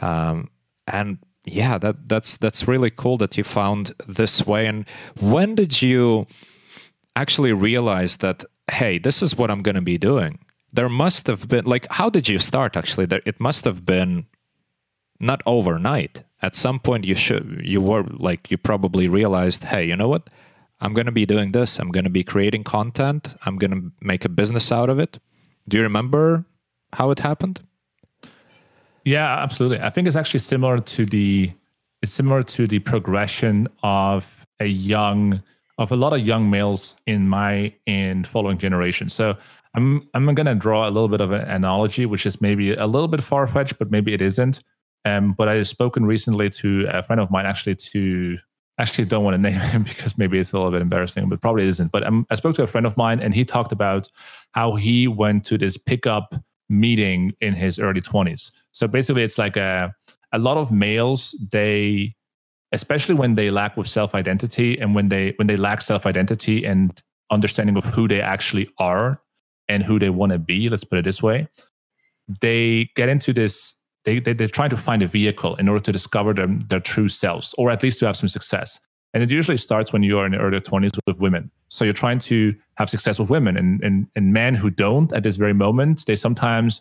[0.00, 0.50] Um,
[0.86, 4.66] and yeah, that that's that's really cool that you found this way.
[4.66, 4.86] And
[5.20, 6.26] when did you
[7.16, 10.38] actually realize that hey, this is what I'm going to be doing?
[10.72, 12.76] There must have been like, how did you start?
[12.76, 14.26] Actually, there it must have been
[15.20, 16.24] not overnight.
[16.44, 20.28] At some point, you should you were like you probably realized, hey, you know what?
[20.82, 21.78] I'm going to be doing this.
[21.78, 23.34] I'm going to be creating content.
[23.46, 25.18] I'm going to make a business out of it.
[25.70, 26.44] Do you remember
[26.92, 27.62] how it happened?
[29.06, 29.80] Yeah, absolutely.
[29.80, 31.50] I think it's actually similar to the
[32.02, 34.26] it's similar to the progression of
[34.60, 35.42] a young
[35.78, 39.08] of a lot of young males in my and following generation.
[39.08, 39.34] So
[39.74, 42.86] I'm I'm going to draw a little bit of an analogy, which is maybe a
[42.86, 44.60] little bit far fetched, but maybe it isn't.
[45.04, 48.38] Um, but I've spoken recently to a friend of mine, actually to
[48.78, 51.66] actually don't want to name him because maybe it's a little bit embarrassing, but probably
[51.68, 51.92] isn't.
[51.92, 54.08] But um, I spoke to a friend of mine, and he talked about
[54.52, 56.34] how he went to this pickup
[56.68, 58.50] meeting in his early 20s.
[58.72, 59.94] So basically, it's like a
[60.32, 62.14] a lot of males they
[62.72, 66.64] especially when they lack with self identity and when they when they lack self identity
[66.64, 69.20] and understanding of who they actually are
[69.68, 71.48] and who they want to be let's put it this way
[72.40, 73.74] they get into this
[74.04, 77.08] they, they they're trying to find a vehicle in order to discover them, their true
[77.08, 78.80] selves or at least to have some success.
[79.12, 81.50] And it usually starts when you are in the early 20s with women.
[81.68, 85.22] So you're trying to have success with women and and, and men who don't at
[85.22, 86.80] this very moment they sometimes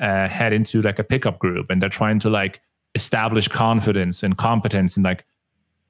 [0.00, 2.60] uh, head into like a pickup group and they're trying to like
[2.94, 5.24] establish confidence and competence and like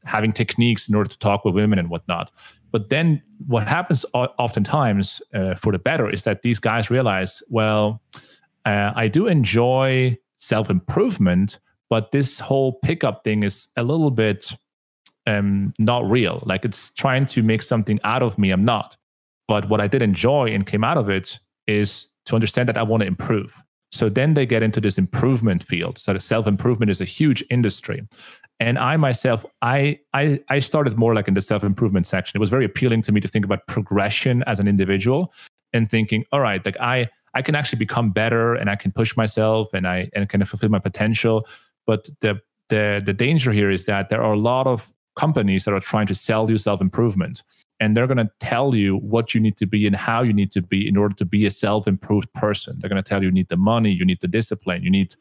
[0.04, 2.30] having techniques in order to talk with women and whatnot.
[2.70, 8.02] But then what happens oftentimes uh, for the better is that these guys realize well
[8.64, 11.58] uh, i do enjoy self-improvement
[11.88, 14.52] but this whole pickup thing is a little bit
[15.26, 16.42] um, not real.
[16.46, 18.50] Like it's trying to make something out of me.
[18.50, 18.96] I'm not.
[19.48, 22.82] But what I did enjoy and came out of it is to understand that I
[22.82, 23.62] want to improve.
[23.92, 25.98] So then they get into this improvement field.
[25.98, 28.06] So the self improvement is a huge industry.
[28.58, 32.36] And I myself, I, I I started more like in the self improvement section.
[32.36, 35.32] It was very appealing to me to think about progression as an individual
[35.72, 39.16] and thinking, all right, like I I can actually become better and I can push
[39.16, 41.46] myself and I and kind of fulfill my potential.
[41.86, 42.40] But the
[42.70, 46.06] the the danger here is that there are a lot of companies that are trying
[46.06, 47.42] to sell you self improvement.
[47.78, 50.50] And they're going to tell you what you need to be and how you need
[50.52, 52.78] to be in order to be a self improved person.
[52.78, 55.14] They're going to tell you you need the money, you need the discipline, you need,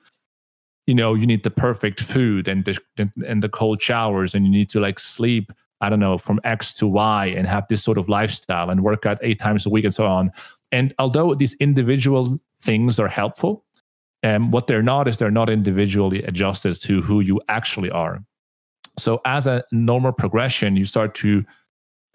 [0.88, 2.80] you know, you need the perfect food and the,
[3.28, 5.52] and the cold showers, and you need to like sleep,
[5.82, 9.06] I don't know, from X to Y and have this sort of lifestyle and work
[9.06, 10.32] out eight times a week and so on.
[10.76, 13.64] And although these individual things are helpful,
[14.24, 18.22] um, what they're not is they're not individually adjusted to who you actually are.
[19.00, 21.46] So as a normal progression, you start to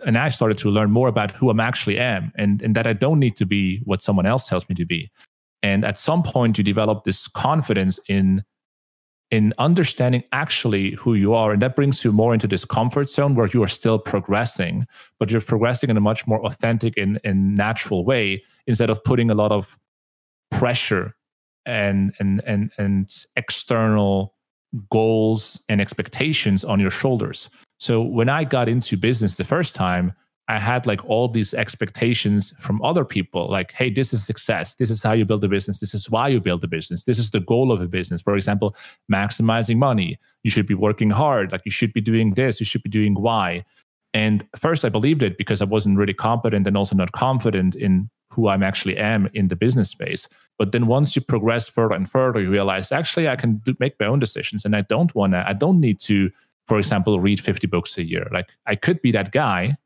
[0.04, 2.92] and I started to learn more about who I'm actually am and, and that I
[2.94, 5.10] don't need to be what someone else tells me to be.
[5.62, 8.42] And at some point you develop this confidence in
[9.30, 11.52] in understanding actually who you are.
[11.52, 14.86] And that brings you more into this comfort zone where you are still progressing,
[15.18, 19.30] but you're progressing in a much more authentic and, and natural way instead of putting
[19.30, 19.78] a lot of
[20.50, 21.14] pressure
[21.66, 24.34] and and and and external
[24.90, 27.50] goals and expectations on your shoulders.
[27.78, 30.12] So when I got into business the first time,
[30.50, 34.74] I had like all these expectations from other people like, hey, this is success.
[34.74, 35.78] This is how you build a business.
[35.78, 37.04] This is why you build a business.
[37.04, 38.20] This is the goal of a business.
[38.20, 38.74] For example,
[39.10, 40.18] maximizing money.
[40.42, 41.52] You should be working hard.
[41.52, 42.58] Like you should be doing this.
[42.58, 43.64] You should be doing why.
[44.12, 48.10] And first, I believed it because I wasn't really competent and also not confident in
[48.32, 50.28] who I'm actually am in the business space.
[50.58, 53.94] But then once you progress further and further, you realize actually I can do, make
[54.00, 55.48] my own decisions, and I don't want to.
[55.48, 56.28] I don't need to,
[56.66, 58.26] for example, read 50 books a year.
[58.32, 59.76] Like I could be that guy,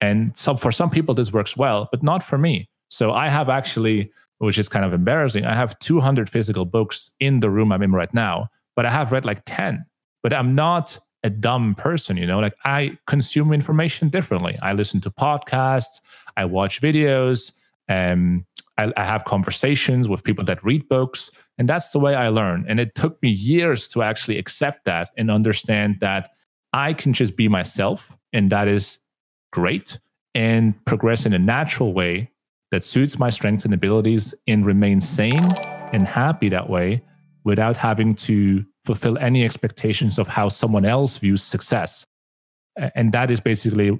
[0.00, 2.68] and some for some people this works well, but not for me.
[2.88, 7.40] So I have actually, which is kind of embarrassing, I have 200 physical books in
[7.40, 9.84] the room I'm in right now, but I have read like 10.
[10.22, 12.38] But I'm not a dumb person, you know.
[12.38, 14.58] Like I consume information differently.
[14.62, 16.00] I listen to podcasts,
[16.36, 17.52] I watch videos
[17.88, 18.46] um,
[18.76, 22.64] I, I have conversations with people that read books, and that's the way I learn.
[22.68, 26.30] And it took me years to actually accept that and understand that
[26.72, 28.98] I can just be myself, and that is
[29.50, 29.98] great,
[30.34, 32.30] and progress in a natural way
[32.70, 35.52] that suits my strengths and abilities and remain sane
[35.92, 37.02] and happy that way
[37.44, 42.06] without having to fulfill any expectations of how someone else views success.
[42.94, 43.98] and that is basically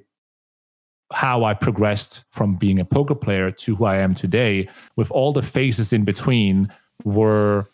[1.13, 5.33] how I progressed from being a poker player to who I am today, with all
[5.33, 6.73] the phases in between
[7.05, 7.67] were,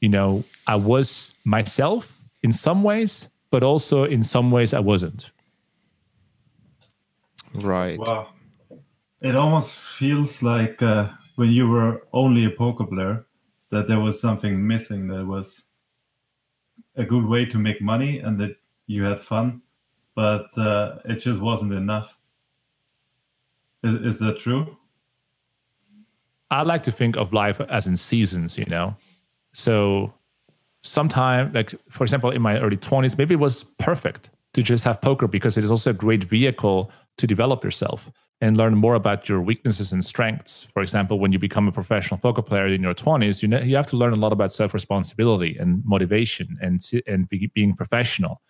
[0.00, 5.30] you know, I was myself in some ways, but also in some ways I wasn't.
[7.62, 7.98] Right.
[7.98, 8.28] Wow.
[9.20, 13.26] It almost feels like uh, when you were only a poker player
[13.70, 15.08] that there was something missing.
[15.08, 15.64] That was
[16.96, 18.56] a good way to make money and that
[18.86, 19.62] you had fun,
[20.14, 22.18] but uh, it just wasn't enough.
[23.82, 24.76] Is, is that true?
[26.50, 28.96] I like to think of life as in seasons, you know.
[29.52, 30.12] So
[30.82, 35.00] sometime, like for example, in my early 20s, maybe it was perfect to just have
[35.00, 39.28] poker because it is also a great vehicle to develop yourself and learn more about
[39.28, 40.66] your weaknesses and strengths.
[40.72, 43.74] For example, when you become a professional poker player in your 20s, you know, you
[43.76, 48.40] have to learn a lot about self-responsibility and motivation and and be, being professional.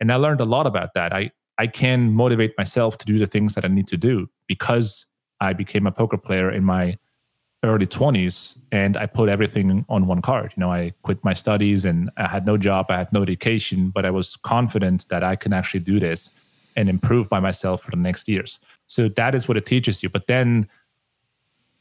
[0.00, 1.12] And I learned a lot about that.
[1.12, 5.06] I I can motivate myself to do the things that I need to do because
[5.40, 6.98] I became a poker player in my
[7.64, 10.52] early 20s and I put everything on one card.
[10.56, 13.90] You know, I quit my studies and I had no job, I had no education,
[13.90, 16.30] but I was confident that I can actually do this
[16.76, 18.60] and improve by myself for the next years.
[18.86, 20.08] So that is what it teaches you.
[20.08, 20.68] But then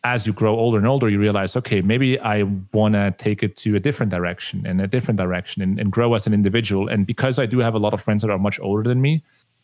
[0.05, 2.43] as you grow older and older, you realize, okay, maybe I
[2.73, 6.13] want to take it to a different direction and a different direction and, and, grow
[6.13, 6.88] as an individual.
[6.88, 9.23] And because I do have a lot of friends that are much older than me,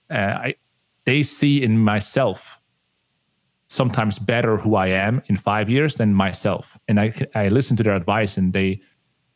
[0.10, 0.56] uh, I,
[1.06, 2.60] they see in myself
[3.68, 6.78] sometimes better who I am in five years than myself.
[6.88, 8.82] And I, I listen to their advice and they,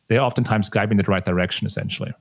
[0.08, 2.12] they oftentimes guide me in the right direction, essentially.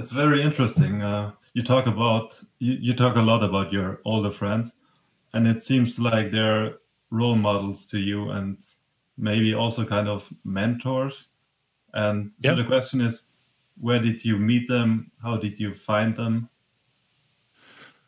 [0.00, 1.02] That's very interesting.
[1.02, 4.72] Uh, you talk about you, you talk a lot about your older friends,
[5.34, 6.76] and it seems like they're
[7.10, 8.58] role models to you and
[9.18, 11.26] maybe also kind of mentors.
[11.92, 12.56] And so yep.
[12.56, 13.24] the question is,
[13.78, 15.10] where did you meet them?
[15.22, 16.48] How did you find them?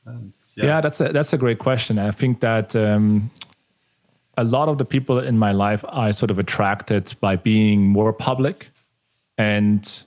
[0.06, 0.64] And, yeah.
[0.64, 0.80] yeah.
[0.80, 1.98] that's a that's a great question.
[1.98, 3.30] I think that um,
[4.38, 8.14] a lot of the people in my life I sort of attracted by being more
[8.14, 8.70] public
[9.36, 10.04] and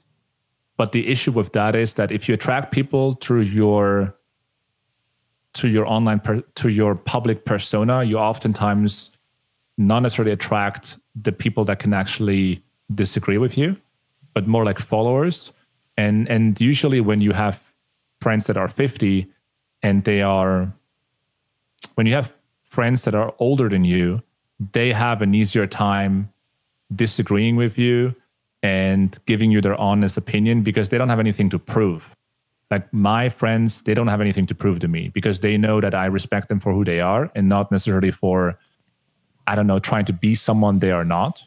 [0.78, 4.16] but the issue with that is that if you attract people through your
[5.54, 9.12] to your online per, to your public persona, you oftentimes
[9.78, 12.62] not necessarily attract the people that can actually
[12.94, 13.78] disagree with you,
[14.34, 15.54] but more like followers.
[15.98, 17.62] And and usually when you have
[18.20, 19.28] friends that are 50
[19.82, 20.74] and they are
[21.96, 24.22] when you have friends that are older than you,
[24.74, 26.30] they have an easier time
[26.94, 28.14] disagreeing with you
[28.66, 32.16] and giving you their honest opinion because they don't have anything to prove.
[32.72, 35.94] Like my friends, they don't have anything to prove to me because they know that
[35.94, 38.58] I respect them for who they are and not necessarily for,
[39.46, 41.44] I don't know, trying to be someone they are not.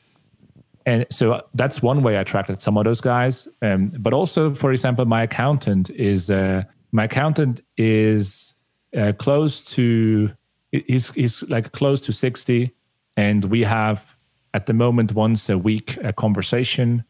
[0.86, 3.48] And so that's one way I attracted some of those guys.
[3.62, 6.62] Um, but also, for example, my accountant is uh,
[6.92, 8.54] my accountant is
[8.96, 10.30] uh, close to
[10.70, 12.72] he's he's like close to sixty,
[13.16, 14.16] and we have
[14.54, 17.04] at the moment once a week a conversation.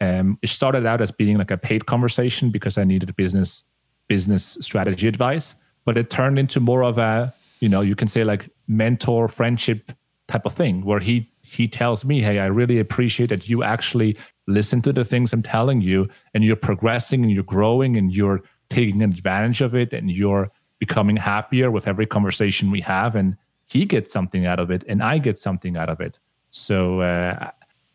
[0.00, 3.62] Um, it started out as being like a paid conversation because I needed business
[4.08, 5.54] business strategy advice,
[5.84, 9.92] but it turned into more of a you know you can say like mentor friendship
[10.28, 14.16] type of thing where he he tells me, hey, I really appreciate that you actually
[14.46, 18.40] listen to the things I'm telling you and you're progressing and you're growing and you're
[18.68, 20.48] taking advantage of it and you're
[20.78, 23.36] becoming happier with every conversation we have and
[23.66, 26.20] he gets something out of it and I get something out of it.
[26.50, 27.50] So uh,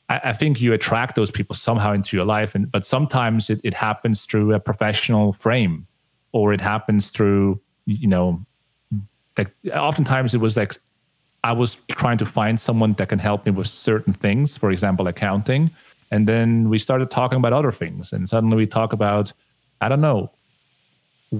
[0.10, 3.60] I, I, think you attract those people somehow into your life, and but sometimes it,
[3.64, 5.88] it happens through a professional frame,
[6.32, 8.44] or it happens through you know,
[9.38, 10.78] like oftentimes it was like
[11.44, 15.08] I was trying to find someone that can help me with certain things, for example,
[15.08, 15.72] accounting,
[16.12, 19.32] and then we started talking about other things, and suddenly we talk about
[19.82, 20.32] I don't know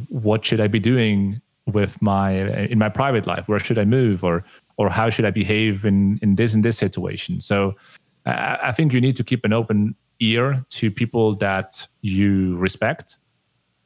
[0.10, 2.32] what should I be doing with my
[2.66, 3.48] in my private life?
[3.48, 4.24] Where should i move?
[4.24, 4.44] Or
[4.78, 7.42] or how should i behave in in this and this situation?
[7.42, 7.76] So
[8.26, 13.18] I, think you need to keep an open ear to people that you respect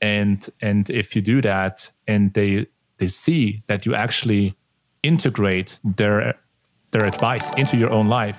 [0.01, 2.67] and and if you do that and they
[2.97, 4.55] they see that you actually
[5.03, 6.35] integrate their
[6.91, 8.37] their advice into your own life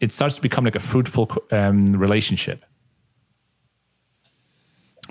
[0.00, 2.64] it starts to become like a fruitful um, relationship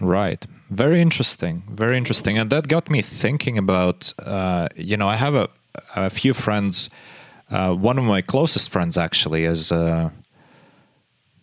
[0.02, 0.46] Right.
[0.70, 1.64] Very interesting.
[1.70, 2.38] Very interesting.
[2.38, 5.50] And that got me thinking about, uh, you know, I have a,
[5.96, 6.90] a few friends.
[7.50, 10.10] Uh, one of my closest friends actually is, uh,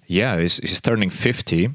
[0.07, 1.71] yeah, he's, he's turning 50.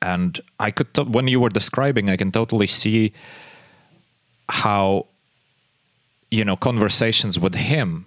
[0.00, 3.12] And I could, t- when you were describing, I can totally see
[4.48, 5.06] how,
[6.30, 8.06] you know, conversations with him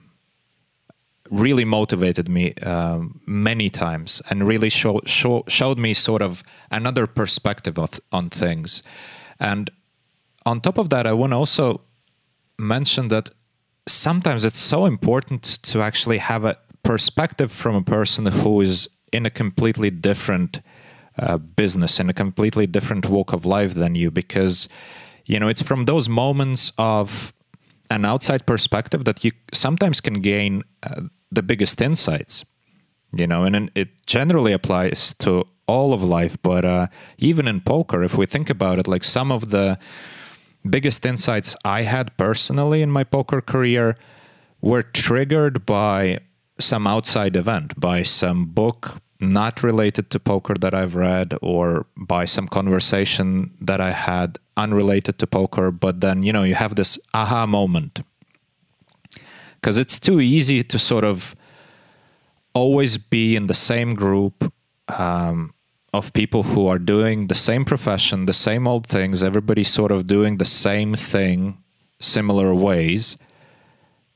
[1.32, 7.08] really motivated me uh, many times and really show, show, showed me sort of another
[7.08, 8.84] perspective of, on things.
[9.40, 9.70] And
[10.46, 11.82] on top of that, I want to also
[12.58, 13.32] mention that
[13.88, 19.26] sometimes it's so important to actually have a perspective from a person who is in
[19.26, 20.62] a completely different
[21.18, 24.68] uh, business in a completely different walk of life than you because
[25.26, 27.34] you know it's from those moments of
[27.90, 31.02] an outside perspective that you sometimes can gain uh,
[31.32, 32.44] the biggest insights
[33.14, 36.88] you know and it generally applies to all of life but uh,
[37.18, 39.80] even in poker if we think about it like some of the
[40.70, 43.98] biggest insights i had personally in my poker career
[44.62, 46.20] were triggered by
[46.60, 52.26] some outside event by some book not related to poker that I've read or by
[52.26, 57.00] some conversation that I had unrelated to poker, but then, you know, you have this
[57.14, 58.02] aha moment.
[59.56, 61.36] Because it's too easy to sort of
[62.54, 64.54] always be in the same group
[64.90, 65.54] um,
[65.98, 70.08] of people who are doing the same profession, the same old things, everybody sort of
[70.08, 71.58] doing the same thing,
[72.00, 73.18] similar ways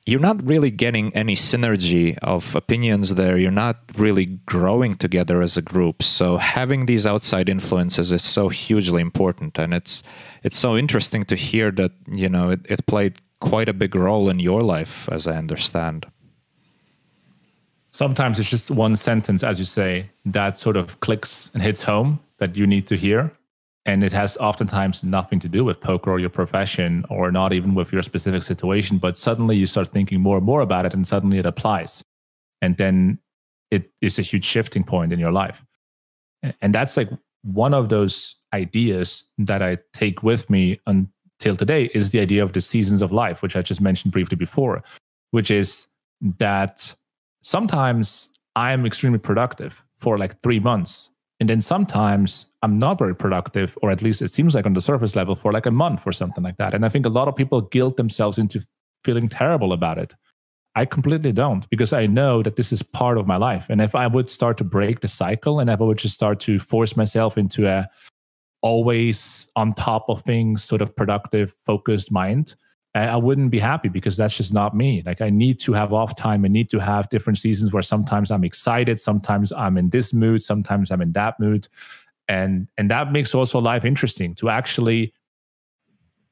[0.10, 3.38] you're not really getting any synergy of opinions there.
[3.38, 6.02] You're not really growing together as a group.
[6.02, 10.02] So having these outside influences is so hugely important, and it's
[10.44, 14.30] it's so interesting to hear that you know it, it played quite a big role
[14.30, 16.08] in your life, as I understand.
[17.92, 22.20] Sometimes it's just one sentence, as you say, that sort of clicks and hits home
[22.38, 23.32] that you need to hear.
[23.86, 27.74] And it has oftentimes nothing to do with poker or your profession or not even
[27.74, 31.08] with your specific situation but suddenly you start thinking more and more about it and
[31.08, 32.04] suddenly it applies.
[32.62, 33.20] And then
[33.72, 35.64] it is a huge shifting point in your life.
[36.62, 37.10] And that's like
[37.44, 42.54] one of those ideas that i take with me until today is the idea of
[42.54, 44.84] the seasons of life which i just mentioned briefly before
[45.32, 45.88] which is
[46.38, 46.96] that
[47.42, 53.16] sometimes i am extremely productive for like three months and then sometimes I'm not very
[53.16, 56.06] productive, or at least it seems like on the surface level for like a month
[56.06, 56.74] or something like that.
[56.74, 58.62] And I think a lot of people guilt themselves into
[59.06, 60.14] feeling terrible about it.
[60.76, 63.66] I completely don't because I know that this is part of my life.
[63.70, 66.40] And if I would start to break the cycle and if I would just start
[66.42, 67.90] to force myself into a
[68.62, 72.56] always on top of things, sort of productive, focused mind,
[73.08, 75.04] I wouldn't be happy because that's just not me.
[75.06, 76.44] Like I need to have off time.
[76.46, 80.42] I need to have different seasons where sometimes I'm excited, sometimes I'm in this mood,
[80.42, 81.68] sometimes I'm in that mood.
[82.28, 85.14] And and that makes also life interesting to actually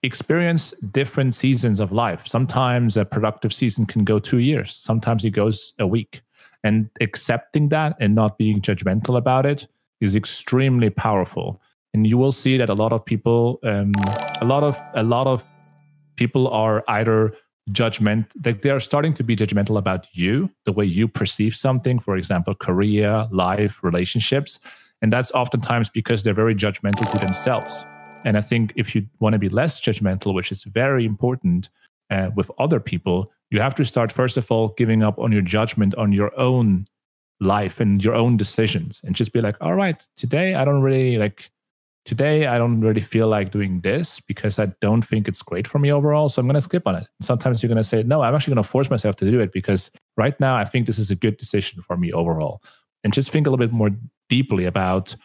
[0.04, 2.26] experience different seasons of life.
[2.28, 6.22] Sometimes a productive season can go 2 years, sometimes it goes a week.
[6.64, 9.68] And accepting that and not being judgmental about it
[10.02, 11.62] is extremely powerful.
[11.94, 13.94] And you will see that a lot of people um,
[14.42, 15.44] a lot of a lot of
[16.18, 17.34] people are either
[17.72, 22.16] judgment like they're starting to be judgmental about you the way you perceive something for
[22.16, 24.60] example career life relationships
[25.02, 27.86] and that's oftentimes because they're very judgmental to themselves.
[28.26, 31.70] And i think if you want to be less judgmental which is very important
[32.10, 35.42] uh, with other people you have to start first of all giving up on your
[35.42, 36.86] judgment on your own
[37.40, 41.18] life and your own decisions and just be like all right today i don't really
[41.18, 41.52] like
[42.08, 45.78] today I don't really feel like doing this because I don't think it's great for
[45.78, 46.30] me overall.
[46.30, 47.06] So I'm going to skip on it.
[47.22, 49.52] Sometimes you're going to say, no, I'm actually going to force myself to do it
[49.52, 52.64] because right now I think this is a good decision for me overall.
[53.04, 53.92] And just think a little bit more
[54.30, 55.16] deeply about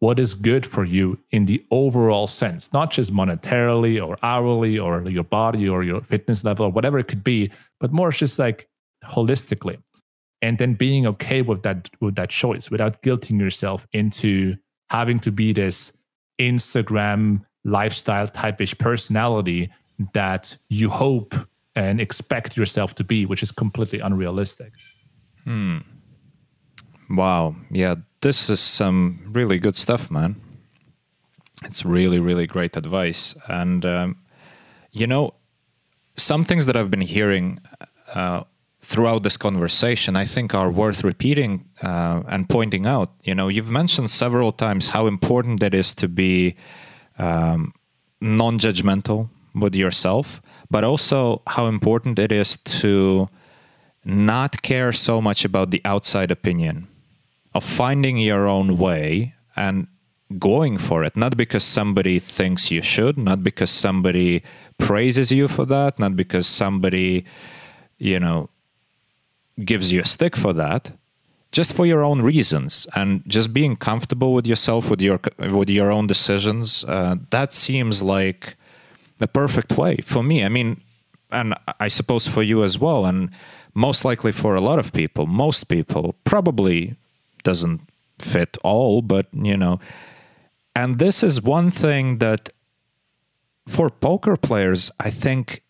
[0.00, 5.08] what is good for you in the overall sense, not just monetarily or hourly or
[5.08, 8.68] your body or your fitness level or whatever it could be, but more just like
[9.04, 9.78] holistically.
[10.42, 14.56] And then being okay with that with that choice without guilting yourself into
[14.90, 15.92] having to be this
[16.38, 19.70] Instagram lifestyle typish personality
[20.12, 21.34] that you hope
[21.74, 24.72] and expect yourself to be, which is completely unrealistic.
[25.44, 25.78] Hmm.
[27.10, 27.56] Wow.
[27.70, 30.40] Yeah, this is some really good stuff, man.
[31.64, 33.34] It's really, really great advice.
[33.48, 34.16] And, um,
[34.92, 35.34] you know,
[36.16, 37.58] some things that I've been hearing
[38.14, 38.44] uh,
[38.80, 43.12] throughout this conversation, I think are worth repeating uh, and pointing out.
[43.22, 46.54] You know, you've mentioned several times how important it is to be
[47.18, 47.72] um,
[48.20, 50.40] non judgmental with yourself,
[50.70, 53.28] but also how important it is to
[54.04, 56.86] not care so much about the outside opinion,
[57.54, 59.88] of finding your own way and
[60.38, 64.42] going for it, not because somebody thinks you should, not because somebody
[64.78, 67.24] praises you for that, not because somebody,
[67.98, 68.48] you know,
[69.64, 70.92] gives you a stick for that
[71.50, 75.90] just for your own reasons and just being comfortable with yourself with your with your
[75.90, 78.56] own decisions uh, that seems like
[79.18, 80.44] the perfect way for me.
[80.44, 80.80] I mean
[81.30, 83.28] and i suppose for you as well and
[83.74, 86.96] most likely for a lot of people most people probably
[87.42, 87.82] doesn't
[88.18, 89.78] fit all but you know.
[90.74, 92.50] And this is one thing that
[93.66, 95.62] for poker players, I think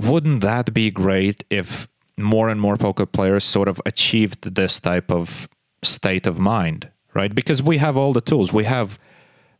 [0.00, 5.10] wouldn't that be great if more and more poker players sort of achieved this type
[5.10, 5.48] of
[5.82, 7.34] state of mind, right?
[7.34, 8.52] Because we have all the tools.
[8.52, 8.98] We have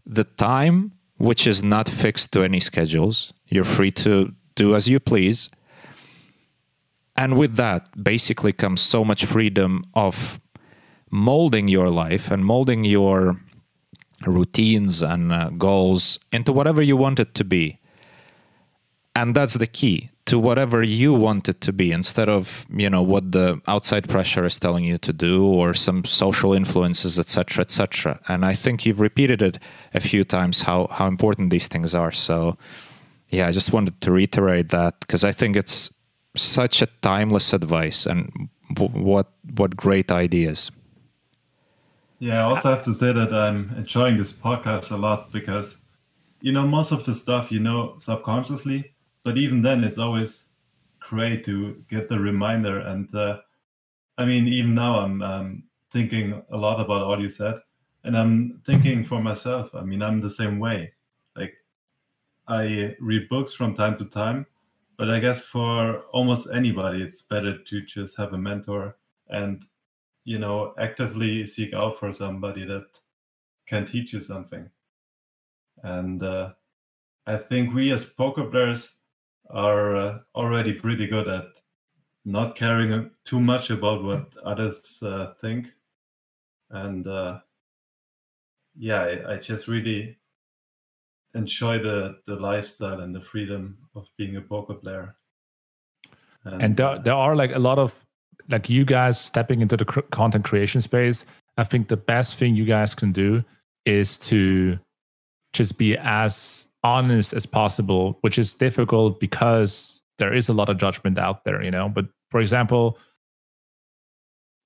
[0.04, 3.32] the time, which is not fixed to any schedules.
[3.46, 5.50] You're free to do as you please.
[7.16, 10.40] And with that, basically comes so much freedom of
[11.10, 13.40] molding your life and molding your
[14.26, 17.78] routines and uh, goals into whatever you want it to be.
[19.14, 23.02] And that's the key to whatever you want it to be instead of, you know,
[23.02, 28.20] what the outside pressure is telling you to do or some social influences, etc., etc.
[28.28, 29.58] And I think you've repeated it
[29.94, 32.12] a few times how how important these things are.
[32.12, 32.58] So
[33.28, 35.90] yeah, I just wanted to reiterate that because I think it's
[36.36, 38.48] such a timeless advice and
[38.78, 40.70] what what great ideas.
[42.18, 45.76] Yeah, I also have to say that I'm enjoying this podcast a lot because,
[46.40, 48.94] you know, most of the stuff you know subconsciously,
[49.26, 50.44] but even then, it's always
[51.00, 52.78] great to get the reminder.
[52.78, 53.40] And uh,
[54.16, 57.56] I mean, even now, I'm um, thinking a lot about all you said,
[58.04, 59.74] and I'm thinking for myself.
[59.74, 60.92] I mean, I'm the same way.
[61.34, 61.54] Like,
[62.46, 64.46] I read books from time to time,
[64.96, 68.96] but I guess for almost anybody, it's better to just have a mentor
[69.28, 69.60] and
[70.24, 72.86] you know actively seek out for somebody that
[73.66, 74.70] can teach you something
[75.82, 76.52] and uh,
[77.26, 78.95] i think we as poker players
[79.50, 81.46] are uh, already pretty good at
[82.24, 85.68] not caring too much about what others uh, think.
[86.70, 87.40] And uh,
[88.76, 90.18] yeah I, I, just really
[91.34, 95.14] enjoy the the lifestyle and the freedom of being a poker player.
[96.44, 97.94] And, and there, there are like a lot of
[98.48, 101.24] like you guys stepping into the cr- content creation space,
[101.56, 103.44] I think the best thing you guys can do
[103.84, 104.78] is to
[105.52, 110.78] just be as honest as possible, which is difficult because there is a lot of
[110.78, 111.88] judgment out there, you know.
[111.88, 112.98] But for example,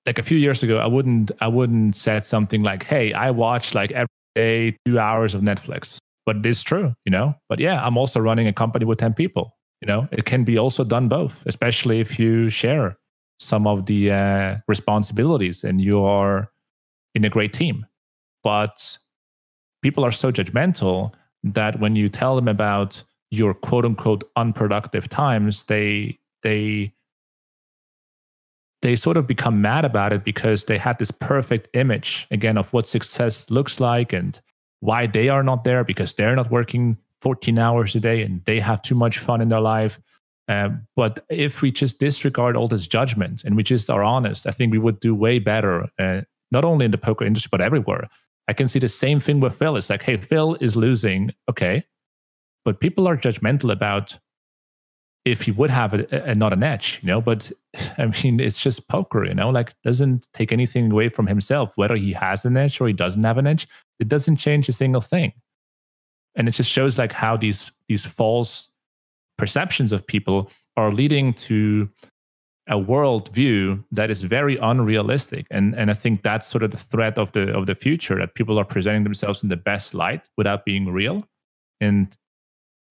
[0.05, 3.73] like a few years ago, I wouldn't I wouldn't said something like, "Hey, I watch
[3.73, 7.35] like every day two hours of Netflix," but it is true, you know.
[7.49, 9.57] But yeah, I'm also running a company with ten people.
[9.81, 12.97] You know, it can be also done both, especially if you share
[13.39, 16.51] some of the uh, responsibilities and you are
[17.15, 17.85] in a great team.
[18.43, 18.97] But
[19.81, 25.65] people are so judgmental that when you tell them about your quote unquote unproductive times,
[25.65, 26.93] they they
[28.81, 32.71] they sort of become mad about it because they had this perfect image again of
[32.73, 34.39] what success looks like and
[34.79, 38.59] why they are not there because they're not working 14 hours a day and they
[38.59, 39.99] have too much fun in their life
[40.51, 44.51] um, but if we just disregard all this judgment and we just are honest, I
[44.51, 48.09] think we would do way better, uh, not only in the poker industry, but everywhere.
[48.47, 49.75] I can see the same thing with Phil.
[49.77, 51.31] It's like, hey, Phil is losing.
[51.49, 51.83] Okay.
[52.65, 54.17] But people are judgmental about
[55.25, 57.21] if he would have a, a, not an edge, you know.
[57.21, 57.51] But
[57.97, 59.49] I mean, it's just poker, you know.
[59.49, 63.23] Like, doesn't take anything away from himself, whether he has an edge or he doesn't
[63.23, 63.67] have an edge.
[63.99, 65.33] It doesn't change a single thing,
[66.35, 68.69] and it just shows like how these these false
[69.37, 71.89] perceptions of people are leading to
[72.69, 75.47] a worldview that is very unrealistic.
[75.51, 78.35] And and i think that's sort of the threat of the of the future that
[78.35, 81.27] people are presenting themselves in the best light without being real.
[81.79, 82.15] And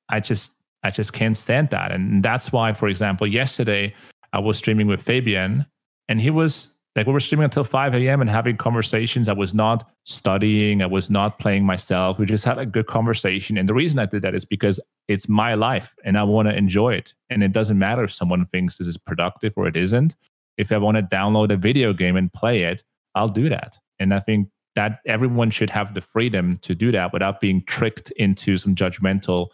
[0.09, 0.52] i just
[0.82, 1.92] i just can't stand that.
[1.92, 3.94] And that's why for example yesterday
[4.32, 5.66] i was streaming with fabian
[6.09, 8.21] and he was like we were streaming until 5 a.m.
[8.21, 9.29] and having conversations.
[9.29, 10.83] I was not studying.
[10.83, 12.19] I was not playing myself.
[12.19, 13.57] We just had a good conversation.
[13.57, 16.57] And the reason I did that is because it's my life and I want to
[16.57, 17.15] enjoy it.
[17.29, 20.17] And it doesn't matter if someone thinks this is productive or it isn't.
[20.59, 22.83] If I want to download a video game and play it,
[23.15, 23.79] I'll do that.
[24.01, 28.11] And I think that everyone should have the freedom to do that without being tricked
[28.12, 29.49] into some judgmental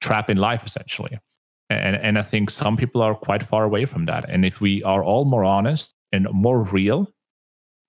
[0.00, 1.18] trap in life, essentially.
[1.70, 4.28] And, and I think some people are quite far away from that.
[4.28, 7.12] And if we are all more honest and more real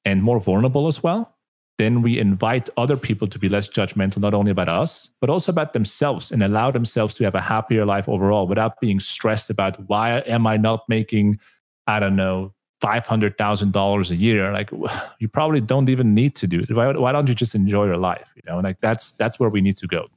[0.05, 1.35] and more vulnerable as well,
[1.79, 5.49] then we invite other people to be less judgmental, not only about us, but also
[5.51, 9.79] about themselves and allow themselves to have a happier life overall without being stressed about
[9.87, 11.39] why am I not making,
[11.87, 14.51] I don't know, $500,000 a year.
[14.51, 14.71] Like
[15.19, 16.75] you probably don't even need to do it.
[16.75, 18.27] Why, why don't you just enjoy your life?
[18.35, 20.07] You know, like that's, that's where we need to go.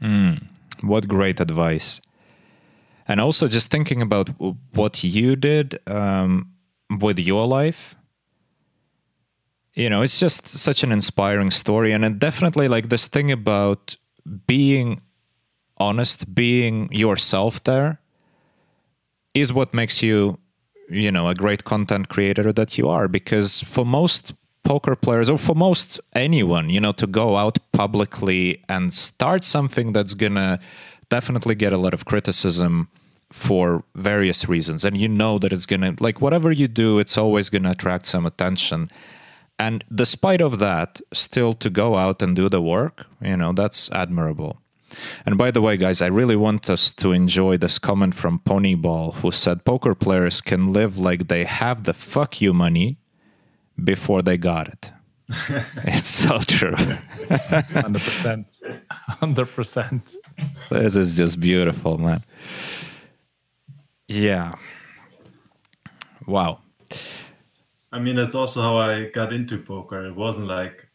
[0.00, 0.44] Mm,
[0.82, 2.00] what great advice.
[3.08, 4.30] And also just thinking about
[4.72, 6.53] what you did, um,
[6.90, 7.94] with your life.
[9.74, 13.96] You know it's just such an inspiring story and it definitely like this thing about
[14.46, 15.00] being
[15.78, 17.98] honest being yourself there
[19.34, 20.38] is what makes you
[20.88, 24.32] you know a great content creator that you are because for most
[24.64, 29.92] poker players or for most anyone, you know, to go out publicly and start something
[29.92, 30.58] that's gonna
[31.10, 32.88] definitely get a lot of criticism
[33.34, 37.50] for various reasons and you know that it's gonna like whatever you do it's always
[37.50, 38.88] gonna attract some attention.
[39.58, 43.90] And despite of that still to go out and do the work you know that's
[43.90, 44.60] admirable.
[45.26, 49.14] And by the way guys i really want us to enjoy this comment from ponyball
[49.14, 52.98] who said poker players can live like they have the fuck you money
[53.82, 54.92] before they got it.
[55.96, 56.76] It's so true.
[56.76, 58.44] 100%.
[59.10, 60.16] 100%.
[60.70, 62.22] this is just beautiful man
[64.08, 64.54] yeah
[66.26, 66.60] wow
[67.94, 70.04] I mean, that's also how I got into poker.
[70.04, 70.88] It wasn't like,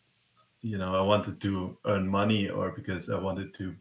[0.61, 3.73] you know, I wanted to earn money or because I wanted to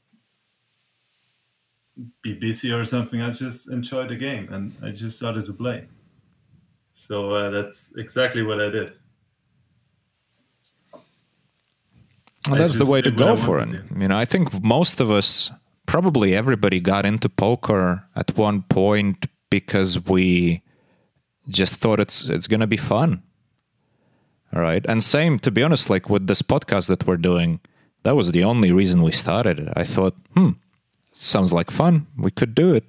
[2.22, 3.20] be busy or something.
[3.20, 5.88] I just enjoyed the game and I just started to play.
[6.92, 8.92] So uh, that's exactly what I did.
[12.48, 13.68] Well, that's the way to did what I go for it.
[13.98, 15.50] You know, I think most of us,
[15.88, 20.62] probably everybody, got into poker at one point because we
[21.48, 23.22] just thought it's it's gonna be fun.
[24.52, 27.60] All right, and same to be honest, like with this podcast that we're doing,
[28.02, 29.72] that was the only reason we started it.
[29.74, 30.50] I thought, hmm,
[31.12, 32.06] sounds like fun.
[32.16, 32.84] We could do it,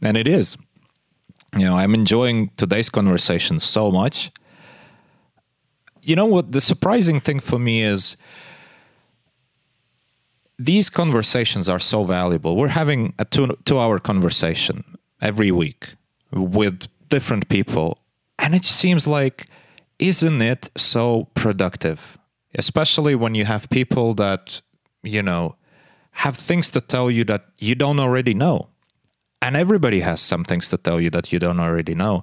[0.00, 0.56] and it is.
[1.58, 4.30] You know, I'm enjoying today's conversation so much.
[6.00, 6.52] You know what?
[6.52, 8.16] The surprising thing for me is
[10.60, 12.54] these conversations are so valuable.
[12.54, 14.84] We're having a two two hour conversation
[15.20, 15.94] every week
[16.32, 17.98] with different people,
[18.38, 19.46] and it seems like,
[19.98, 22.18] isn't it so productive?
[22.54, 24.60] Especially when you have people that
[25.02, 25.56] you know
[26.10, 28.68] have things to tell you that you don't already know,
[29.40, 32.22] and everybody has some things to tell you that you don't already know.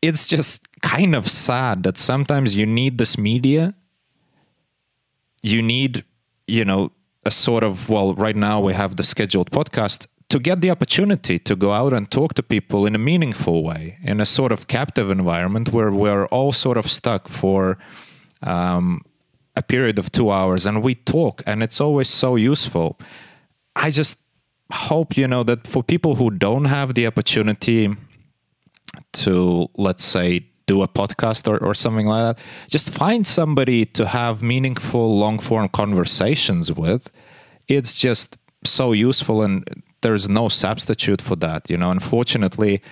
[0.00, 3.74] It's just kind of sad that sometimes you need this media.
[5.42, 6.04] You need
[6.46, 6.92] you know,
[7.24, 11.38] a sort of, well, right now we have the scheduled podcast to get the opportunity
[11.38, 14.66] to go out and talk to people in a meaningful way, in a sort of
[14.66, 17.78] captive environment where we're all sort of stuck for
[18.42, 19.00] um,
[19.56, 22.98] a period of two hours and we talk, and it's always so useful.
[23.76, 24.18] I just
[24.72, 27.94] hope, you know, that for people who don't have the opportunity
[29.12, 34.06] to, let's say, do a podcast or, or something like that, just find somebody to
[34.06, 37.10] have meaningful, long form conversations with.
[37.68, 39.64] It's just so useful, and
[40.00, 41.68] there's no substitute for that.
[41.70, 42.82] You know, unfortunately,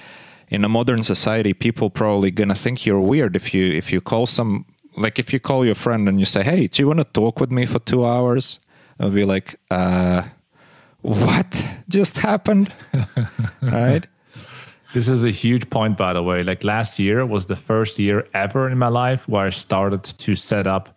[0.48, 4.26] in a modern society, people probably gonna think you're weird if you if you call
[4.26, 4.66] some
[4.96, 7.40] like if you call your friend and you say, "Hey, do you want to talk
[7.40, 8.60] with me for two hours?"
[9.00, 10.24] I'll be like, "Uh,
[11.00, 12.72] what just happened?"
[13.62, 14.06] right?
[14.92, 16.42] This is a huge point, by the way.
[16.42, 20.36] Like last year was the first year ever in my life where I started to
[20.36, 20.90] set up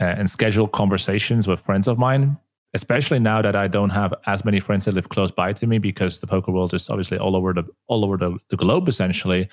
[0.00, 2.38] uh, and schedule conversations with friends of mine,
[2.74, 5.78] especially now that I don't have as many friends that live close by to me
[5.78, 8.88] because the poker world is obviously all over the all over the, the globe.
[8.88, 9.48] Essentially,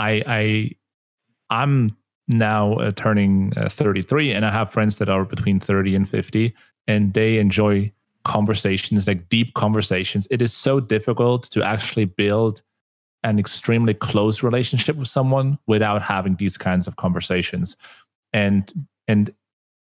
[0.00, 0.70] I I
[1.50, 1.96] I'm
[2.26, 6.52] now uh, turning uh, 33, and I have friends that are between 30 and 50,
[6.88, 7.92] and they enjoy
[8.24, 10.26] conversations like deep conversations.
[10.28, 12.62] It is so difficult to actually build
[13.26, 17.76] an extremely close relationship with someone without having these kinds of conversations.
[18.32, 18.72] And
[19.08, 19.34] and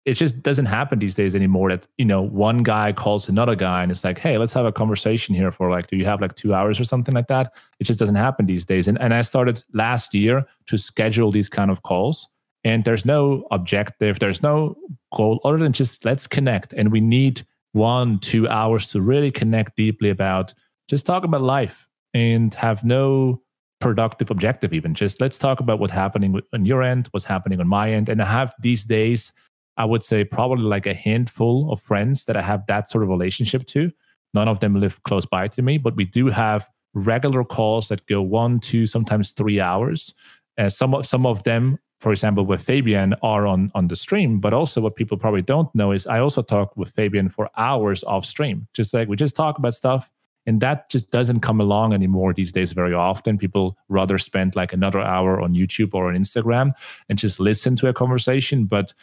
[0.05, 3.81] it just doesn't happen these days anymore that you know one guy calls another guy
[3.81, 6.35] and it's like hey let's have a conversation here for like do you have like
[6.35, 7.53] two hours or something like that?
[7.79, 8.87] It just doesn't happen these days.
[8.87, 12.27] And, and i started last year to schedule these kind of calls
[12.63, 14.75] and there's no objective there's no
[15.13, 16.73] goal other than just let's connect.
[16.73, 17.43] And we need
[17.73, 20.53] one two hours to really connect deeply about
[20.87, 21.84] just talk about life
[22.15, 23.41] and have no
[23.81, 24.95] productive objective even.
[24.95, 28.21] Just let's talk about what's happening on your end what's happening on my end and
[28.21, 29.31] i have these days
[29.77, 33.09] i would say probably like a handful of friends that i have that sort of
[33.09, 33.91] relationship to.
[34.33, 38.07] None of them live close by to me but we do have regular calls that
[38.07, 40.13] go one two sometimes three hours.
[40.57, 44.39] Uh, some of some of them for example with fabian are on on the stream
[44.39, 48.03] but also what people probably don't know is i also talk with fabian for hours
[48.05, 48.67] off stream.
[48.73, 50.09] Just like we just talk about stuff
[50.45, 53.37] and that just doesn't come along anymore these days very often.
[53.37, 56.71] People rather spend like another hour on youtube or on instagram
[57.09, 58.65] and just listen to a conversation.
[58.65, 58.93] But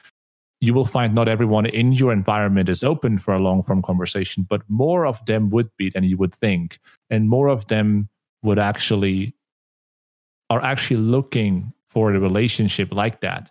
[0.61, 4.47] you will find not everyone in your environment is open for a long form conversation
[4.49, 6.79] but more of them would be than you would think.
[7.11, 8.09] And more of them
[8.43, 9.35] would actually
[10.51, 13.51] are actually looking for a relationship like that.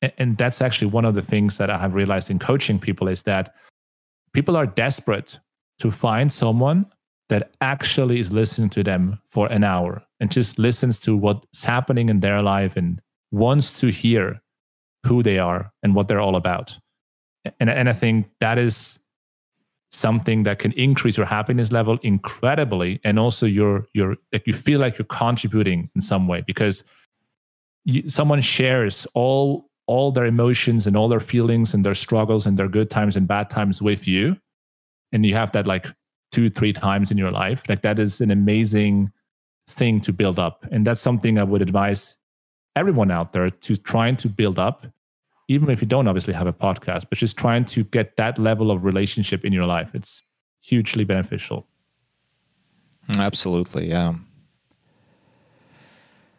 [0.00, 3.22] And, that's actually one of the things that i have realized in coaching people is
[3.22, 3.54] that
[4.32, 5.40] people are desperate
[5.80, 6.86] to find someone
[7.28, 12.08] that actually is listening to them for an hour and just listens to what's happening
[12.08, 13.00] in their life and
[13.30, 14.40] wants to hear
[15.06, 16.78] who they are and what they're all about.
[17.60, 18.98] And, and I think that is
[19.90, 24.78] something that can increase your happiness level incredibly and also your your like you feel
[24.78, 26.84] like you're contributing in some way because
[27.84, 32.58] you, someone shares all all their emotions and all their feelings and their struggles and
[32.58, 34.36] their good times and bad times with you
[35.12, 35.86] and you have that like
[36.30, 39.10] two three times in your life like that is an amazing
[39.68, 42.16] thing to build up and that's something i would advise
[42.76, 44.86] everyone out there to trying to build up
[45.48, 48.70] even if you don't obviously have a podcast, but just trying to get that level
[48.70, 49.94] of relationship in your life.
[49.94, 50.22] It's
[50.60, 51.66] hugely beneficial.
[53.16, 54.14] Absolutely, yeah.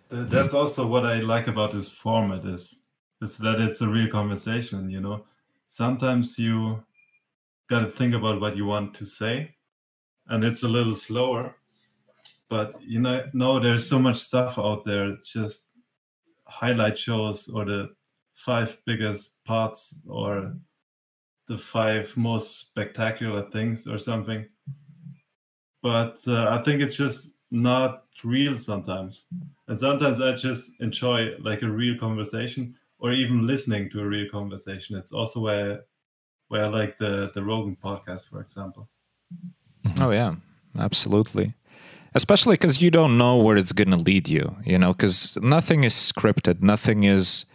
[0.09, 2.75] That's also what I like about this format is
[3.21, 5.25] is that it's a real conversation, you know.
[5.65, 6.83] Sometimes you
[7.67, 9.55] got to think about what you want to say
[10.29, 11.55] and it's a little slower.
[12.47, 15.09] But you know, no, there's so much stuff out there.
[15.09, 15.69] It's just
[16.45, 17.89] highlight shows or the
[18.35, 20.55] five biggest parts or
[21.47, 24.47] the five most spectacular things or something.
[25.81, 29.25] But uh, I think it's just not real sometimes.
[29.67, 34.29] And sometimes I just enjoy like a real conversation or even listening to a real
[34.29, 34.95] conversation.
[34.95, 35.81] It's also where
[36.49, 38.89] where I like the the Rogan podcast, for example.
[39.89, 40.03] Mm-hmm.
[40.03, 40.35] Oh yeah,
[40.77, 41.53] absolutely.
[42.15, 45.83] Especially because you don't know where it's going to lead you, you know, because nothing
[45.83, 47.45] is scripted, nothing is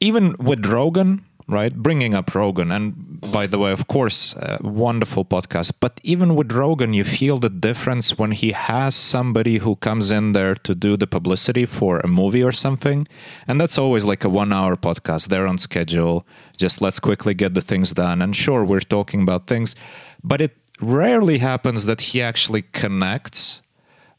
[0.00, 1.74] even with Rogan, right?
[1.74, 5.72] Bringing up Rogan, and by the way, of course, wonderful podcast.
[5.78, 10.32] But even with Rogan, you feel the difference when he has somebody who comes in
[10.32, 13.06] there to do the publicity for a movie or something,
[13.46, 15.28] and that's always like a one-hour podcast.
[15.28, 16.26] They're on schedule.
[16.56, 18.22] Just let's quickly get the things done.
[18.22, 19.76] And sure, we're talking about things,
[20.24, 23.62] but it rarely happens that he actually connects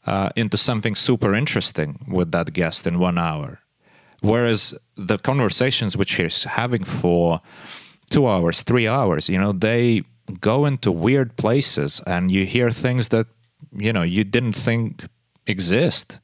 [0.06, 3.60] uh, into something super interesting with that guest in one hour.
[4.20, 7.40] Whereas the conversations which he's having for
[8.10, 10.02] two hours, three hours, you know, they
[10.40, 13.26] go into weird places and you hear things that,
[13.76, 15.06] you know, you didn't think
[15.46, 16.20] exist.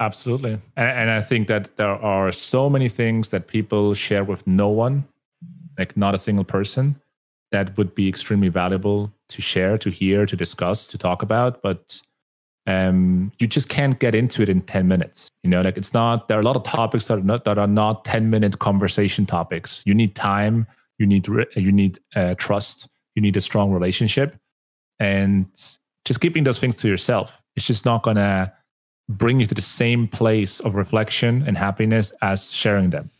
[0.00, 0.52] Absolutely.
[0.76, 4.68] And, and I think that there are so many things that people share with no
[4.68, 5.04] one,
[5.78, 7.00] like not a single person,
[7.50, 11.62] that would be extremely valuable to share, to hear, to discuss, to talk about.
[11.62, 12.00] But
[12.66, 15.30] um, you just can't get into it in 10 minutes.
[15.42, 17.58] You know, like it's not, there are a lot of topics that are not, that
[17.58, 19.82] are not 10 minute conversation topics.
[19.86, 20.66] You need time,
[20.98, 21.26] you need,
[21.56, 24.36] you need uh, trust, you need a strong relationship.
[25.00, 25.46] And
[26.04, 28.52] just keeping those things to yourself, it's just not going to
[29.08, 33.10] bring you to the same place of reflection and happiness as sharing them.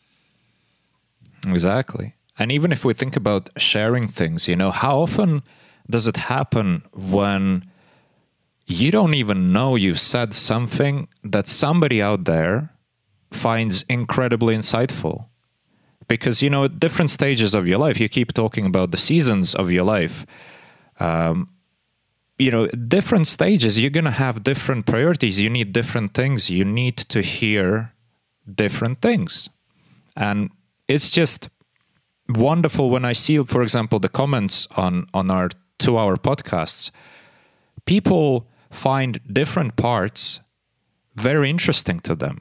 [1.47, 2.15] Exactly.
[2.39, 5.43] And even if we think about sharing things, you know, how often
[5.91, 7.65] does it happen when
[8.67, 12.71] you don't even know you said something that somebody out there
[13.31, 15.27] finds incredibly insightful?
[16.07, 19.55] Because you know at different stages of your life you keep talking about the seasons
[19.55, 20.25] of your life
[21.01, 21.51] um,
[22.39, 26.65] you know different stages you're going to have different priorities you need different things you
[26.65, 27.93] need to hear
[28.55, 29.49] different things.
[30.17, 30.51] And
[30.87, 31.49] it's just
[32.29, 35.49] wonderful when i see for example the comments on on our
[35.79, 36.91] two hour podcasts
[37.87, 40.41] people find different parts
[41.19, 42.41] very interesting to them.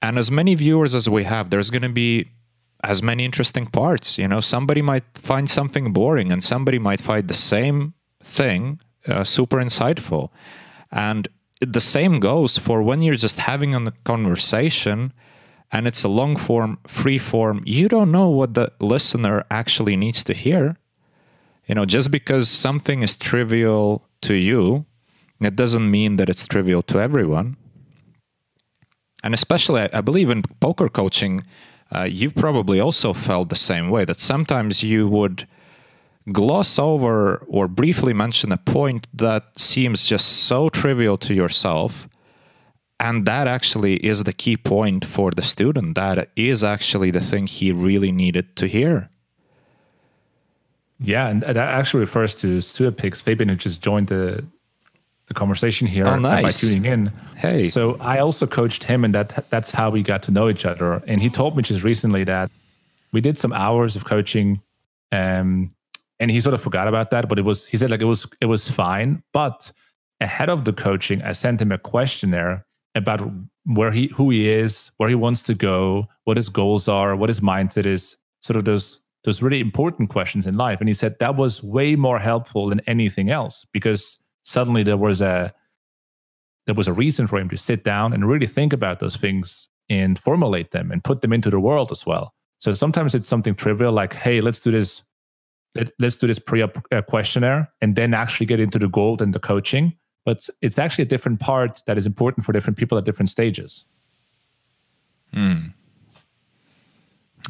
[0.00, 2.30] And as many viewers as we have, there's going to be
[2.84, 4.18] as many interesting parts.
[4.18, 9.24] You know, somebody might find something boring and somebody might find the same thing uh,
[9.24, 10.30] super insightful.
[10.90, 11.28] And
[11.60, 15.12] the same goes for when you're just having a conversation
[15.70, 20.24] and it's a long form, free form, you don't know what the listener actually needs
[20.24, 20.76] to hear.
[21.66, 24.86] You know, just because something is trivial to you,
[25.40, 27.56] it doesn't mean that it's trivial to everyone.
[29.22, 31.44] And especially, I believe in poker coaching,
[31.94, 35.46] uh, you've probably also felt the same way that sometimes you would
[36.32, 42.08] gloss over or briefly mention a point that seems just so trivial to yourself.
[43.00, 45.94] And that actually is the key point for the student.
[45.94, 49.08] That is actually the thing he really needed to hear.
[51.00, 54.44] Yeah, and that actually refers to Stuart Picks Fabian, who just joined the
[55.28, 56.42] the conversation here oh, nice.
[56.42, 57.12] by tuning in.
[57.36, 60.64] Hey, so I also coached him, and that that's how we got to know each
[60.64, 60.94] other.
[61.06, 62.50] And he told me just recently that
[63.12, 64.60] we did some hours of coaching,
[65.12, 65.70] um,
[66.18, 67.28] and he sort of forgot about that.
[67.28, 69.22] But it was he said like it was it was fine.
[69.32, 69.70] But
[70.20, 72.66] ahead of the coaching, I sent him a questionnaire
[72.98, 73.20] about
[73.64, 77.28] where he who he is, where he wants to go, what his goals are, what
[77.28, 80.80] his mindset is, sort of those those really important questions in life.
[80.80, 85.20] And he said that was way more helpful than anything else because suddenly there was
[85.20, 85.52] a
[86.66, 89.68] there was a reason for him to sit down and really think about those things
[89.88, 92.34] and formulate them and put them into the world as well.
[92.58, 95.02] So sometimes it's something trivial like, hey, let's do this.
[95.74, 99.32] Let, us do this pre uh, questionnaire and then actually get into the gold and
[99.32, 99.96] the coaching.
[100.28, 103.86] But it's actually a different part that is important for different people at different stages.
[105.32, 105.68] Hmm.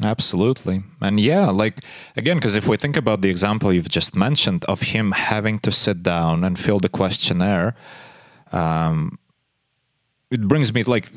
[0.01, 0.83] Absolutely.
[1.01, 1.83] And yeah, like
[2.15, 5.73] again, because if we think about the example you've just mentioned of him having to
[5.73, 7.75] sit down and fill the questionnaire,
[8.53, 9.19] um,
[10.31, 11.09] it brings me like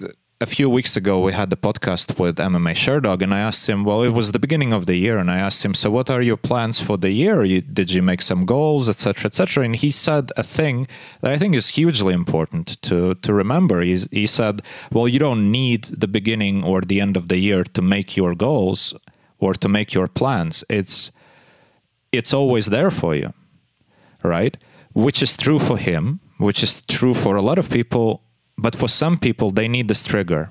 [0.43, 3.85] a few weeks ago we had the podcast with MMA Sherdog, and I asked him.
[3.85, 6.20] Well, it was the beginning of the year, and I asked him, "So, what are
[6.20, 7.44] your plans for the year?
[7.44, 10.89] You, did you make some goals, etc., etc.?" And he said a thing
[11.20, 13.77] that I think is hugely important to to remember.
[13.81, 14.62] He's, he said,
[14.94, 18.35] "Well, you don't need the beginning or the end of the year to make your
[18.35, 18.94] goals
[19.39, 20.64] or to make your plans.
[20.69, 21.12] It's
[22.19, 23.31] it's always there for you,
[24.24, 24.56] right?"
[25.06, 28.20] Which is true for him, which is true for a lot of people
[28.62, 30.51] but for some people, they need this trigger.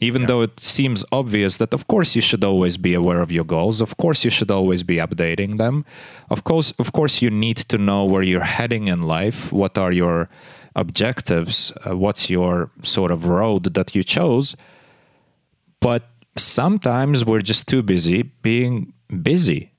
[0.00, 0.28] Even yeah.
[0.28, 3.80] though it seems obvious that, of course, you should always be aware of your goals.
[3.80, 5.84] Of course, you should always be updating them.
[6.30, 9.52] Of course, of course, you need to know where you're heading in life.
[9.52, 10.28] What are your
[10.74, 11.72] objectives?
[11.86, 14.56] Uh, what's your sort of road that you chose?
[15.80, 18.92] But sometimes we're just too busy being
[19.22, 19.70] busy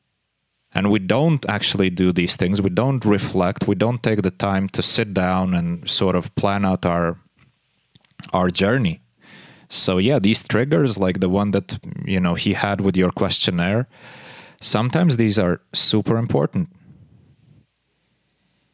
[0.73, 2.61] and we don't actually do these things.
[2.61, 3.67] We don't reflect.
[3.67, 7.17] We don't take the time to sit down and sort of plan out our
[8.33, 9.01] our journey.
[9.69, 13.87] So yeah these triggers like the one that you know he had with your questionnaire
[14.61, 16.69] sometimes these are super important.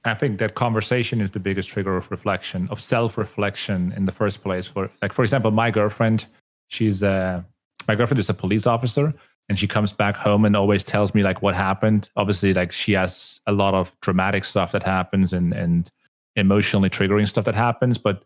[0.06, 4.44] I think that conversation is the biggest trigger of reflection of self-reflection in the first
[4.44, 4.68] place.
[4.68, 6.26] For like for example my girlfriend
[6.68, 7.46] she's a,
[7.88, 9.14] my girlfriend is a police officer
[9.50, 12.10] and she comes back home and always tells me like what happened.
[12.16, 15.92] Obviously like she has a lot of dramatic stuff that happens and and
[16.36, 18.26] emotionally triggering stuff that happens but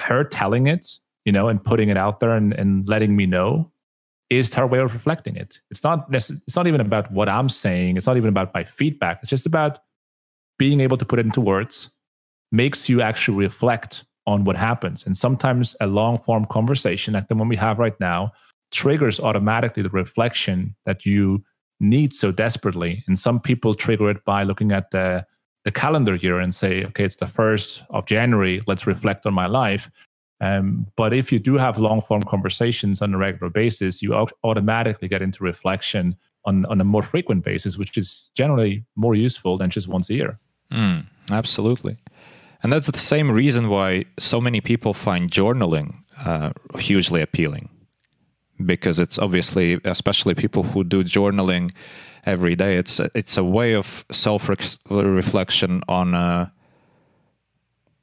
[0.00, 3.70] her telling it you know and putting it out there and, and letting me know
[4.32, 5.60] is her way of reflecting it.
[5.70, 7.96] It's not it's not even about what i'm saying.
[7.96, 9.18] It's not even about my feedback.
[9.22, 9.78] It's just about
[10.58, 11.90] being able to put it into words
[12.50, 15.04] makes you actually reflect on what happens.
[15.04, 18.32] And sometimes a long form conversation like the one we have right now
[18.72, 21.44] triggers automatically the reflection that you
[21.80, 23.04] need so desperately.
[23.06, 25.26] And some people trigger it by looking at the
[25.64, 28.60] the calendar year and say, okay, it's the first of January.
[28.66, 29.90] Let's reflect on my life.
[30.40, 34.12] Um, but if you do have long form conversations on a regular basis, you
[34.42, 39.56] automatically get into reflection on, on a more frequent basis, which is generally more useful
[39.56, 40.38] than just once a year.
[40.72, 41.96] Mm, absolutely.
[42.64, 45.94] And that's the same reason why so many people find journaling
[46.24, 47.68] uh, hugely appealing
[48.66, 51.72] because it's obviously, especially people who do journaling
[52.24, 54.48] every day, it's a, it's a way of self
[54.88, 56.52] reflection on a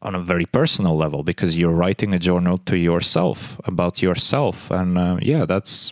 [0.02, 4.98] on a very personal level because you're writing a journal to yourself about yourself, and
[4.98, 5.92] uh, yeah, that's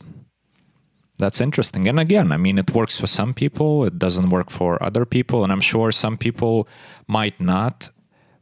[1.17, 1.87] that's interesting.
[1.87, 5.43] And again, I mean, it works for some people, it doesn't work for other people,
[5.43, 6.67] and I'm sure some people
[7.07, 7.89] might not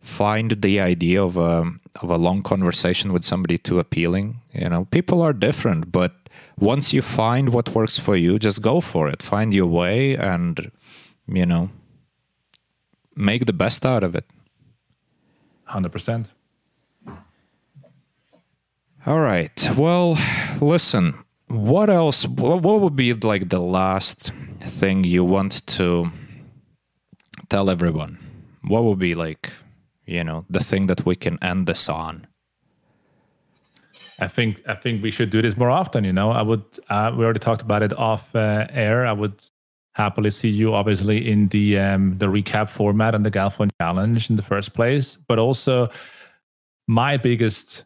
[0.05, 1.71] find the idea of a
[2.01, 4.41] of a long conversation with somebody too appealing.
[4.53, 6.13] You know, people are different, but
[6.59, 9.23] once you find what works for you, just go for it.
[9.23, 10.71] Find your way and
[11.27, 11.69] you know,
[13.15, 14.25] make the best out of it.
[15.69, 16.27] 100%.
[19.07, 19.69] All right.
[19.75, 20.17] Well,
[20.61, 21.15] listen,
[21.47, 26.11] what else what would be like the last thing you want to
[27.49, 28.17] tell everyone?
[28.61, 29.51] What would be like
[30.05, 32.27] you know the thing that we can end this on.
[34.17, 36.31] I think i think we should do this more often you know.
[36.31, 39.05] I would uh, we already talked about it off uh, air.
[39.05, 39.43] I would
[39.93, 44.35] happily see you obviously in the um, the recap format and the galfond challenge in
[44.35, 45.17] the first place.
[45.27, 45.89] But also
[46.87, 47.85] my biggest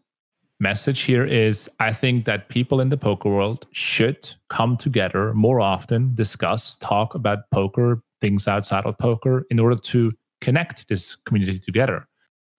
[0.60, 5.60] message here is i think that people in the poker world should come together more
[5.60, 11.58] often discuss talk about poker things outside of poker in order to connect this community
[11.58, 12.06] together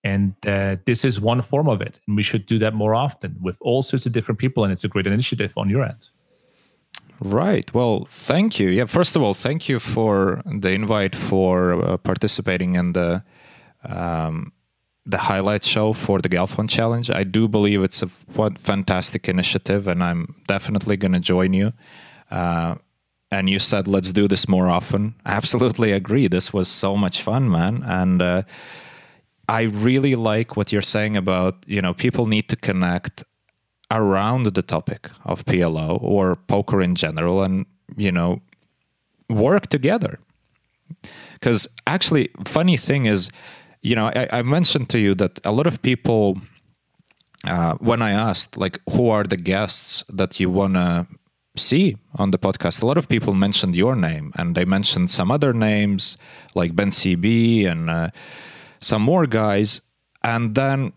[0.04, 2.00] and uh, this is one form of it.
[2.08, 4.64] And we should do that more often with all sorts of different people.
[4.64, 6.08] And it's a great initiative on your end.
[7.20, 7.72] Right.
[7.72, 8.70] Well, thank you.
[8.70, 8.86] Yeah.
[8.86, 13.24] First of all, thank you for the invite for uh, participating in the
[13.84, 14.52] um,
[15.06, 17.10] the highlight show for the Galfond Challenge.
[17.10, 18.10] I do believe it's a
[18.58, 21.74] fantastic initiative, and I'm definitely going to join you.
[22.30, 22.76] Uh,
[23.32, 25.16] and you said let's do this more often.
[25.26, 26.28] Absolutely agree.
[26.28, 28.42] This was so much fun, man, and uh,
[29.52, 33.26] I really like what you're saying about, you know, people need to connect
[33.92, 37.66] around the topic of PLO or poker in general and,
[37.98, 38.42] you know,
[39.30, 40.20] work together.
[41.34, 43.30] Because actually, funny thing is,
[43.82, 46.40] you know, I, I mentioned to you that a lot of people,
[47.46, 51.08] uh, when I asked, like, who are the guests that you want to
[51.58, 55.30] see on the podcast, a lot of people mentioned your name and they mentioned some
[55.30, 56.18] other names
[56.56, 58.12] like Ben CB and uh,
[58.82, 59.82] some more guys.
[60.24, 60.94] And then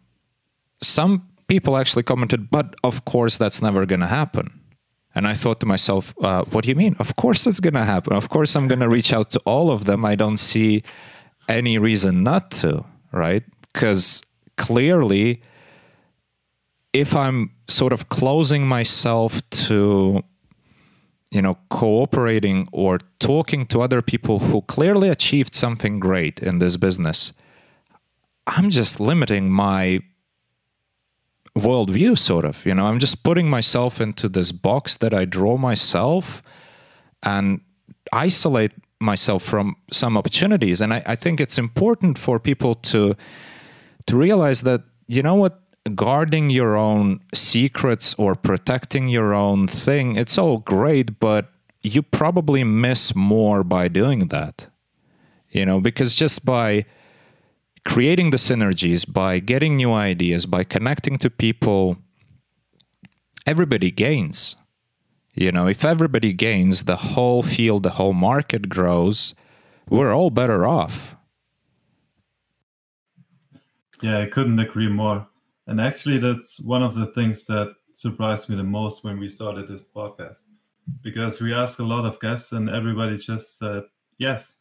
[0.82, 4.61] some people actually commented, but of course, that's never going to happen.
[5.15, 6.97] And I thought to myself, uh, what do you mean?
[6.98, 8.15] Of course, it's going to happen.
[8.15, 10.05] Of course, I'm going to reach out to all of them.
[10.05, 10.82] I don't see
[11.48, 13.44] any reason not to, right?
[13.73, 14.23] Because
[14.56, 15.40] clearly,
[16.93, 20.24] if I'm sort of closing myself to,
[21.31, 26.77] you know, cooperating or talking to other people who clearly achieved something great in this
[26.77, 27.32] business,
[28.47, 30.01] I'm just limiting my
[31.57, 32.65] worldview, sort of.
[32.66, 36.43] You know, I'm just putting myself into this box that I draw myself
[37.23, 37.61] and
[38.12, 40.81] isolate myself from some opportunities.
[40.81, 43.16] And I, I think it's important for people to
[44.07, 45.61] to realize that you know what
[45.95, 51.51] guarding your own secrets or protecting your own thing it's all great but
[51.83, 54.69] you probably miss more by doing that
[55.51, 56.87] you know because just by
[57.85, 61.97] creating the synergies by getting new ideas by connecting to people
[63.47, 64.56] everybody gains
[65.35, 69.35] you know, if everybody gains, the whole field, the whole market grows,
[69.89, 71.16] we're all better off.
[74.01, 75.27] Yeah, I couldn't agree more.
[75.66, 79.66] And actually, that's one of the things that surprised me the most when we started
[79.66, 80.43] this podcast.
[81.02, 83.85] Because we asked a lot of guests, and everybody just said,
[84.19, 84.59] Yes,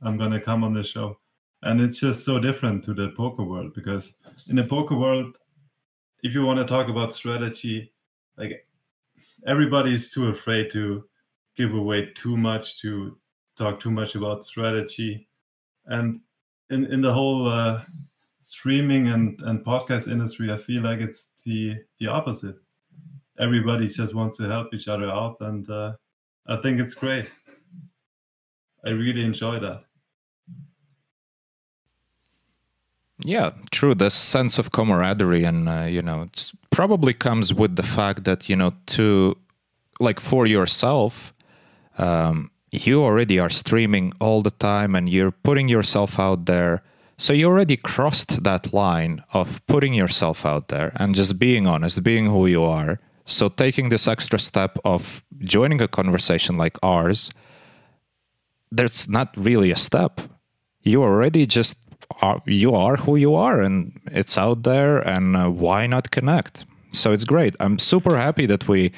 [0.00, 1.18] I'm going to come on the show.
[1.64, 4.14] And it's just so different to the poker world because
[4.48, 5.38] in the poker world,
[6.22, 7.90] if you want to talk about strategy,
[8.36, 8.66] like
[9.46, 11.04] everybody is too afraid to
[11.56, 13.16] give away too much to
[13.56, 15.26] talk too much about strategy.
[15.86, 16.20] And
[16.68, 17.82] in in the whole uh,
[18.40, 22.56] streaming and and podcast industry i feel like it's the the opposite.
[23.38, 25.94] Everybody just wants to help each other out and uh,
[26.46, 27.26] i think it's great.
[28.84, 29.84] I really enjoy that
[33.24, 33.94] yeah true.
[33.94, 38.48] The sense of camaraderie and uh, you know it probably comes with the fact that
[38.48, 39.36] you know to
[40.00, 41.32] like for yourself
[41.98, 46.82] um, you already are streaming all the time and you're putting yourself out there.
[47.16, 52.02] So you already crossed that line of putting yourself out there and just being honest
[52.02, 52.98] being who you are.
[53.26, 57.30] So taking this extra step of joining a conversation like ours
[58.72, 60.20] that's not really a step.
[60.82, 61.76] You already just
[62.20, 66.64] are you are who you are and it's out there and uh, why not connect?
[66.92, 67.56] So it's great.
[67.60, 68.92] I'm super happy that we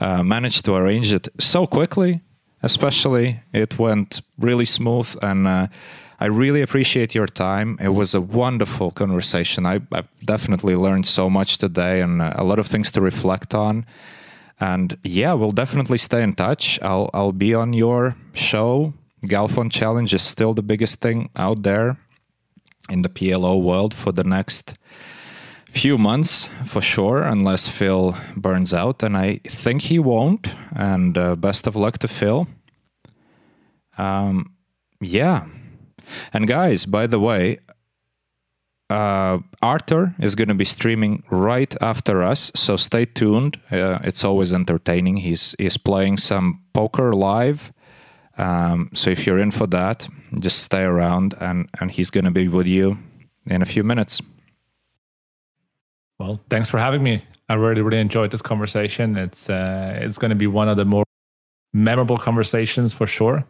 [0.00, 2.20] uh, managed to arrange it so quickly
[2.62, 5.66] especially it went really smooth and uh,
[6.20, 7.76] i really appreciate your time.
[7.80, 9.66] It was a wonderful conversation.
[9.66, 13.54] I, have definitely learned so much today and uh, a lot of things to reflect
[13.54, 13.84] on.
[14.60, 16.78] And yeah we'll definitely stay in touch.
[16.82, 18.94] I'll i'll be on your show.
[19.26, 21.96] Galfond challenge is still the biggest thing out there
[22.88, 24.74] in the PLO world for the next
[25.70, 30.54] few months for sure, unless Phil burns out, and I think he won't.
[30.74, 32.46] And uh, best of luck to Phil.
[33.96, 34.54] Um,
[35.00, 35.46] yeah.
[36.32, 37.58] And guys, by the way,
[38.90, 43.58] uh, Arthur is going to be streaming right after us, so stay tuned.
[43.70, 45.18] Uh, it's always entertaining.
[45.18, 47.72] He's he's playing some poker live,
[48.36, 50.08] um, so if you're in for that,
[50.40, 52.98] just stay around, and and he's going to be with you
[53.46, 54.20] in a few minutes.
[56.18, 57.24] Well, thanks for having me.
[57.48, 59.16] I really really enjoyed this conversation.
[59.16, 61.04] It's uh, it's going to be one of the more
[61.72, 63.44] memorable conversations for sure,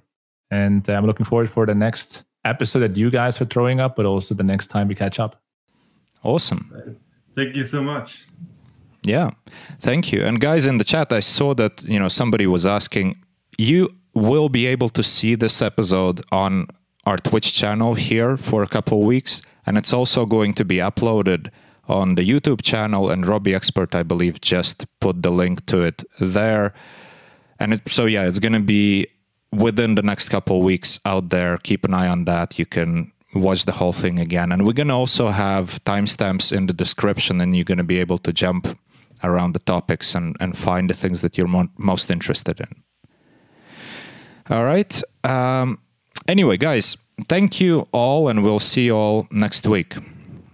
[0.51, 3.97] and uh, I'm looking forward for the next episode that you guys are throwing up,
[3.97, 5.41] but also the next time we catch up.
[6.25, 6.99] Awesome.
[7.35, 8.27] Thank you so much.
[9.03, 9.31] Yeah,
[9.81, 10.23] thank you.
[10.25, 13.17] And guys in the chat, I saw that you know somebody was asking
[13.59, 16.69] you will be able to see this episode on
[17.05, 21.51] our Twitch channel here for a couple weeks, and it's also going to be uploaded
[21.89, 23.11] on the YouTube channel.
[23.11, 26.73] And Robbie Expert, I believe, just put the link to it there.
[27.59, 29.09] And it, so, yeah, it's going to be
[29.51, 31.59] within the next couple weeks out there.
[31.59, 32.59] Keep an eye on that.
[32.59, 34.53] You can watch the whole thing again.
[34.53, 37.99] And we're going to also have timestamps in the description, and you're going to be
[37.99, 38.79] able to jump
[39.25, 42.83] around the topics and, and find the things that you're mo- most interested in.
[44.53, 45.03] All right.
[45.25, 45.79] Um,
[46.29, 49.97] anyway, guys, thank you all, and we'll see you all next week.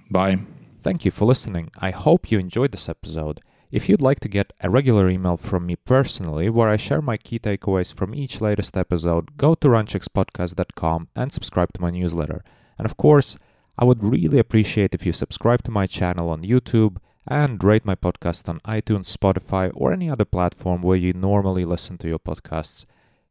[0.09, 0.39] Bye.
[0.85, 1.73] Thank you for listening.
[1.77, 3.41] I hope you enjoyed this episode.
[3.73, 7.17] If you'd like to get a regular email from me personally, where I share my
[7.17, 12.45] key takeaways from each latest episode, go to runchukspodcast.com and subscribe to my newsletter.
[12.79, 13.37] And of course,
[13.77, 17.97] I would really appreciate if you subscribe to my channel on YouTube and rate my
[17.97, 22.87] podcast on iTunes, Spotify, or any other platform where you normally listen to your podcasts.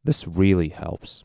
[0.08, 1.24] This really helps.